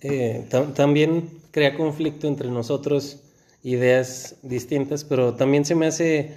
eh, 0.03 0.47
tam- 0.51 0.74
también 0.74 1.30
crea 1.51 1.74
conflicto 1.76 2.28
entre 2.28 2.49
nosotros, 2.51 3.18
ideas 3.62 4.37
distintas, 4.43 5.05
pero 5.05 5.35
también 5.35 5.64
se 5.64 5.74
me 5.74 5.87
hace 5.87 6.35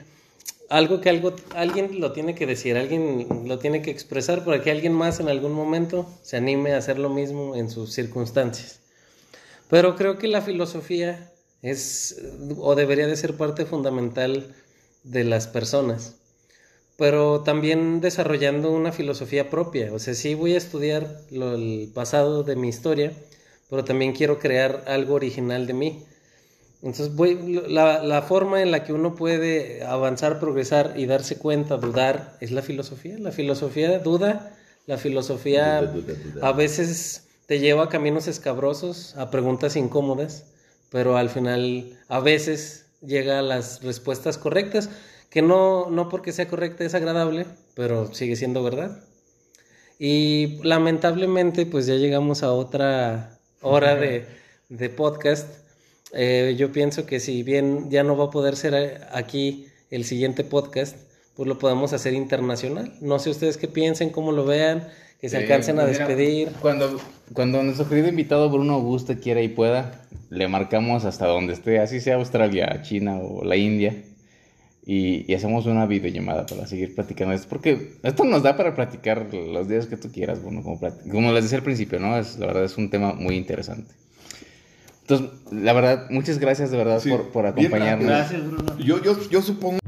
algo 0.69 0.99
que 1.01 1.09
algo, 1.09 1.35
alguien 1.55 1.99
lo 1.99 2.11
tiene 2.11 2.33
que 2.35 2.45
decir, 2.47 2.75
alguien 2.77 3.27
lo 3.47 3.59
tiene 3.59 3.81
que 3.81 3.91
expresar 3.91 4.43
para 4.43 4.61
que 4.63 4.71
alguien 4.71 4.93
más 4.93 5.19
en 5.19 5.29
algún 5.29 5.51
momento 5.53 6.09
se 6.23 6.37
anime 6.37 6.73
a 6.73 6.77
hacer 6.77 6.97
lo 6.99 7.09
mismo 7.09 7.55
en 7.55 7.69
sus 7.69 7.93
circunstancias. 7.93 8.79
Pero 9.69 9.95
creo 9.95 10.17
que 10.17 10.27
la 10.27 10.41
filosofía 10.41 11.31
es 11.65 12.21
o 12.57 12.75
debería 12.75 13.07
de 13.07 13.15
ser 13.15 13.35
parte 13.35 13.65
fundamental 13.65 14.53
de 15.03 15.23
las 15.23 15.47
personas 15.47 16.15
pero 16.97 17.41
también 17.41 17.99
desarrollando 18.01 18.71
una 18.71 18.91
filosofía 18.91 19.49
propia. 19.49 19.91
O 19.93 19.99
sea, 19.99 20.13
sí 20.13 20.33
voy 20.33 20.53
a 20.53 20.57
estudiar 20.57 21.21
lo, 21.31 21.55
el 21.55 21.91
pasado 21.93 22.43
de 22.43 22.55
mi 22.55 22.69
historia, 22.69 23.11
pero 23.69 23.83
también 23.83 24.13
quiero 24.13 24.39
crear 24.39 24.83
algo 24.87 25.15
original 25.15 25.67
de 25.67 25.73
mí. 25.73 26.05
Entonces, 26.81 27.15
voy, 27.15 27.63
la, 27.67 28.03
la 28.03 28.21
forma 28.21 28.61
en 28.61 28.71
la 28.71 28.83
que 28.83 28.93
uno 28.93 29.15
puede 29.15 29.83
avanzar, 29.83 30.39
progresar 30.39 30.93
y 30.95 31.05
darse 31.07 31.37
cuenta, 31.37 31.77
dudar, 31.77 32.37
es 32.41 32.51
la 32.51 32.61
filosofía. 32.61 33.17
La 33.17 33.31
filosofía 33.31 33.99
duda, 33.99 34.55
la 34.85 34.97
filosofía 34.97 35.81
Duda, 35.81 35.91
duda, 35.91 36.13
duda. 36.33 36.47
a 36.47 36.51
veces 36.53 37.27
te 37.47 37.59
lleva 37.59 37.85
a 37.85 37.89
caminos 37.89 38.27
escabrosos, 38.27 39.15
a 39.17 39.31
preguntas 39.31 39.75
incómodas, 39.75 40.45
pero 40.89 41.17
al 41.17 41.29
final 41.29 41.97
a 42.07 42.19
veces 42.19 42.85
llega 43.01 43.39
a 43.39 43.41
las 43.41 43.83
respuestas 43.83 44.37
correctas, 44.37 44.89
que 45.29 45.41
no, 45.41 45.89
no 45.89 46.09
porque 46.09 46.31
sea 46.31 46.47
correcta 46.47 46.83
es 46.85 46.93
agradable, 46.93 47.45
pero 47.75 48.13
sigue 48.13 48.35
siendo 48.35 48.63
verdad. 48.63 49.03
Y 49.99 50.59
lamentablemente 50.63 51.65
pues 51.65 51.85
ya 51.85 51.95
llegamos 51.95 52.43
a 52.43 52.51
otra 52.51 53.39
hora 53.61 53.95
de, 53.95 54.25
de 54.69 54.89
podcast. 54.89 55.49
Eh, 56.13 56.55
yo 56.57 56.71
pienso 56.71 57.05
que 57.05 57.19
si 57.19 57.43
bien 57.43 57.89
ya 57.89 58.03
no 58.03 58.15
va 58.15 58.25
a 58.25 58.29
poder 58.29 58.55
ser 58.55 58.73
eh, 58.73 59.01
aquí 59.11 59.67
el 59.89 60.05
siguiente 60.05 60.43
podcast, 60.43 60.97
pues 61.35 61.47
lo 61.47 61.59
podemos 61.59 61.93
hacer 61.93 62.13
internacional. 62.13 62.93
No 63.01 63.19
sé 63.19 63.29
ustedes 63.29 63.57
qué 63.57 63.67
piensen, 63.67 64.09
cómo 64.09 64.31
lo 64.31 64.45
vean, 64.45 64.87
que 65.25 65.29
se 65.29 65.37
Eh, 65.37 65.41
alcancen 65.41 65.79
a 65.79 65.85
mira, 65.85 65.97
despedir. 65.97 66.49
Cuando, 66.61 66.99
cuando 67.33 67.63
nuestro 67.63 67.89
querido 67.89 68.07
invitado 68.09 68.47
Bruno 68.51 68.79
guste, 68.79 69.17
quiera 69.17 69.41
y 69.41 69.47
pueda, 69.47 70.03
le 70.29 70.47
marcamos 70.47 71.03
hasta 71.03 71.25
donde 71.25 71.53
esté, 71.53 71.79
así 71.79 71.99
sea 71.99 72.15
Australia, 72.17 72.83
China 72.83 73.17
o 73.17 73.43
la 73.43 73.55
India. 73.55 74.03
Y, 74.85 75.25
y 75.27 75.33
hacemos 75.33 75.65
una 75.65 75.87
videollamada 75.87 76.45
para 76.45 76.67
seguir 76.67 76.93
platicando 76.93 77.33
esto. 77.33 77.47
Porque 77.49 77.93
esto 78.03 78.23
nos 78.23 78.43
da 78.43 78.55
para 78.55 78.75
platicar 78.75 79.33
los 79.33 79.67
días 79.67 79.87
que 79.87 79.97
tú 79.97 80.11
quieras, 80.11 80.43
Bruno. 80.43 80.61
Como, 80.61 80.79
como 81.11 81.31
les 81.31 81.45
decía 81.45 81.57
al 81.57 81.63
principio, 81.63 81.99
¿no? 81.99 82.19
Es, 82.19 82.37
la 82.37 82.45
verdad 82.45 82.65
es 82.65 82.77
un 82.77 82.91
tema 82.91 83.13
muy 83.13 83.35
interesante. 83.35 83.91
Entonces, 85.01 85.29
la 85.51 85.73
verdad, 85.73 86.05
muchas 86.11 86.37
gracias 86.37 86.69
de 86.69 86.77
verdad 86.77 86.99
Sí, 86.99 87.09
por, 87.09 87.29
por 87.29 87.43
bien 87.55 87.65
acompañarnos. 87.65 88.05
Gracias, 88.07 88.45
Bruno. 88.45 88.77
Yo, 88.77 89.01
yo, 89.01 89.17
yo 89.27 89.41
supongo 89.41 89.79